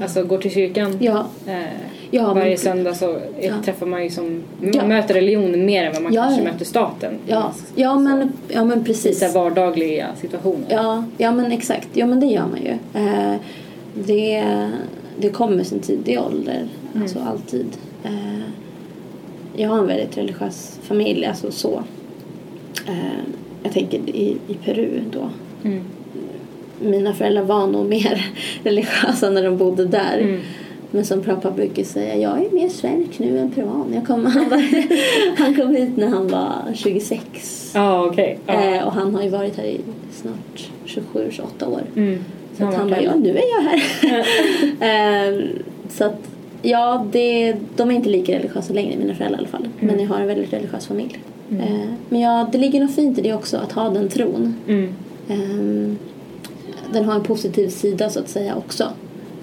alltså 0.00 0.24
går 0.24 0.38
till 0.38 0.50
kyrkan 0.50 0.96
Ja, 1.00 1.26
eh, 1.46 1.62
ja, 2.10 2.34
varje 2.34 2.48
men, 2.48 2.58
söndag 2.58 2.94
så 2.94 3.18
Ja. 3.40 3.52
träffar 3.64 3.86
man 3.86 4.04
ju 4.04 4.10
som, 4.10 4.42
man 4.60 4.72
Ja. 4.74 4.86
möter 4.86 5.14
religionen 5.14 5.64
mer 5.66 5.84
än 5.84 5.92
vad 5.92 6.02
man 6.02 6.12
kanske 6.14 6.42
möter 6.42 6.64
staten. 6.64 7.14
ja, 7.26 7.52
ja, 7.74 7.98
men, 7.98 8.32
ja 8.48 8.64
men 8.64 8.80
I 8.80 8.84
precis. 8.84 9.18
så 9.18 9.24
här 9.24 9.32
vardagliga 9.32 10.06
situationer. 10.20 10.66
Ja, 10.68 11.04
ja 11.18 11.32
men 11.32 11.52
exakt. 11.52 11.88
Ja 11.92 12.06
men 12.06 12.20
det 12.20 12.26
gör 12.26 12.46
man 12.46 12.60
ju. 12.62 13.00
Eh, 13.00 13.34
det, 13.94 14.44
det 15.18 15.30
kommer 15.30 15.64
sin 15.64 15.80
tidig 15.80 16.20
ålder. 16.20 16.68
Alltså 17.00 17.18
alltid. 17.18 17.66
Eh, 18.04 18.40
jag 19.56 19.68
har 19.68 19.78
en 19.78 19.86
väldigt 19.86 20.18
religiös 20.18 20.78
familj, 20.82 21.26
alltså 21.26 21.50
så. 21.52 21.82
Eh, 22.88 23.20
jag 23.62 23.72
tänker 23.72 23.98
i, 23.98 24.36
i 24.48 24.54
Peru 24.64 25.00
då. 25.12 25.28
Mm. 25.64 25.80
Mina 26.82 27.14
föräldrar 27.14 27.42
var 27.42 27.66
nog 27.66 27.86
mer 27.88 28.26
religiösa 28.62 29.30
när 29.30 29.42
de 29.42 29.56
bodde 29.56 29.84
där. 29.84 30.18
Mm. 30.18 30.40
Men 30.90 31.04
som 31.04 31.22
pappa 31.22 31.50
brukar 31.50 31.84
säga, 31.84 32.16
jag 32.16 32.46
är 32.46 32.50
mer 32.50 32.68
svensk 32.68 33.18
nu 33.18 33.38
än 33.38 33.50
peruan. 33.50 33.92
Jag 33.94 34.06
kom, 34.06 34.26
han, 34.26 34.48
var, 34.48 34.62
han 35.38 35.54
kom 35.54 35.74
hit 35.74 35.96
när 35.96 36.08
han 36.08 36.28
var 36.28 36.72
26. 36.74 37.72
Ja, 37.74 38.06
okej. 38.06 38.38
Ja. 38.46 38.52
Eh, 38.52 38.86
och 38.86 38.92
han 38.92 39.14
har 39.14 39.22
ju 39.22 39.28
varit 39.28 39.56
här 39.56 39.64
i 39.64 39.80
snart 40.12 40.70
27-28 40.86 41.66
år. 41.66 41.82
Mm. 41.96 42.24
Så 42.58 42.64
han 42.64 42.90
bara, 42.90 43.02
ja 43.02 43.14
nu 43.14 43.30
är 43.30 43.42
jag 43.56 43.62
här. 43.62 43.78
eh, 45.38 45.44
så 45.88 46.04
att, 46.04 46.30
ja, 46.62 47.06
det, 47.12 47.56
de 47.76 47.90
är 47.90 47.94
inte 47.94 48.08
lika 48.08 48.32
religiösa 48.32 48.72
längre, 48.72 48.96
mina 48.96 49.14
föräldrar 49.14 49.38
i 49.38 49.40
alla 49.40 49.48
fall. 49.48 49.68
Mm. 49.80 49.94
Men 49.94 50.04
jag 50.04 50.08
har 50.08 50.20
en 50.20 50.26
väldigt 50.26 50.52
religiös 50.52 50.86
familj. 50.86 51.18
Eh, 51.50 51.88
men 52.08 52.20
ja, 52.20 52.48
det 52.52 52.58
ligger 52.58 52.80
något 52.80 52.94
fint 52.94 53.18
i 53.18 53.22
det 53.22 53.34
också, 53.34 53.56
att 53.56 53.72
ha 53.72 53.90
den 53.90 54.08
tron. 54.08 54.54
Mm. 54.68 54.94
Ehm, 55.28 55.98
den 56.92 57.04
har 57.04 57.14
en 57.14 57.22
positiv 57.22 57.68
sida 57.68 58.10
så 58.10 58.20
att 58.20 58.28
säga 58.28 58.54
också. 58.56 58.88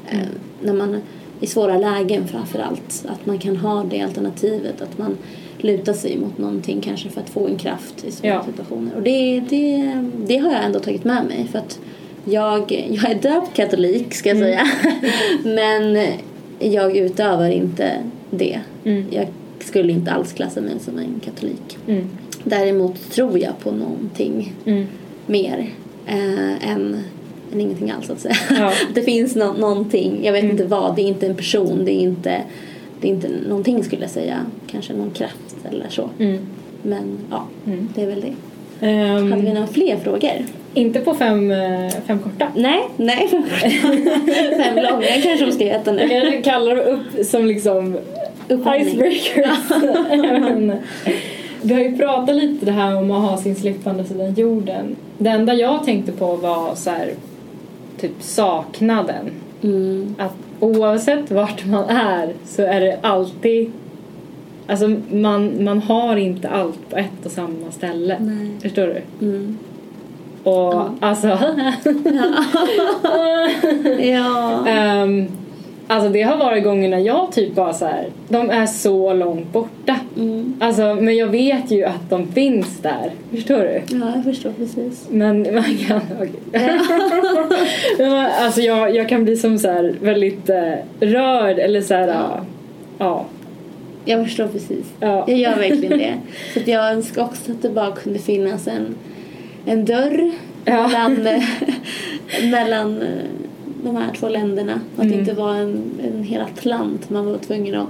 Mm. 0.09 0.21
Ehm, 0.23 0.29
när 0.61 0.73
man 0.73 1.01
i 1.41 1.47
svåra 1.47 1.77
lägen 1.77 2.27
framför 2.27 2.59
allt. 2.59 3.05
Att 3.07 3.25
man 3.25 3.39
kan 3.39 3.55
ha 3.57 3.83
det 3.83 4.01
alternativet. 4.01 4.81
Att 4.81 4.97
man 4.97 5.17
lutar 5.57 5.93
sig 5.93 6.17
mot 6.17 6.37
någonting 6.37 6.81
kanske 6.81 7.09
för 7.09 7.21
att 7.21 7.29
få 7.29 7.47
en 7.47 7.57
kraft 7.57 8.05
i 8.07 8.11
svåra 8.11 8.31
Ja. 8.31 8.43
situationer. 8.45 8.95
Och 8.95 9.01
det, 9.01 9.39
det, 9.49 9.93
det 10.27 10.37
har 10.37 10.51
jag 10.51 10.63
ändå 10.63 10.79
tagit 10.79 11.03
med 11.03 11.25
mig. 11.25 11.47
För 11.51 11.59
att 11.59 11.79
jag, 12.25 12.87
jag 12.89 13.11
är 13.11 13.21
döpt 13.21 13.53
katolik 13.53 14.13
ska 14.13 14.29
jag 14.29 14.37
säga. 14.37 14.67
Men 15.43 16.07
jag 16.59 16.97
utövar 16.97 17.49
inte 17.49 17.91
det. 18.29 18.59
Mm. 18.83 19.05
Jag 19.11 19.27
skulle 19.59 19.93
inte 19.93 20.11
alls 20.11 20.33
klassa 20.33 20.61
mig 20.61 20.73
som 20.79 20.97
en 20.97 21.21
katolik. 21.25 21.77
Mm. 21.87 22.07
Däremot 22.43 23.11
tror 23.11 23.39
jag 23.39 23.59
på 23.59 23.71
någonting 23.71 24.53
Mm. 24.65 24.85
mer 25.25 25.69
eh, 26.05 26.69
än 26.71 27.03
än 27.53 27.61
ingenting 27.61 27.91
alls 27.91 28.09
att 28.09 28.19
säga. 28.19 28.35
Ja. 28.59 28.71
det 28.93 29.01
finns 29.01 29.35
nå- 29.35 29.53
någonting, 29.53 30.19
jag 30.23 30.33
vet 30.33 30.43
inte 30.43 30.63
vad, 30.65 30.95
det 30.95 31.01
är 31.01 31.05
inte 31.07 31.27
en 31.27 31.35
person, 31.35 31.81
det 31.85 31.91
är 31.91 32.01
inte, 32.01 32.41
det 33.01 33.07
är 33.07 33.11
inte 33.11 33.29
någonting 33.49 33.83
skulle 33.83 34.01
jag 34.01 34.11
säga. 34.11 34.37
Kanske 34.71 34.93
någon 34.93 35.11
kraft 35.11 35.55
eller 35.71 35.85
så. 35.89 36.09
Mm. 36.19 36.37
Men 36.83 37.03
ja, 37.31 37.43
Mm. 37.65 37.89
det 37.95 38.01
är 38.01 38.07
väl 38.07 38.21
det. 38.21 38.33
Ehm, 38.87 39.31
Hade 39.31 39.43
vi 39.45 39.53
några 39.53 39.67
fler 39.67 39.97
frågor? 39.97 40.31
Inte 40.73 40.99
på 40.99 41.13
fem, 41.13 41.51
eh, 41.51 41.91
fem 42.07 42.19
korta. 42.19 42.47
Nej, 42.55 42.79
nej. 42.97 43.27
Fem 44.57 44.75
långa 44.75 45.05
kanske 45.23 45.45
de 45.45 45.51
ska 45.51 45.63
heta 45.65 45.95
Jag 45.95 46.09
nu. 46.09 46.09
kanske 46.09 46.41
kallar 46.41 46.75
det 46.75 46.81
upp 46.83 47.25
som 47.25 47.45
liksom 47.45 47.97
icebreakers. 48.49 49.59
Men, 50.09 50.73
Vi 51.61 51.73
har 51.73 51.81
ju 51.81 51.97
pratat 51.97 52.35
lite 52.35 52.65
det 52.65 52.71
här 52.71 52.95
om 52.97 53.11
att 53.11 53.29
ha 53.29 53.37
sin 53.37 53.75
andra 53.83 54.03
sidan 54.05 54.33
jorden. 54.33 54.95
Det 55.17 55.29
enda 55.29 55.53
jag 55.53 55.83
tänkte 55.85 56.11
på 56.11 56.35
var 56.35 56.75
så 56.75 56.89
här, 56.89 57.09
typ 57.99 58.15
saknaden. 58.19 59.31
Mm. 59.63 60.15
Att 60.17 60.35
oavsett 60.59 61.31
vart 61.31 61.65
man 61.65 61.83
är 61.89 62.33
så 62.45 62.61
är 62.61 62.81
det 62.81 62.99
alltid 63.01 63.71
Alltså 64.69 64.87
man, 65.11 65.63
man 65.63 65.81
har 65.81 66.15
inte 66.15 66.49
allt 66.49 66.89
på 66.89 66.97
ett 66.97 67.25
och 67.25 67.31
samma 67.31 67.71
ställe. 67.71 68.17
Nej. 68.19 68.51
Förstår 68.61 68.87
du? 68.87 69.25
Mm. 69.25 69.57
Och 70.43 70.53
Ja. 70.53 70.89
alltså 70.99 71.27
Ja. 73.99 74.67
Ehm, 74.67 75.27
Alltså 75.89 76.09
det 76.09 76.21
har 76.21 76.37
varit 76.37 76.63
gånger 76.63 76.89
när 76.89 76.97
jag 76.99 77.31
typ 77.31 77.55
bara 77.55 77.73
så 77.73 77.85
här, 77.85 78.07
de 78.29 78.49
är 78.49 78.65
så 78.65 79.13
långt 79.13 79.53
borta. 79.53 79.95
Mm. 80.17 80.53
Alltså 80.59 80.95
men 81.01 81.17
jag 81.17 81.27
vet 81.27 81.71
ju 81.71 81.83
att 81.83 82.09
de 82.09 82.27
finns 82.27 82.77
där. 82.81 83.11
Förstår 83.31 83.57
du? 83.57 83.81
ja, 83.97 84.11
jag 84.15 84.23
förstår 84.23 84.51
precis. 84.51 85.07
Men 85.09 85.41
man 85.55 85.77
kan... 85.87 86.01
Men 87.97 88.11
man- 88.11 88.25
alltså 88.25 88.61
jag, 88.61 88.95
jag 88.95 89.09
kan 89.09 89.23
bli 89.23 89.37
som 89.37 89.57
så 89.59 89.67
här 89.67 89.95
väldigt 90.01 90.49
eh, 90.49 90.73
rörd 90.99 91.59
eller 91.59 91.81
så 91.81 91.93
här... 91.93 92.07
Ja. 92.07 92.45
ja. 92.97 93.25
Jag 94.05 94.25
förstår 94.25 94.47
precis. 94.47 94.85
Ja. 94.99 95.25
Jag 95.27 95.37
gör 95.37 95.55
verkligen 95.55 95.97
det. 95.99 96.13
Så 96.53 96.59
att 96.59 96.67
jag 96.67 96.91
önskar 96.91 97.23
också 97.23 97.51
att 97.51 97.61
det 97.61 97.69
bara 97.69 97.91
kunde 97.91 98.19
finnas 98.19 98.67
en, 98.67 98.95
en 99.65 99.85
dörr 99.85 100.31
Ja. 100.65 100.87
mellan, 100.87 101.41
mellan 102.51 103.01
eh, 103.01 103.07
de 103.83 103.95
här 103.95 104.13
två 104.19 104.29
länderna. 104.29 104.73
Att 104.97 105.03
Mm. 105.03 105.11
det 105.13 105.19
inte 105.19 105.33
var 105.33 105.55
en, 105.55 105.83
en 106.03 106.23
hel 106.23 106.41
Atlant 106.41 107.09
man 107.09 107.25
var 107.25 107.37
tvungen 107.37 107.75
att 107.75 107.87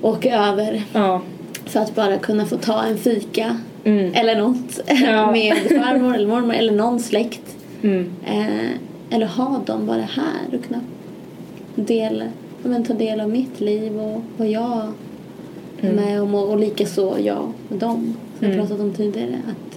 åka 0.00 0.36
över 0.48 0.82
ja. 0.92 1.20
för 1.64 1.80
att 1.80 1.94
bara 1.94 2.18
kunna 2.18 2.46
få 2.46 2.56
ta 2.56 2.82
en 2.82 2.98
fika 2.98 3.56
Mm. 3.84 4.14
eller 4.14 4.36
något 4.36 4.80
Ja. 5.04 5.32
med 5.32 5.54
farmor 5.56 6.14
eller 6.14 6.26
mormor 6.28 6.54
eller 6.54 6.72
någon 6.72 7.00
släkt. 7.00 7.56
Mm. 7.82 8.10
Eh, 8.26 8.70
eller 9.10 9.26
ha 9.26 9.60
dem 9.66 9.86
bara 9.86 10.00
här 10.02 10.46
och 10.58 10.64
kunna 10.64 10.80
del, 11.74 12.24
men, 12.62 12.84
ta 12.84 12.94
del 12.94 13.20
av 13.20 13.28
mitt 13.30 13.60
liv 13.60 14.00
och 14.00 14.22
vad 14.36 14.48
jag 14.48 14.92
är 15.80 15.90
Mm. 15.90 15.96
med 16.04 16.22
om 16.22 16.34
och, 16.34 16.50
och 16.50 16.58
likaså 16.58 17.16
jag 17.18 17.52
med 17.68 17.78
dem 17.78 18.14
som 18.38 18.46
jag 18.48 18.54
Mm. 18.54 18.66
pratat 18.66 18.80
om 18.84 18.92
tidigare. 18.92 19.38
Att, 19.50 19.67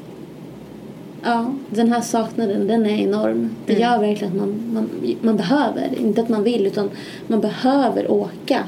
ja, 1.24 1.54
den 1.70 1.92
här 1.92 2.02
saknaden 2.02 2.68
den 2.68 2.86
är 2.86 2.98
enorm. 3.04 3.50
Det 3.66 3.74
Mm. 3.74 3.84
gör 3.84 4.00
verkligen 4.00 4.34
att 4.34 4.40
man, 4.40 4.62
man, 4.74 4.90
man 5.22 5.38
behöver, 5.38 5.90
inte 6.00 6.22
att 6.22 6.30
man 6.30 6.44
vill 6.44 6.68
utan 6.68 6.90
man 7.28 7.42
behöver 7.42 8.12
åka 8.12 8.64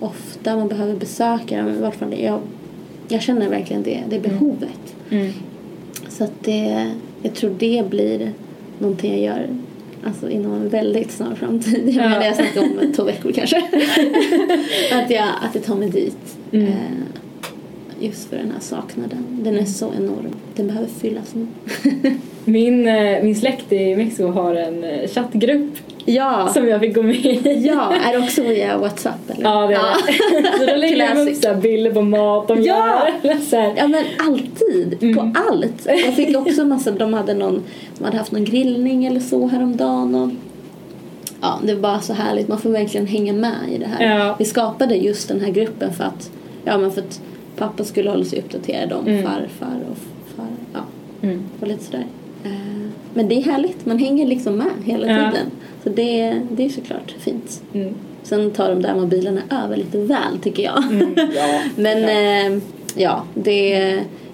ofta, 0.00 0.56
man 0.56 0.68
behöver 0.68 0.94
besöka 0.96 1.56
dem. 1.56 1.68
I 1.68 1.76
vart 1.80 1.94
fall 1.96 2.14
jag, 2.20 2.40
jag 3.08 3.22
känner 3.22 3.48
verkligen 3.48 3.82
det, 3.82 4.00
det 4.08 4.18
behovet. 4.18 4.94
Mm. 5.10 5.32
Så 6.08 6.24
att 6.24 6.32
det, 6.44 6.90
jag 7.22 7.34
tror 7.34 7.54
det 7.58 7.90
blir 7.90 8.32
någonting 8.78 9.10
jag 9.12 9.20
gör 9.20 9.48
alltså 10.06 10.30
inom 10.30 10.52
en 10.52 10.68
väldigt 10.68 11.10
snar 11.12 11.34
framtid. 11.34 11.88
Ja. 11.88 12.08
menar 12.08 12.24
jag 12.24 12.34
snackar 12.36 12.60
om 12.62 12.92
två 12.96 13.04
veckor 13.04 13.32
kanske. 13.32 13.56
att, 14.92 15.10
jag, 15.10 15.28
att 15.42 15.54
jag 15.54 15.64
tar 15.64 15.74
mig 15.76 15.90
dit. 15.90 16.36
Mm. 16.52 16.66
Eh, 16.66 16.74
just 18.00 18.28
för 18.30 18.36
den 18.36 18.50
här 18.50 18.60
saknaden. 18.60 19.26
Den 19.42 19.58
är 19.58 19.64
så 19.64 19.92
enorm. 19.96 20.34
Den 20.56 20.66
behöver 20.66 20.88
fyllas 20.88 21.34
nu. 21.34 21.46
Min, 22.44 22.88
eh, 22.88 23.22
min 23.22 23.34
släkt 23.36 23.72
i 23.72 23.96
Mexiko 23.96 24.28
har 24.28 24.54
en 24.54 24.84
eh, 24.84 25.08
chattgrupp 25.08 25.70
ja! 26.04 26.48
som 26.54 26.68
jag 26.68 26.80
fick 26.80 26.94
gå 26.94 27.02
med 27.02 27.16
i. 27.16 27.40
Ja, 27.66 27.92
är 28.06 28.12
det 28.12 28.18
också 28.24 28.42
via 28.42 28.78
Whatsapp 28.78 29.30
eller? 29.30 29.42
Ja, 29.42 29.66
det 29.66 29.74
är 29.74 30.42
det. 30.42 30.48
Så 30.58 30.66
då 30.66 30.76
lägger 30.76 31.14
de 31.14 31.30
upp 31.30 31.36
så 31.36 31.54
bilder 31.54 31.92
på 31.92 32.02
mat 32.02 32.48
de 32.48 32.62
Ja! 32.62 33.08
gör. 33.22 33.36
Så 33.40 33.56
här. 33.56 33.74
Ja 33.76 33.88
men 33.88 34.04
alltid, 34.18 34.96
Mm. 35.02 35.14
på 35.14 35.40
allt. 35.48 35.86
Jag 35.86 36.14
fick 36.14 36.36
också 36.36 36.64
massa, 36.64 36.90
de 36.90 37.14
hade 37.14 37.34
någon, 37.34 37.62
de 37.98 38.04
hade 38.04 38.16
haft 38.16 38.32
någon 38.32 38.44
grillning 38.44 39.04
eller 39.06 39.20
så 39.20 39.46
häromdagen 39.46 40.14
och 40.14 40.30
ja 41.40 41.58
det 41.64 41.74
var 41.74 41.80
bara 41.80 42.00
så 42.00 42.12
härligt, 42.12 42.48
man 42.48 42.58
får 42.58 42.70
verkligen 42.70 43.06
hänga 43.06 43.32
med 43.32 43.54
i 43.72 43.78
det 43.78 43.86
här. 43.86 44.18
Ja. 44.18 44.36
Vi 44.38 44.44
skapade 44.44 44.94
just 44.96 45.28
den 45.28 45.40
här 45.40 45.50
gruppen 45.50 45.92
för 45.92 46.04
att, 46.04 46.30
ja 46.64 46.78
men 46.78 46.90
för 46.92 47.00
att 47.00 47.20
pappa 47.60 47.84
skulle 47.84 48.10
hålla 48.10 48.24
sig 48.24 48.38
uppdaterad 48.38 48.92
om 48.92 49.06
Mm. 49.06 49.22
farfar 49.22 49.76
och 49.90 49.96
far, 50.36 50.46
ja 50.72 50.80
Mm. 51.22 51.42
och 51.60 51.68
lite 51.68 51.84
sådär. 51.84 52.06
Eh, 52.44 52.50
Men 53.14 53.28
det 53.28 53.34
är 53.34 53.42
härligt, 53.42 53.86
man 53.86 53.98
hänger 53.98 54.26
liksom 54.26 54.54
med 54.56 54.66
hela 54.84 55.06
Ja. 55.06 55.30
tiden. 55.30 55.46
Så 55.84 55.88
det, 55.88 56.40
det 56.50 56.64
är 56.64 56.68
såklart 56.68 57.14
fint. 57.18 57.62
Mm. 57.74 57.94
Sen 58.22 58.50
tar 58.50 58.68
de 58.68 58.82
där 58.82 58.94
mobilerna 58.94 59.40
över 59.64 59.76
lite 59.76 59.98
väl 59.98 60.38
tycker 60.42 60.62
jag. 60.62 60.84
Mm. 60.84 61.14
Ja, 61.16 61.60
Men 61.76 62.04
eh, 62.54 62.62
ja, 62.96 63.22
det, 63.34 63.78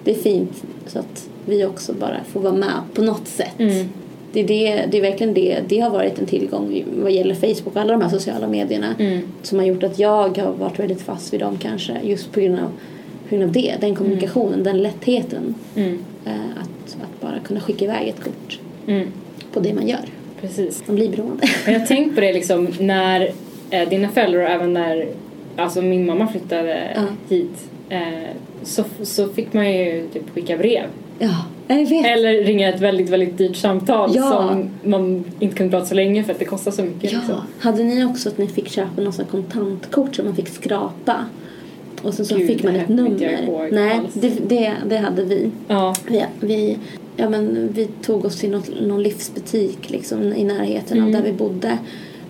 det 0.03 0.11
är 0.11 0.15
fint 0.15 0.63
så 0.87 0.99
att 0.99 1.29
vi 1.45 1.65
också 1.65 1.93
bara 1.93 2.17
får 2.27 2.39
vara 2.39 2.53
med 2.53 2.73
på 2.93 3.01
något 3.01 3.27
sätt. 3.27 3.59
Mm. 3.59 3.87
Det, 4.33 4.39
är 4.39 4.47
det, 4.47 4.85
det 4.91 4.97
är 4.97 5.01
verkligen 5.01 5.33
det. 5.33 5.59
Det 5.67 5.79
har 5.79 5.89
varit 5.89 6.19
en 6.19 6.25
tillgång 6.25 6.83
vad 7.01 7.11
gäller 7.11 7.35
Facebook 7.35 7.75
och 7.75 7.81
alla 7.81 7.93
de 7.93 8.01
här 8.01 8.09
sociala 8.09 8.47
medierna 8.47 8.95
Mm. 8.99 9.21
som 9.41 9.59
har 9.59 9.65
gjort 9.65 9.83
att 9.83 9.99
jag 9.99 10.37
har 10.37 10.51
varit 10.51 10.79
väldigt 10.79 11.01
fast 11.01 11.33
vid 11.33 11.39
dem 11.39 11.57
kanske 11.57 11.97
just 12.03 12.31
på 12.31 12.39
grund 12.39 12.55
av, 12.59 12.69
på 13.29 13.35
grund 13.35 13.43
av 13.43 13.51
det. 13.51 13.75
Den 13.81 13.95
kommunikationen, 13.95 14.63
den 14.63 14.77
lättheten. 14.77 15.55
Mm. 15.75 15.97
Eh, 16.25 16.31
att, 16.61 16.97
att 17.01 17.21
bara 17.21 17.39
kunna 17.39 17.59
skicka 17.59 17.85
iväg 17.85 18.07
ett 18.07 18.23
kort 18.23 18.59
Mm. 18.87 19.07
på 19.53 19.59
det 19.59 19.73
man 19.73 19.87
gör. 19.87 19.99
Precis. 20.41 20.83
Man 20.87 20.95
blir 20.95 21.09
beroende. 21.09 21.43
Och 21.65 21.71
jag 21.71 21.79
har 21.79 21.85
tänkt 21.85 22.15
på 22.15 22.21
det 22.21 22.33
liksom 22.33 22.67
när 22.79 23.31
eh, 23.69 23.89
dina 23.89 24.09
föräldrar 24.09 24.39
och 24.43 24.49
även 24.49 24.73
när 24.73 25.07
alltså 25.55 25.81
min 25.81 26.05
mamma 26.05 26.27
flyttade 26.27 26.91
Ja. 26.95 27.01
hit 27.29 27.69
eh, 27.89 27.99
så, 28.63 28.83
så 29.03 29.27
fick 29.27 29.53
man 29.53 29.71
ju 29.73 30.07
typ 30.13 30.29
skicka 30.33 30.57
brev. 30.57 30.83
ja, 31.19 31.45
jag 31.67 31.89
vet. 31.89 32.05
Eller 32.05 32.43
ringa 32.43 32.69
ett 32.69 32.81
väldigt, 32.81 33.09
väldigt 33.09 33.37
dyrt 33.37 33.55
samtal 33.55 34.11
Ja. 34.15 34.21
som 34.49 34.69
man 34.91 35.23
inte 35.39 35.55
kunde 35.55 35.71
prata 35.71 35.85
så 35.85 35.95
länge 35.95 36.23
för 36.23 36.33
att 36.33 36.39
det 36.39 36.45
kostar 36.45 36.71
så 36.71 36.83
mycket. 36.83 37.11
Ja, 37.11 37.17
Liksom. 37.19 37.41
hade 37.59 37.83
ni 37.83 38.05
också 38.05 38.29
att 38.29 38.37
ni 38.37 38.47
fick 38.47 38.69
köpa 38.69 39.01
här 39.01 39.25
kontantkort 39.31 40.15
som 40.15 40.25
man 40.25 40.35
fick 40.35 40.47
skrapa? 40.47 41.25
Och 42.01 42.13
sen 42.13 42.25
så 42.25 42.35
Gud, 42.35 42.47
fick 42.47 42.63
man 42.63 42.75
ett 42.75 42.89
nummer. 42.89 43.69
Nej, 43.71 43.99
det, 44.13 44.29
det, 44.49 44.73
det 44.89 44.97
hade 44.97 45.23
vi. 45.23 45.49
Ja. 45.67 45.95
Vi, 46.07 46.23
vi, 46.39 46.77
ja, 47.15 47.29
men 47.29 47.69
vi 47.73 47.87
tog 48.01 48.25
oss 48.25 48.39
till 48.39 48.49
något, 48.51 48.69
någon 48.81 49.03
livsbutik 49.03 49.89
liksom, 49.89 50.33
i 50.33 50.43
närheten 50.43 50.97
Mm. 50.97 51.05
av 51.15 51.21
där 51.21 51.31
vi 51.31 51.37
bodde. 51.37 51.77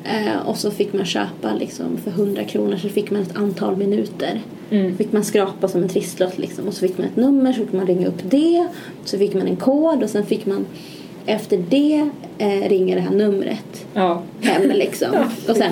Eh, 0.03 0.47
och 0.47 0.57
så 0.57 0.71
fick 0.71 0.93
man 0.93 1.05
köpa 1.05 1.53
liksom, 1.59 1.97
för 2.03 2.11
100 2.11 2.43
kronor 2.43 2.77
så 2.77 2.89
fick 2.89 3.11
man 3.11 3.21
ett 3.21 3.37
antal 3.37 3.75
minuter. 3.77 4.41
Mm. 4.69 4.97
fick 4.97 5.11
man 5.11 5.23
skrapa 5.23 5.67
som 5.67 5.83
en 5.83 5.89
trisslott 5.89 6.37
liksom. 6.37 6.67
Och 6.67 6.73
så 6.73 6.79
fick 6.87 6.97
man 6.97 7.07
ett 7.07 7.15
nummer 7.15 7.53
så 7.53 7.59
fick 7.59 7.73
man 7.73 7.87
ringa 7.87 8.07
upp 8.07 8.21
det. 8.29 8.67
Så 9.05 9.17
fick 9.17 9.33
man 9.33 9.47
en 9.47 9.55
kod 9.55 10.03
och 10.03 10.09
sen 10.09 10.25
fick 10.25 10.45
man 10.45 10.65
efter 11.25 11.57
det 11.69 12.09
eh, 12.37 12.69
ringa 12.69 12.95
det 12.95 13.01
här 13.01 13.15
numret 13.15 13.85
Ja. 13.93 14.21
hem 14.41 14.69
liksom. 14.71 15.07
Och 15.49 15.55
sen, 15.55 15.71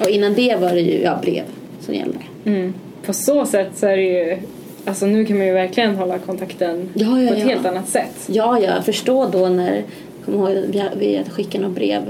och 0.00 0.08
innan 0.10 0.34
det 0.34 0.56
var 0.60 0.70
det 0.70 0.80
ju 0.80 1.00
ja, 1.02 1.18
brev 1.22 1.44
som 1.80 1.94
gällde. 1.94 2.18
Mm. 2.44 2.74
På 3.08 3.14
så 3.14 3.46
sätt 3.46 3.70
så 3.74 3.86
är 3.86 3.96
det 3.96 4.02
ju, 4.02 4.36
alltså 4.84 5.06
nu 5.06 5.24
kan 5.24 5.38
man 5.38 5.46
ju 5.46 5.52
verkligen 5.52 5.96
hålla 5.96 6.18
kontakten 6.18 6.88
Ja, 6.94 7.20
ja, 7.20 7.28
på 7.28 7.34
ett 7.34 7.40
ja. 7.40 7.48
helt 7.48 7.66
annat 7.66 7.88
sätt. 7.88 8.14
Ja, 8.26 8.60
jag 8.60 8.84
förstår 8.84 9.28
då 9.32 9.48
när, 9.48 9.82
kom 10.24 10.34
ihåg 10.34 10.48
vi, 10.48 10.82
vi 10.98 11.22
skickade 11.30 11.62
några 11.62 11.74
brev 11.74 12.02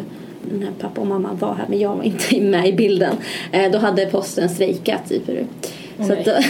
när 0.61 0.70
pappa 0.80 1.00
och 1.00 1.06
mamma 1.06 1.28
var 1.32 1.54
här 1.54 1.64
men 1.68 1.78
jag 1.78 1.96
var 1.96 2.02
inte 2.02 2.40
med 2.40 2.68
i 2.68 2.73
bilden. 2.73 3.14
Eh, 3.52 3.70
då 3.70 3.79
hade 3.79 4.06
posten 4.06 4.48
strejkat 4.48 5.12
i 5.12 5.20
Peru. 5.20 5.44
Åh, 5.98 6.06
så 6.06 6.12
att, 6.12 6.25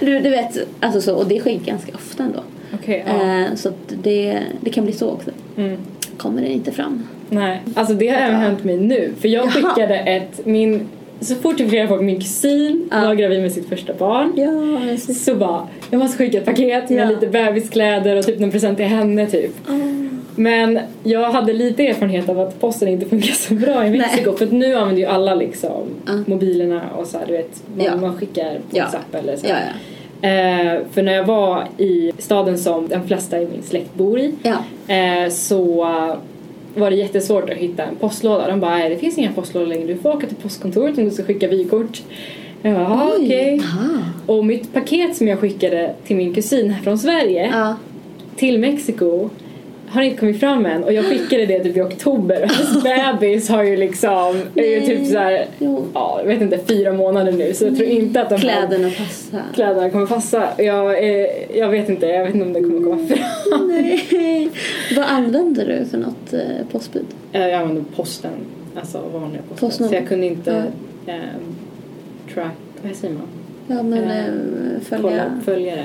du, 0.00 0.20
du 0.20 0.30
vet, 0.30 0.58
alltså 0.80 1.00
så, 1.00 1.14
och 1.14 1.26
det 1.26 1.40
sker 1.40 1.58
ganska 1.64 1.92
ofta 1.94 2.22
ändå. 2.22 2.40
Okej, 2.74 3.04
ja. 3.06 3.40
Eh, 3.40 3.54
så 3.54 3.72
det, 4.02 4.42
det 4.60 4.70
kan 4.70 4.84
bli 4.84 4.92
så 4.92 5.10
också. 5.10 5.30
Mm. 5.56 5.76
Kommer 6.16 6.42
det 6.42 6.48
inte 6.48 6.72
fram. 6.72 7.08
Nej, 7.28 7.62
alltså 7.74 7.94
det 7.94 8.08
har 8.08 8.16
även 8.16 8.40
hänt 8.40 8.64
mig 8.64 8.76
nu. 8.76 9.12
För 9.20 9.28
jag 9.28 9.44
Jaha. 9.44 9.50
skickade 9.50 9.98
ett, 9.98 10.46
min, 10.46 10.88
så 11.20 11.34
fort 11.34 11.60
jag 11.60 11.68
fick 11.70 11.72
reda 11.78 11.88
på 11.88 11.94
att 11.94 12.02
min 12.04 12.20
kusin 12.20 12.88
Ja. 12.90 13.00
var 13.00 13.14
gravid 13.14 13.42
med 13.42 13.52
sitt 13.52 13.68
första 13.68 13.94
barn 13.94 14.32
Ja, 14.36 14.96
så 15.14 15.34
bara, 15.34 15.66
jag 15.90 15.98
måste 15.98 16.18
skicka 16.18 16.38
ett 16.38 16.44
paket 16.44 16.90
med 16.90 16.98
Ja. 17.06 17.10
lite 17.10 17.26
bebiskläder 17.26 18.16
och 18.16 18.26
typ 18.26 18.38
någon 18.38 18.50
present 18.50 18.76
till 18.76 18.86
henne 18.86 19.26
typ. 19.26 19.50
Men 20.38 20.78
jag 21.04 21.30
hade 21.32 21.52
lite 21.52 21.86
erfarenhet 21.86 22.28
av 22.28 22.40
att 22.40 22.60
posten 22.60 22.88
inte 22.88 23.06
funkar 23.06 23.32
så 23.32 23.54
bra 23.54 23.86
i 23.86 23.90
Mexiko 23.90 24.32
för 24.32 24.46
nu 24.46 24.74
använder 24.74 25.02
ju 25.02 25.06
alla 25.08 25.34
liksom 25.34 25.82
Ja. 26.06 26.12
mobilerna 26.26 26.80
och 26.96 27.06
så 27.06 27.18
här, 27.18 27.26
du 27.26 27.32
vet, 27.32 27.62
man, 27.76 28.00
man 28.00 28.16
skickar 28.18 28.58
på. 28.70 28.78
WhatsApp 28.78 29.14
eller 29.14 29.36
så. 29.36 29.46
Eh, 30.26 30.80
för 30.92 31.02
när 31.02 31.12
jag 31.12 31.24
var 31.24 31.64
i 31.78 32.12
staden 32.18 32.58
som 32.58 32.88
de 32.88 33.06
flesta 33.08 33.40
i 33.40 33.46
min 33.46 33.62
släkt 33.62 33.94
bor 33.94 34.18
i 34.18 34.34
eh, 34.86 35.30
så 35.30 35.86
var 36.76 36.90
det 36.90 36.96
jättesvårt 36.96 37.50
att 37.50 37.56
hitta 37.56 37.82
en 37.84 37.96
postlåda. 37.96 38.48
De 38.48 38.60
bara, 38.60 38.88
det 38.88 38.96
finns 38.96 39.18
inga 39.18 39.32
postlådor 39.32 39.66
längre, 39.66 39.86
du 39.86 39.96
får 39.96 40.10
åka 40.16 40.26
till 40.26 40.36
postkontoret 40.36 40.98
om 40.98 41.04
du 41.04 41.10
ska 41.10 41.22
skicka 41.24 41.48
vykort. 41.48 42.02
Jag 42.62 42.74
bara, 42.74 42.82
"Jaha, 42.84 43.10
Oj. 43.18 43.24
okej. 43.24 43.60
Aha. 43.64 44.02
Och 44.26 44.44
mitt 44.44 44.72
paket 44.72 45.16
som 45.16 45.28
jag 45.28 45.38
skickade 45.38 45.94
till 46.06 46.16
min 46.16 46.34
kusin 46.34 46.74
från 46.84 46.98
Sverige 46.98 47.50
Ja. 47.52 47.76
till 48.36 48.58
Mexiko 48.58 49.30
har 49.96 50.02
inte 50.02 50.16
kommit 50.20 50.40
fram 50.40 50.66
än 50.66 50.84
och 50.84 50.92
jag 50.92 51.04
skickade 51.04 51.46
det 51.46 51.60
typ 51.64 51.76
i 51.76 51.80
oktober 51.80 52.42
och 52.44 52.50
hans 52.50 52.84
bebis 53.20 53.48
har 53.48 53.62
ju 53.62 53.76
liksom, 53.76 54.36
är 54.54 54.80
ju 54.80 54.80
typ 54.86 55.06
såhär, 55.06 55.46
ja 55.94 56.18
jag 56.20 56.26
vet 56.26 56.40
inte, 56.40 56.58
fyra 56.58 56.92
månader 56.92 57.32
nu 57.32 57.54
så 57.54 57.64
jag 57.64 57.76
tror 57.76 57.88
inte 57.88 58.22
att 58.22 58.30
de 58.30 58.38
Kläderna 58.38 58.90
passar. 58.90 59.42
kläderna 59.54 59.90
kommer 59.90 60.06
passa. 60.06 60.48
Jag, 60.58 61.04
eh, 61.04 61.26
jag 61.58 61.68
vet 61.68 61.88
inte, 61.88 62.06
jag 62.06 62.24
vet 62.24 62.34
inte 62.34 62.46
om 62.46 62.52
det 62.52 62.60
kommer 62.60 62.80
komma 62.82 63.06
fram. 63.06 63.68
Nej. 63.68 64.50
Vad 64.96 65.04
använder 65.04 65.66
du 65.66 65.84
för 65.84 65.98
något 65.98 66.32
eh, 66.32 66.40
postbud? 66.72 67.06
Jag 67.32 67.52
använde 67.52 67.84
posten, 67.96 68.30
alltså 68.76 68.98
vanliga 69.12 69.42
posten. 69.48 69.68
Postnummer. 69.68 69.88
Så 69.90 69.94
jag 69.94 70.08
kunde 70.08 70.26
inte 70.26 70.64
eh, 71.06 71.14
track, 72.34 72.52
vad 72.82 72.96
säger 72.96 73.14
man? 73.14 73.22
Ja 73.68 73.82
men 73.82 74.04
Eh, 74.04 74.18
eh, 74.26 74.32
Kolla 74.88 75.02
följa... 75.02 75.40
följare. 75.44 75.84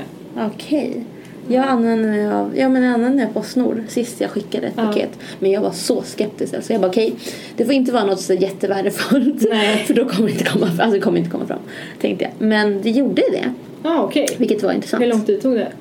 Okej. 0.53 1.03
Jag 1.47 1.67
använder 1.67 2.09
mig 2.09 2.27
av, 2.27 2.57
ja 2.57 2.69
men 2.69 2.83
jag 2.83 2.93
använde 2.93 3.27
Postnord 3.33 3.81
sist 3.87 4.21
jag 4.21 4.29
skickade 4.29 4.67
ett 4.67 4.73
Ja. 4.77 4.83
paket. 4.85 5.09
Men 5.39 5.51
jag 5.51 5.61
var 5.61 5.71
så 5.71 6.01
skeptisk 6.01 6.53
alltså. 6.53 6.73
Jag 6.73 6.81
bara 6.81 6.89
okej, 6.91 7.13
det 7.57 7.65
får 7.65 7.73
inte 7.73 7.91
vara 7.91 8.05
något 8.05 8.19
så 8.21 8.33
jättevärdefullt. 8.33 9.45
Nej. 9.49 9.77
För 9.87 9.93
då 9.93 10.05
kommer 10.05 10.27
det 10.27 10.31
inte 10.33 10.45
komma 10.45 10.67
fram, 10.67 10.79
alltså 10.79 11.01
kommer 11.01 11.17
inte 11.17 11.29
komma 11.31 11.45
fram. 11.45 11.59
Tänkte 12.01 12.23
jag. 12.23 12.47
Men 12.47 12.81
det 12.81 12.89
gjorde 12.89 13.21
det. 13.31 13.53
Ja 13.83 13.89
ah, 13.99 14.03
okej. 14.03 14.27
Vilket 14.37 14.63
var 14.63 14.71
intressant. 14.71 15.03
Hur 15.03 15.07
lång 15.07 15.21
tid 15.21 15.41
tog 15.41 15.53
det? 15.53 15.71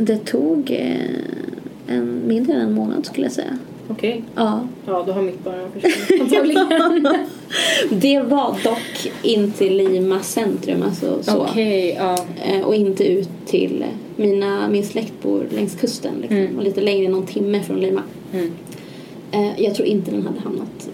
Det 0.00 0.16
tog 0.16 0.70
eh, 0.70 1.96
en, 1.96 2.22
mindre 2.26 2.52
än 2.54 2.60
en 2.60 2.72
månad 2.72 3.06
skulle 3.06 3.26
jag 3.26 3.32
säga. 3.32 3.58
Okej. 3.88 4.22
Ja. 4.34 4.60
Ja 4.86 5.04
då 5.06 5.12
har 5.12 5.22
mitt 5.22 5.44
bara 5.44 5.68
försvunnit 5.70 6.20
antagligen. 6.20 6.66
Det 7.90 8.18
var 8.20 8.56
dock 8.64 9.12
in 9.22 9.52
till 9.52 9.76
Lima 9.76 10.20
centrum, 10.20 10.82
alltså 10.82 11.18
så. 11.22 11.38
Okej, 11.42 11.94
ja. 11.98 12.18
Eh, 12.44 12.60
Och 12.66 12.74
inte 12.74 13.04
ut 13.04 13.28
till 13.46 13.84
mina, 14.16 14.68
min 14.68 14.84
släkt 14.84 15.12
bor 15.22 15.46
längs 15.50 15.74
kusten 15.74 16.14
liksom. 16.20 16.36
Mm. 16.38 16.56
Och 16.58 16.64
lite 16.64 16.80
längre, 16.80 17.08
någon 17.08 17.26
timme 17.26 17.62
från 17.62 17.80
Lima. 17.80 18.02
Mm. 18.32 18.50
Eh, 19.32 19.60
Jag 19.62 19.74
tror 19.74 19.88
inte 19.88 20.10
den 20.10 20.26
hade 20.26 20.40
hamnat 20.40 20.88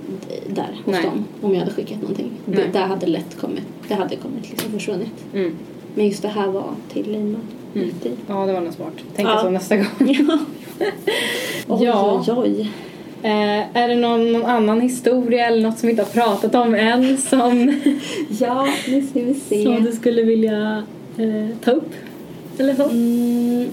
där 0.48 0.80
hos 0.84 0.92
Nej. 0.94 1.02
dem 1.04 1.24
om 1.42 1.52
jag 1.52 1.60
hade 1.60 1.72
skickat 1.72 2.00
någonting. 2.00 2.30
Det, 2.46 2.56
Nej. 2.56 2.68
där 2.72 2.80
hade 2.86 3.06
lätt 3.06 3.36
kommit, 3.40 3.64
det 3.88 3.94
hade 3.94 4.16
kommit 4.16 4.50
liksom 4.50 4.72
försvunnit. 4.72 5.24
Mm. 5.34 5.56
Men 5.94 6.06
just 6.06 6.22
det 6.22 6.28
här 6.28 6.48
var 6.48 6.70
till 6.92 7.12
Lima. 7.12 7.38
Mm. 7.74 7.90
Ja 8.28 8.46
det 8.46 8.52
var 8.52 8.60
nog 8.60 8.72
smart. 8.72 8.92
Tänk 9.16 9.28
Ja. 9.28 9.38
så 9.42 9.50
nästa 9.50 9.76
gång. 9.76 9.86
Oj, 11.68 11.84
Ja. 11.84 12.22
oj, 12.28 12.34
oj. 12.36 12.70
Eh, 13.22 13.76
är 13.76 13.88
det 13.88 13.94
någon, 13.96 14.32
någon 14.32 14.44
annan 14.44 14.80
historia 14.80 15.46
eller 15.46 15.62
något 15.62 15.78
som 15.78 15.86
vi 15.86 15.90
inte 15.90 16.02
har 16.02 16.10
pratat 16.10 16.54
om 16.54 16.74
än 16.74 17.18
som, 17.18 17.80
Ja, 18.40 18.68
nu 18.88 19.06
ska 19.06 19.20
vi 19.20 19.34
se. 19.34 19.62
som 19.62 19.84
du 19.84 19.92
skulle 19.92 20.22
vilja 20.22 20.82
eh, 21.18 21.56
ta 21.64 21.70
upp? 21.70 21.90
Eller 22.58 22.74
så? 22.74 22.82
Mm, 22.84 23.68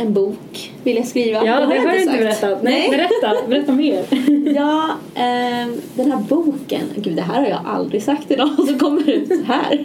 en 0.00 0.12
bok 0.12 0.72
vill 0.84 0.96
jag 0.96 1.06
skriva. 1.06 1.44
Ja, 1.44 1.60
det 1.60 1.66
har 1.66 1.74
jag 1.74 1.94
du 1.94 2.02
inte 2.02 2.16
berättat. 2.16 2.62
Nej, 2.62 2.90
berätta. 2.90 3.48
Berätta 3.48 3.72
mer. 3.72 4.04
Ja, 4.54 4.90
ehm, 5.14 5.80
den 5.94 6.12
här 6.12 6.18
boken. 6.28 6.82
Gud, 6.96 7.16
det 7.16 7.22
här 7.22 7.40
har 7.40 7.48
jag 7.48 7.60
aldrig 7.66 8.02
sagt 8.02 8.28
till 8.28 8.38
någon 8.38 8.66
som 8.66 8.78
kommer 8.78 9.10
ut 9.10 9.44
här. 9.46 9.84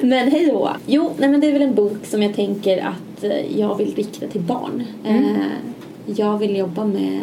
men 0.06 0.30
hej 0.30 0.46
då. 0.46 0.70
Jo, 0.86 1.10
nej, 1.16 1.28
men 1.28 1.40
det 1.40 1.46
är 1.46 1.52
väl 1.52 1.62
en 1.62 1.74
bok 1.74 2.06
som 2.06 2.22
jag 2.22 2.34
tänker 2.34 2.78
att 2.78 3.24
eh, 3.24 3.60
jag 3.60 3.76
vill 3.76 3.94
rikta 3.94 4.26
till 4.26 4.40
barn. 4.40 4.84
Mm. 5.04 5.24
Eh, 5.24 5.40
jag 6.06 6.38
vill 6.38 6.56
jobba 6.56 6.84
med 6.84 7.20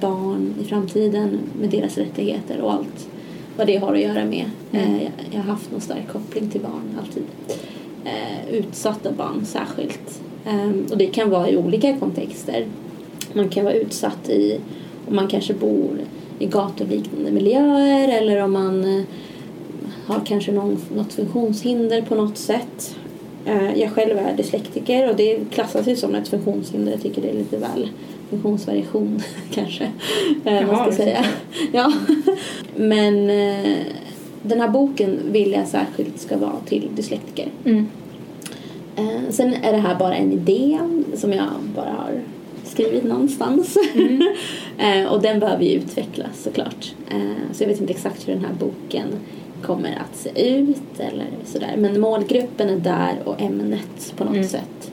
barn 0.00 0.54
i 0.62 0.64
framtiden, 0.64 1.38
med 1.60 1.70
deras 1.70 1.98
rättigheter 1.98 2.60
och 2.60 2.72
allt 2.72 3.08
vad 3.56 3.66
det 3.66 3.76
har 3.76 3.94
att 3.94 4.00
göra 4.00 4.24
med. 4.24 4.50
Mm. 4.72 4.94
Eh, 4.94 5.02
jag, 5.02 5.12
jag 5.30 5.38
har 5.38 5.50
haft 5.52 5.70
någon 5.70 5.80
stark 5.80 6.08
koppling 6.12 6.50
till 6.50 6.60
barn 6.60 6.98
alltid. 7.00 7.24
Eh, 8.04 8.54
utsatta 8.54 9.12
barn 9.12 9.46
särskilt. 9.46 10.20
Ehm, 10.46 10.86
och 10.90 10.98
det 10.98 11.06
kan 11.06 11.30
vara 11.30 11.50
i 11.50 11.56
olika 11.56 11.96
kontexter. 11.96 12.66
Man 13.32 13.48
kan 13.48 13.64
vara 13.64 13.74
utsatt 13.74 14.28
i 14.28 14.60
om 15.08 15.16
man 15.16 15.28
kanske 15.28 15.54
bor 15.54 15.98
i 16.38 16.46
gatuliknande 16.46 17.30
miljöer 17.30 18.08
eller 18.22 18.42
om 18.42 18.52
man 18.52 18.84
eh, 18.98 19.04
har 20.06 20.20
kanske 20.26 20.52
någon, 20.52 20.78
något 20.96 21.12
funktionshinder 21.12 22.02
på 22.02 22.14
något 22.14 22.38
sätt. 22.38 22.96
Eh, 23.46 23.80
Jag 23.80 23.90
själv 23.92 24.18
är 24.18 24.36
dyslektiker 24.36 25.10
och 25.10 25.16
det 25.16 25.38
klassas 25.50 25.88
ju 25.88 25.96
som 25.96 26.14
ett 26.14 26.28
funktionshinder. 26.28 26.92
Jag 26.92 27.02
tycker 27.02 27.22
det 27.22 27.28
är 27.30 27.34
lite 27.34 27.56
väl 27.56 27.88
funktionsvariation 28.30 29.20
kanske. 29.54 29.84
eh, 30.44 30.54
Jaha, 30.54 30.66
man 30.66 30.92
ska 30.92 31.02
säga. 31.02 31.24
Ja. 31.72 31.92
Men 32.76 33.30
eh, 33.30 33.76
den 34.42 34.60
här 34.60 34.68
boken 34.68 35.18
vill 35.30 35.52
jag 35.52 35.68
särskilt 35.68 36.20
ska 36.20 36.36
vara 36.36 36.56
till 36.66 36.88
dyslektiker. 36.94 37.48
Mm. 37.64 37.86
Eh, 38.96 39.30
sen 39.30 39.54
är 39.54 39.72
det 39.72 39.78
här 39.78 39.94
bara 39.98 40.14
en 40.14 40.32
idé 40.32 40.78
som 41.14 41.32
jag 41.32 41.48
bara 41.74 41.90
har 41.92 42.20
skrivit 42.64 43.04
någonstans. 43.04 43.76
eh, 44.78 45.12
och 45.12 45.22
den 45.22 45.40
behöver 45.40 45.64
ju 45.64 45.70
utvecklas 45.72 46.42
såklart. 46.42 46.94
Eh, 47.10 47.52
så 47.52 47.62
jag 47.62 47.68
vet 47.68 47.80
inte 47.80 47.92
exakt 47.92 48.28
hur 48.28 48.32
den 48.34 48.44
här 48.44 48.54
boken 48.60 49.06
kommer 49.62 49.88
att 50.10 50.16
se 50.16 50.56
ut 50.58 51.00
eller 51.00 51.26
sådär. 51.44 51.74
Men 51.78 52.00
målgruppen 52.00 52.68
är 52.70 52.76
där 52.76 53.14
och 53.24 53.42
ämnet 53.42 54.14
på 54.16 54.24
något 54.24 54.34
Mm. 54.34 54.48
sätt. 54.48 54.90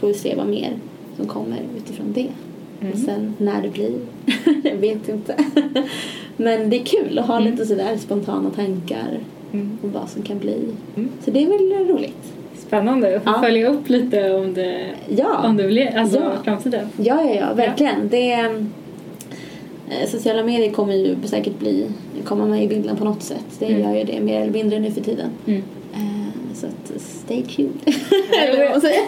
Får 0.00 0.08
vi 0.08 0.14
se 0.14 0.34
vad 0.36 0.46
mer 0.46 0.72
som 1.16 1.26
kommer 1.26 1.58
utifrån 1.76 2.12
det. 2.12 2.28
Mm. 2.80 2.92
Och 2.92 2.98
sen 2.98 3.34
när 3.38 3.62
det 3.62 3.68
blir, 3.68 3.92
jag 4.64 4.76
vet 4.76 5.08
inte. 5.08 5.36
Men 6.36 6.70
det 6.70 6.80
är 6.80 6.84
kul 6.84 7.18
att 7.18 7.26
ha 7.26 7.36
Mm. 7.40 7.50
lite 7.52 7.66
sådär 7.66 7.96
spontana 7.96 8.50
tankar 8.50 9.18
Mm. 9.52 9.78
om 9.82 9.92
vad 9.92 10.08
som 10.08 10.22
kan 10.22 10.38
bli. 10.38 10.58
Mm. 10.96 11.08
Så 11.24 11.30
det 11.30 11.42
är 11.44 11.46
väl 11.48 11.88
roligt. 11.88 12.32
Spännande. 12.74 13.10
Jag 13.10 13.22
får 13.22 13.32
Ja. 13.32 13.40
följa 13.42 13.68
upp 13.68 13.88
lite 13.88 14.30
om 14.34 14.54
det, 14.54 14.86
Ja. 15.08 15.46
om 15.48 15.56
det 15.56 15.64
blir, 15.66 15.96
alltså 15.98 16.18
Ja. 16.18 16.30
framtiden. 16.44 16.86
Ja, 16.96 17.22
ja, 17.24 17.34
ja, 17.34 17.54
verkligen. 17.54 18.08
Det, 18.08 18.32
eh, 18.32 20.08
sociala 20.08 20.42
medier 20.44 20.70
kommer 20.70 20.94
ju 20.94 21.16
säkert 21.24 21.58
bli, 21.58 21.86
komma 22.24 22.46
med 22.46 22.64
i 22.64 22.68
bilden 22.68 22.96
på 22.96 23.04
något 23.04 23.22
sätt. 23.22 23.44
Det 23.58 23.66
Mm. 23.66 23.80
gör 23.82 23.94
ju 23.98 24.04
det 24.04 24.20
mer 24.20 24.40
eller 24.40 24.52
mindre 24.52 24.78
nu 24.78 24.90
för 24.90 25.00
tiden. 25.00 25.30
Mm. 25.46 25.62
Eh, 25.94 26.54
så 26.54 26.66
att 26.66 27.00
stay 27.00 27.42
tuned. 27.42 27.70
Eller 28.42 28.62
vad 28.62 28.70
man 28.70 28.80
säger. 28.80 29.00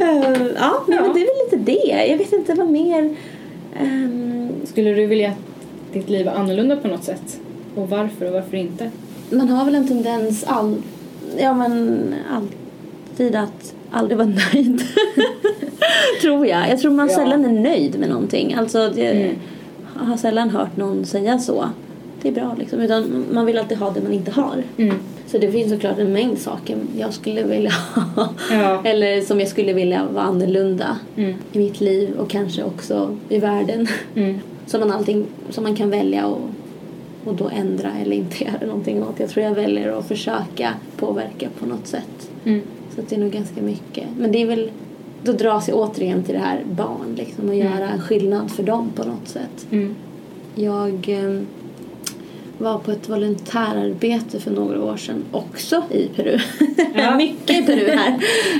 Eh, 0.00 0.46
ja, 0.60 0.84
men 0.86 1.12
det 1.14 1.20
är 1.20 1.50
väl 1.50 1.50
lite 1.50 1.56
det. 1.72 2.06
Jag 2.10 2.18
vet 2.18 2.32
inte 2.32 2.54
vad 2.54 2.68
mer. 2.70 3.14
Ehm, 3.80 4.48
Skulle 4.64 4.90
du 4.94 5.06
vilja 5.06 5.28
att 5.28 5.92
ditt 5.92 6.08
liv 6.08 6.26
var 6.26 6.32
annorlunda 6.32 6.76
på 6.76 6.88
något 6.88 7.04
sätt? 7.04 7.40
Och 7.74 7.90
varför 7.90 8.26
och 8.26 8.32
varför 8.32 8.56
inte? 8.56 8.90
man 9.30 9.48
har 9.48 9.64
väl 9.64 9.74
en 9.74 9.88
tendens 9.88 10.44
all, 10.44 10.76
ja, 11.38 11.54
men 11.54 12.14
alltid 12.30 13.34
att 13.36 13.74
aldrig 13.90 14.18
vara 14.18 14.28
nöjd. 14.54 14.82
tror 16.20 16.46
jag. 16.46 16.70
Jag 16.70 16.78
tror 16.80 16.90
man 16.90 17.08
Ja. 17.08 17.14
sällan 17.14 17.44
är 17.44 17.52
nöjd 17.52 17.98
med 17.98 18.08
någonting. 18.08 18.54
Alltså, 18.54 18.90
det, 18.94 19.06
Mm. 19.06 19.36
jag 19.98 20.04
har 20.06 20.16
sällan 20.16 20.50
hört 20.50 20.76
någon 20.76 21.04
säga 21.04 21.38
så. 21.38 21.68
Det 22.22 22.28
är 22.28 22.32
bra 22.32 22.54
liksom. 22.58 22.80
Utan 22.80 23.24
man 23.32 23.46
vill 23.46 23.58
alltid 23.58 23.78
ha 23.78 23.90
det 23.90 24.00
man 24.00 24.12
inte 24.12 24.30
har. 24.30 24.62
Mm. 24.76 24.94
Så 25.26 25.38
det 25.38 25.52
finns 25.52 25.72
såklart 25.72 25.98
en 25.98 26.12
mängd 26.12 26.38
saker 26.38 26.76
jag 26.98 27.12
skulle 27.14 27.42
vilja 27.42 27.70
ha. 27.94 28.28
Ja. 28.50 28.82
Eller 28.84 29.20
som 29.20 29.40
jag 29.40 29.48
skulle 29.48 29.72
vilja 29.72 30.02
vara 30.14 30.24
annorlunda 30.24 30.98
Mm. 31.16 31.34
i 31.52 31.58
mitt 31.58 31.80
liv 31.80 32.10
och 32.18 32.30
kanske 32.30 32.62
också 32.64 33.16
i 33.28 33.38
världen. 33.38 33.86
Mm. 34.14 34.38
Som 34.66 34.80
man, 34.80 34.92
allting, 34.92 35.26
som 35.50 35.64
man 35.64 35.76
kan 35.76 35.90
välja 35.90 36.26
och, 36.26 36.40
och 37.26 37.34
då 37.34 37.48
ändra 37.48 37.92
eller 38.02 38.16
inte 38.16 38.44
göra 38.44 38.66
någonting 38.66 39.02
åt. 39.02 39.20
Jag 39.20 39.28
tror 39.28 39.44
jag 39.44 39.54
väljer 39.54 39.98
att 39.98 40.08
försöka 40.08 40.74
påverka 40.96 41.48
på 41.60 41.66
något 41.66 41.86
sätt. 41.86 42.30
Mm. 42.44 42.60
Så 42.94 43.02
det 43.08 43.16
är 43.16 43.20
nog 43.20 43.30
ganska 43.30 43.62
mycket. 43.62 44.04
Men 44.18 44.32
det 44.32 44.42
är 44.42 44.46
väl, 44.46 44.70
då 45.22 45.32
dras 45.32 45.68
jag 45.68 45.78
återigen 45.78 46.22
till 46.22 46.34
det 46.34 46.40
här 46.40 46.60
barn 46.70 47.14
liksom 47.16 47.48
och 47.48 47.54
Mm. 47.54 47.66
göra 47.66 47.90
en 47.90 48.00
skillnad 48.00 48.50
för 48.50 48.62
dem 48.62 48.90
på 48.96 49.04
något 49.04 49.28
sätt. 49.28 49.66
Mm. 49.70 49.94
Jag 50.54 51.08
eh, 51.08 51.40
var 52.58 52.78
på 52.78 52.90
ett 52.90 53.08
volontärarbete 53.08 54.40
för 54.40 54.50
några 54.50 54.84
år 54.84 54.96
sedan 54.96 55.24
också 55.32 55.82
i 55.90 56.08
Peru. 56.16 56.38
Ja. 56.94 57.16
Mycket 57.16 57.50
i 57.62 57.62
Peru 57.62 57.90
här. 57.96 58.18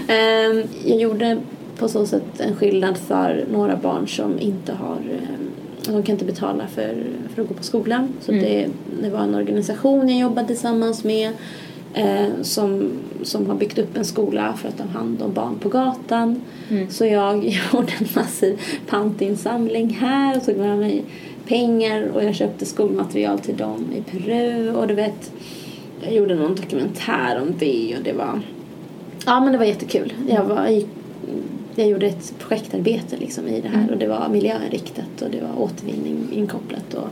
Eh, 0.08 0.64
jag 0.84 1.00
gjorde 1.00 1.38
på 1.78 1.88
så 1.88 2.06
sätt 2.06 2.40
en 2.40 2.56
skillnad 2.56 2.96
för 2.96 3.44
några 3.52 3.76
barn 3.76 4.08
som 4.08 4.40
inte 4.40 4.72
har 4.72 4.96
eh, 4.96 5.45
de 5.95 6.03
kan 6.03 6.12
inte 6.12 6.24
betala 6.24 6.66
för, 6.66 6.95
för 7.34 7.43
att 7.43 7.49
gå 7.49 7.55
på 7.55 7.62
skolan. 7.62 8.09
Så 8.20 8.32
Mm. 8.32 8.45
det, 8.45 8.68
det 9.03 9.11
var 9.11 9.20
en 9.20 9.34
organisation 9.34 10.09
jag 10.09 10.18
jobbade 10.20 10.47
tillsammans 10.47 11.05
med 11.05 11.30
eh, 11.95 12.26
som, 12.43 12.91
som 13.22 13.47
har 13.47 13.55
byggt 13.55 13.78
upp 13.78 13.97
en 13.97 14.05
skola 14.05 14.55
för 14.57 14.68
att 14.68 14.76
ta 14.78 14.84
hand 14.84 15.22
om 15.22 15.32
barn 15.32 15.59
på 15.59 15.68
gatan. 15.68 16.41
Mm. 16.70 16.91
Så 16.91 17.07
jag 17.07 17.45
gjorde 17.72 17.93
en 18.01 18.07
massiv 18.16 18.61
pantinsamling 18.87 19.91
här 19.91 20.37
och 20.37 20.45
tog 20.45 20.57
med 20.57 20.78
mig 20.78 21.05
pengar 21.49 22.03
och 22.14 22.24
jag 22.24 22.34
köpte 22.34 22.66
skolmaterial 22.66 23.39
till 23.39 23.57
dem 23.57 23.87
i 23.97 24.11
Peru 24.11 24.74
och 24.74 24.87
du 24.89 24.95
vet 24.95 25.32
jag 26.03 26.14
gjorde 26.14 26.34
någon 26.34 26.55
dokumentär 26.55 27.41
om 27.43 27.55
det 27.59 27.95
och 27.99 28.03
det 28.05 28.12
var 28.12 28.41
ja 29.26 29.41
men 29.41 29.53
det 29.53 29.59
var 29.59 29.64
jättekul. 29.64 30.12
Jag 30.28 30.45
var, 30.45 30.68
gick 30.68 30.87
jag 31.79 31.89
gjorde 31.89 32.07
ett 32.07 32.35
projektarbete 32.39 33.16
liksom 33.16 33.49
i 33.49 33.61
det 33.61 33.68
här 33.68 33.79
Mm. 33.79 33.91
och 33.91 33.99
det 33.99 34.07
var 34.07 34.29
miljöinriktat 34.29 35.22
och 35.22 35.31
det 35.31 35.41
var 35.41 35.62
återvinning 35.62 36.29
inkopplat 36.33 36.95
och 36.95 37.09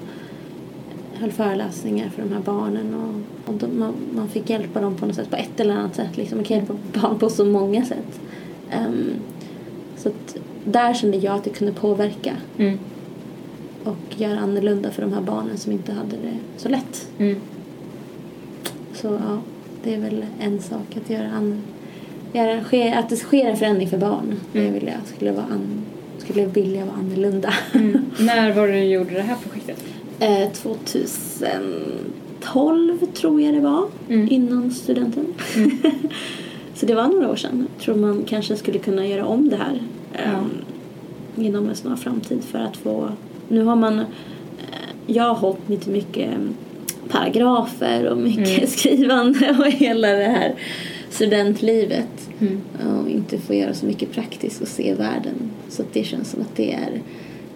höll 1.14 1.32
föreläsningar 1.32 2.08
för 2.08 2.22
de 2.22 2.32
här 2.32 2.40
barnen 2.40 2.94
och, 2.94 3.48
och 3.48 3.54
de, 3.58 3.78
man, 3.78 3.94
man 4.14 4.28
fick 4.28 4.50
hjälpa 4.50 4.80
dem 4.80 4.94
på 4.96 5.06
något 5.06 5.14
sätt, 5.16 5.30
på 5.30 5.36
ett 5.36 5.60
eller 5.60 5.74
annat 5.74 5.94
sätt. 5.96 6.16
Liksom. 6.16 6.38
Man 6.38 6.44
kan 6.44 6.56
hjälpa 6.56 6.74
barn 7.00 7.18
på 7.18 7.28
så 7.30 7.44
många 7.44 7.84
sätt. 7.84 8.20
Ehm, 8.70 9.10
så 9.96 10.08
att 10.08 10.36
där 10.64 10.94
kände 10.94 11.16
jag 11.16 11.34
att 11.36 11.46
jag 11.46 11.54
kunde 11.54 11.72
påverka 11.72 12.32
Mm. 12.58 12.78
och 13.84 13.96
göra 14.20 14.38
annorlunda 14.38 14.90
för 14.90 15.02
de 15.02 15.12
här 15.12 15.20
barnen 15.20 15.58
som 15.58 15.72
inte 15.72 15.92
hade 15.92 16.10
det 16.16 16.38
så 16.56 16.68
lätt. 16.68 17.08
Mm. 17.18 17.40
Så 18.94 19.06
ja, 19.08 19.38
det 19.82 19.94
är 19.94 20.00
väl 20.00 20.24
en 20.40 20.60
sak 20.60 20.96
att 20.96 21.10
göra 21.10 21.30
an, 21.30 21.62
ske, 22.64 22.92
att 22.92 23.08
det 23.08 23.16
sker 23.16 23.46
en 23.46 23.56
förändring 23.56 23.88
för 23.88 23.98
barn. 23.98 24.40
Mm. 24.54 24.72
vill 24.74 24.84
jag 24.86 24.96
skulle, 25.16 25.32
vara 25.32 25.44
an, 25.44 25.82
skulle 26.18 26.46
vilja 26.46 26.84
vara 26.84 26.96
annorlunda. 26.96 27.54
Mm. 27.74 28.04
När 28.18 28.52
var 28.52 28.66
det 28.68 28.72
du 28.72 28.84
gjorde 28.84 29.10
det 29.14 29.22
här 29.22 29.36
projektet? 29.50 29.84
Eh, 30.20 30.48
2012 30.52 32.98
tror 33.14 33.40
jag 33.40 33.54
det 33.54 33.60
var, 33.60 33.84
Mm. 34.08 34.28
innan 34.30 34.70
studenten. 34.70 35.26
så 36.74 36.86
det 36.86 36.94
var 36.94 37.08
några 37.08 37.30
år 37.30 37.36
sedan. 37.36 37.66
Jag 37.76 37.84
tror 37.84 37.94
man 37.94 38.24
kanske 38.28 38.56
skulle 38.56 38.78
kunna 38.78 39.06
göra 39.06 39.26
om 39.26 39.48
det 39.48 39.56
här 39.56 39.82
ehm, 40.12 40.50
inom 41.36 41.68
en 41.68 41.76
snar 41.76 41.96
framtid 41.96 42.44
för 42.44 42.58
att 42.58 42.76
få... 42.76 43.08
Nu 43.48 43.64
har 43.64 43.76
man... 43.76 43.98
Eh, 43.98 44.04
jag 45.06 45.24
har 45.24 45.34
hållit 45.34 45.68
mig 45.68 45.78
till 45.78 45.92
mycket 45.92 46.32
eh, 46.32 46.38
paragrafer 47.08 48.06
och 48.08 48.18
mycket 48.18 48.48
Mm. 48.58 48.66
skrivande 48.70 49.56
och 49.58 49.66
hela 49.66 50.08
det 50.08 50.24
här 50.28 50.54
studentlivet. 51.14 52.28
Mm. 52.40 52.60
Och 53.02 53.08
inte 53.10 53.38
få 53.38 53.54
göra 53.54 53.74
så 53.74 53.86
mycket 53.86 54.12
praktiskt 54.12 54.60
och 54.62 54.68
se 54.68 54.94
världen. 54.94 55.50
Så 55.68 55.82
att 55.82 55.92
det 55.92 56.04
känns 56.04 56.30
som 56.30 56.40
att 56.40 56.56
det 56.56 56.72
är, 56.72 57.00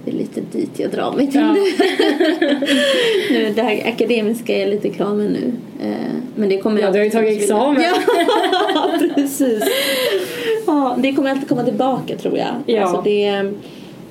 det 0.04 0.10
är 0.10 0.14
lite 0.14 0.40
dit 0.52 0.70
jag 0.78 0.90
drar 0.90 1.12
mig 1.12 1.26
till 1.30 1.40
Ja. 1.40 1.52
nu. 1.52 1.60
nu. 3.30 3.52
Det 3.56 3.62
här 3.62 3.88
akademiska 3.88 4.56
är 4.56 4.66
lite 4.66 4.88
klar 4.88 5.14
med 5.14 5.30
nu. 5.32 5.52
Eh, 5.82 5.94
Men 6.36 6.48
det 6.48 6.58
kommer 6.58 6.80
Ja, 6.80 6.90
du 6.90 6.98
har 6.98 7.04
ju 7.04 7.10
tagit 7.10 7.42
examen. 7.42 7.82
Ja, 8.74 8.90
precis. 9.14 9.62
Ja, 10.66 10.96
det 10.98 11.12
kommer 11.12 11.30
alltid 11.30 11.48
komma 11.48 11.64
tillbaka 11.64 12.16
tror 12.16 12.38
jag. 12.38 12.54
Ja. 12.66 12.82
Alltså 12.82 13.02
det, 13.02 13.30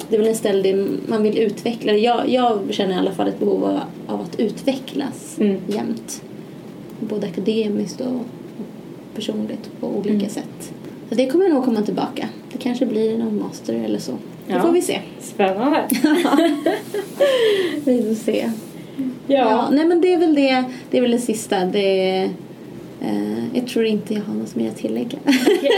det 0.09 0.15
är 0.15 0.19
väl 0.19 0.27
en 0.27 0.35
ställe 0.35 0.87
man 1.07 1.23
vill 1.23 1.37
utveckla. 1.37 1.93
Jag, 1.93 2.29
jag 2.29 2.59
känner 2.69 2.95
i 2.95 2.97
alla 2.97 3.11
fall 3.11 3.27
ett 3.27 3.39
behov 3.39 3.63
av, 3.65 3.79
av 4.07 4.21
att 4.21 4.39
utvecklas 4.39 5.37
Mm. 5.39 5.57
jämt. 5.67 6.21
Både 6.99 7.27
akademiskt 7.27 8.01
och 8.01 8.21
personligt 9.17 9.69
på 9.79 9.87
olika 9.87 10.09
Mm. 10.13 10.29
sätt. 10.29 10.73
Så 11.09 11.15
det 11.15 11.25
kommer 11.27 11.49
nog 11.49 11.65
komma 11.65 11.81
tillbaka. 11.81 12.29
Det 12.51 12.57
kanske 12.57 12.85
blir 12.85 13.17
någon 13.17 13.39
master 13.39 13.73
eller 13.73 13.99
så. 13.99 14.11
Det 14.47 14.53
Ja. 14.53 14.61
får 14.61 14.71
vi 14.71 14.81
se. 14.81 14.99
Spännande. 15.21 15.85
Vi 17.85 18.03
får 18.03 18.15
se. 18.15 18.51
Ja. 19.27 19.35
Ja. 19.37 19.69
nej 19.71 19.85
men 19.85 20.01
det 20.01 20.13
är 20.13 20.17
väl 20.17 20.35
det. 20.35 20.63
Det 20.91 20.97
är 20.97 21.01
väl 21.01 21.11
det 21.11 21.19
sista. 21.19 21.65
Det, 21.65 22.21
eh, 23.01 23.45
jag 23.53 23.67
tror 23.67 23.85
inte 23.85 24.13
jag 24.13 24.21
har 24.21 24.33
något 24.33 24.55
mer 24.55 24.69
att 24.69 24.77
tillägga. 24.77 25.17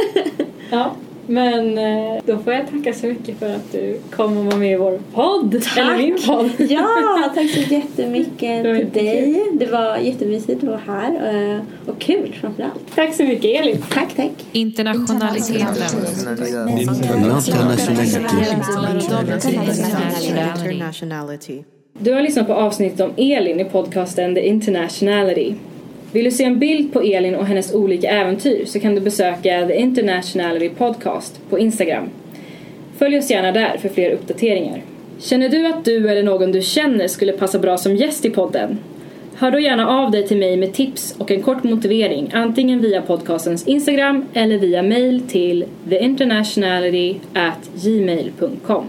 ja. 0.71 0.91
Men 1.29 1.77
eh, 1.77 2.21
då 2.25 2.37
får 2.37 2.53
jag 2.53 2.67
tacka 2.69 2.93
så 2.93 3.07
mycket 3.07 3.39
för 3.39 3.55
att 3.55 3.71
du 3.71 3.99
kom 4.11 4.37
och 4.37 4.45
var 4.45 4.57
med 4.57 4.71
i 4.71 4.75
vår 4.75 4.99
podd. 5.13 5.63
Eller 5.77 5.97
min 5.97 6.17
podd. 6.27 6.51
ja, 6.69 7.31
tack 7.35 7.49
så 7.49 7.59
jättemycket 7.59 8.63
till 8.63 8.89
dig. 8.93 9.45
Det 9.53 9.65
var 9.65 9.97
jättemysigt 9.97 10.63
att 10.63 10.69
vara 10.69 10.81
här 10.87 11.11
eh, 11.55 11.61
och 11.85 11.99
kul 11.99 12.35
framförallt. 12.41 12.95
Tack 12.95 13.15
så 13.15 13.23
mycket 13.23 13.61
Elin. 13.61 13.83
Tack, 13.89 14.15
tack. 14.15 14.31
Internationaliteten. 14.51 15.67
Internationality. 20.71 21.63
Du 21.99 22.13
har 22.13 22.21
lyssnat 22.21 22.47
på 22.47 22.53
avsnittet 22.53 22.99
om 22.99 23.11
Elin 23.17 23.59
i 23.59 23.65
podcasten 23.65 24.35
The 24.35 24.47
Internationality. 24.47 25.55
Vill 26.11 26.25
du 26.25 26.31
se 26.31 26.43
en 26.43 26.59
bild 26.59 26.93
på 26.93 27.01
Elin 27.01 27.35
och 27.35 27.45
hennes 27.45 27.73
olika 27.73 28.09
äventyr 28.09 28.65
så 28.65 28.79
kan 28.79 28.95
du 28.95 29.01
besöka 29.01 29.67
The 29.67 29.75
Internationality 29.75 30.69
Podcast 30.69 31.41
på 31.49 31.59
Instagram. 31.59 32.09
Följ 32.97 33.17
oss 33.17 33.31
gärna 33.31 33.51
där 33.51 33.77
för 33.77 33.89
fler 33.89 34.11
uppdateringar. 34.11 34.81
Känner 35.19 35.49
du 35.49 35.67
att 35.67 35.85
du 35.85 36.09
eller 36.09 36.23
någon 36.23 36.51
du 36.51 36.61
känner 36.61 37.07
skulle 37.07 37.31
passa 37.31 37.59
bra 37.59 37.77
som 37.77 37.95
gäst 37.95 38.25
i 38.25 38.29
podden? 38.29 38.79
Hör 39.35 39.51
då 39.51 39.59
gärna 39.59 39.89
av 39.89 40.11
dig 40.11 40.27
till 40.27 40.37
mig 40.37 40.57
med 40.57 40.73
tips 40.73 41.15
och 41.17 41.31
en 41.31 41.41
kort 41.41 41.63
motivering 41.63 42.29
antingen 42.33 42.81
via 42.81 43.01
podcastens 43.01 43.67
Instagram 43.67 44.25
eller 44.33 44.57
via 44.57 44.83
mail 44.83 45.21
till 45.27 45.65
theinternationality@gmail.com. 45.89 48.85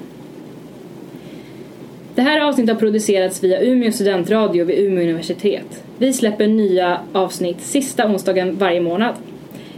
Det 2.14 2.22
här 2.22 2.40
avsnittet 2.40 2.74
har 2.74 2.80
producerats 2.80 3.44
via 3.44 3.60
Umeå 3.60 3.92
studentradio 3.92 4.64
vid 4.64 4.78
Umeå 4.78 5.04
universitet. 5.04 5.82
Vi 6.00 6.12
släpper 6.12 6.46
nya 6.46 7.00
avsnitt 7.12 7.60
sista 7.60 8.06
onsdagen 8.06 8.56
varje 8.56 8.80
månad. 8.80 9.14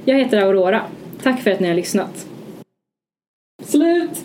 Jag 0.05 0.19
heter 0.19 0.39
Aurora. 0.39 0.83
Tack 1.23 1.41
för 1.41 1.51
att 1.51 1.61
ni 1.61 1.69
har 1.69 1.75
lyssnat. 1.75 2.27
Slut! 3.63 4.11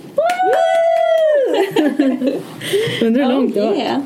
Undrar 3.02 3.24
hur 3.24 3.32
långt 3.32 3.54
det 3.54 3.62
var. 3.62 4.02